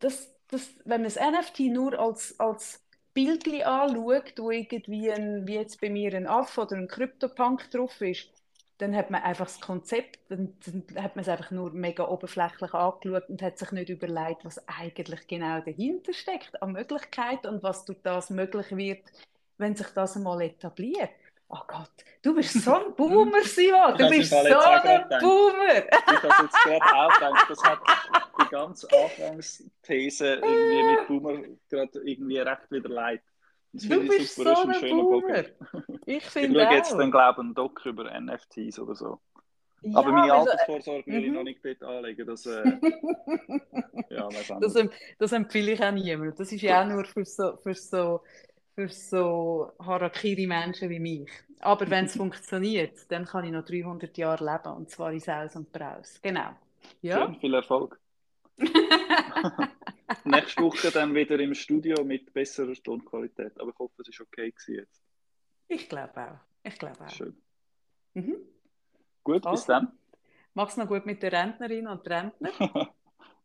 das, 0.00 0.34
das, 0.48 0.70
wenn 0.84 1.02
man 1.02 1.12
das 1.12 1.16
NFT 1.16 1.60
nur 1.60 1.98
als, 1.98 2.38
als 2.38 2.82
Bildchen 3.14 3.62
anschaut, 3.62 4.34
wo 4.38 4.50
irgendwie 4.50 5.10
ein, 5.10 5.46
wie 5.46 5.54
jetzt 5.54 5.80
bei 5.80 5.90
mir 5.90 6.14
ein 6.14 6.26
Affe 6.26 6.62
oder 6.62 6.76
ein 6.76 6.88
Krypto-Punk 6.88 7.70
drauf 7.70 8.00
ist, 8.00 8.28
dann 8.80 8.96
hat 8.96 9.10
man 9.10 9.22
einfach 9.22 9.46
das 9.46 9.60
Konzept, 9.60 10.18
dann, 10.28 10.54
hat 10.96 11.14
man 11.14 11.22
es 11.22 11.28
einfach 11.28 11.50
nur 11.50 11.70
mega 11.72 12.08
oberflächlich 12.08 12.72
angeschaut 12.72 13.28
und 13.28 13.42
hat 13.42 13.58
sich 13.58 13.72
nicht 13.72 13.90
überlegt, 13.90 14.44
was 14.44 14.66
eigentlich 14.68 15.26
genau 15.26 15.60
dahinter 15.60 16.12
steckt 16.12 16.62
an 16.62 16.72
Möglichkeiten 16.72 17.48
und 17.48 17.62
was 17.62 17.84
durch 17.84 17.98
das 18.02 18.30
möglich 18.30 18.74
wird, 18.74 19.02
wenn 19.58 19.76
sich 19.76 19.88
das 19.88 20.16
einmal 20.16 20.40
etabliert. 20.42 21.10
Oh 21.48 21.60
Gott, 21.66 21.90
du 22.22 22.34
bist 22.34 22.62
so 22.62 22.74
ein 22.74 22.94
Boomer, 22.96 23.42
Simon. 23.42 23.98
Du 23.98 24.08
bist 24.08 24.30
so 24.30 24.36
ein 24.36 25.08
Boomer. 25.20 25.76
ich 25.76 26.22
habe 26.22 26.42
jetzt 26.44 26.64
gerade 26.64 26.84
auch 26.84 27.14
gedacht, 27.14 27.46
das 27.50 27.62
hat 27.64 27.80
die 28.40 28.48
ganze 28.50 28.88
Anfangsthese 28.92 30.34
irgendwie 30.34 30.82
mit 30.82 31.08
Boomer 31.08 31.42
gerade 31.68 32.00
irgendwie 32.04 32.38
recht 32.38 32.70
wieder 32.70 32.88
leid. 32.88 33.22
Das 33.72 33.84
du 33.84 34.00
bist 34.08 34.34
super, 34.34 34.56
so 34.56 34.68
ein, 34.68 34.90
Boomer. 34.90 35.44
Ich 36.06 36.24
finde 36.24 36.58
Ich 36.58 36.64
schaue 36.64 36.74
jetzt 36.74 36.92
dann, 36.92 37.10
glaube 37.10 37.40
ich, 37.40 37.44
einen 37.44 37.54
Doc 37.54 37.84
über 37.86 38.20
NFTs 38.20 38.78
oder 38.80 38.94
so. 38.94 39.20
Ja, 39.82 39.98
Aber 39.98 40.12
meine 40.12 40.32
also, 40.32 40.50
Altersvorsorge 40.50 41.06
will 41.06 41.24
ich 41.24 41.28
mhm. 41.28 41.34
noch 41.36 41.42
nicht 41.44 41.64
dort 41.64 41.82
anlegen. 41.82 42.26
Das, 42.26 42.44
äh, 42.46 42.64
ja, 44.10 44.28
das, 44.60 44.74
das 45.18 45.32
empfehle 45.32 45.72
ich 45.72 45.82
auch 45.82 45.92
niemandem. 45.92 46.34
Das 46.36 46.52
ist 46.52 46.60
ja 46.60 46.82
auch 46.82 46.86
nur 46.86 47.04
für 47.04 47.24
so, 47.24 47.56
für 47.56 47.74
so, 47.74 48.20
für 48.74 48.88
so 48.88 49.72
Harakiri-Menschen 49.78 50.90
wie 50.90 51.00
mich. 51.00 51.30
Aber 51.60 51.88
wenn 51.90 52.06
es 52.06 52.16
funktioniert, 52.16 53.10
dann 53.10 53.24
kann 53.24 53.44
ich 53.44 53.52
noch 53.52 53.64
300 53.64 54.16
Jahre 54.18 54.44
leben. 54.44 54.76
Und 54.76 54.90
zwar 54.90 55.12
in 55.12 55.20
Saus 55.20 55.56
und 55.56 55.72
Braus. 55.72 56.20
Genau. 56.20 56.50
Ja? 57.00 57.24
Schön, 57.24 57.36
viel 57.36 57.54
Erfolg. 57.54 57.98
Nächste 60.24 60.62
Woche 60.62 60.90
dann 60.90 61.14
wieder 61.14 61.38
im 61.38 61.54
Studio 61.54 62.04
mit 62.04 62.32
besserer 62.32 62.74
Tonqualität. 62.74 63.58
Aber 63.60 63.70
ich 63.70 63.78
hoffe, 63.78 64.02
es 64.08 64.18
war 64.18 64.26
okay 64.26 64.52
jetzt. 64.68 65.02
Ich 65.68 65.88
glaube 65.88 66.12
auch. 66.16 66.38
Ich 66.62 66.78
glaube 66.78 67.04
auch. 67.04 67.10
Schön. 67.10 67.36
Mhm. 68.14 68.36
Gut, 69.22 69.46
also, 69.46 69.50
bis 69.50 69.66
dann. 69.66 69.92
Mach's 70.54 70.76
noch 70.76 70.88
gut 70.88 71.06
mit 71.06 71.22
der 71.22 71.32
Rentnerin 71.32 71.86
und 71.86 72.08
Rentner. 72.08 72.50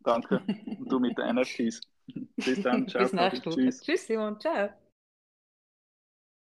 Danke. 0.03 0.41
Und 0.47 0.91
du 0.91 0.99
mit 0.99 1.17
den 1.17 1.35
NFTs. 1.35 1.81
bis 2.35 2.61
dann. 2.61 2.87
Ciao. 2.87 3.03
bis 3.03 3.13
nächste 3.13 3.45
Woche. 3.45 3.55
Tschüss. 3.55 3.81
Tschüss, 3.81 4.07
Simon. 4.07 4.39
Ciao. 4.39 4.69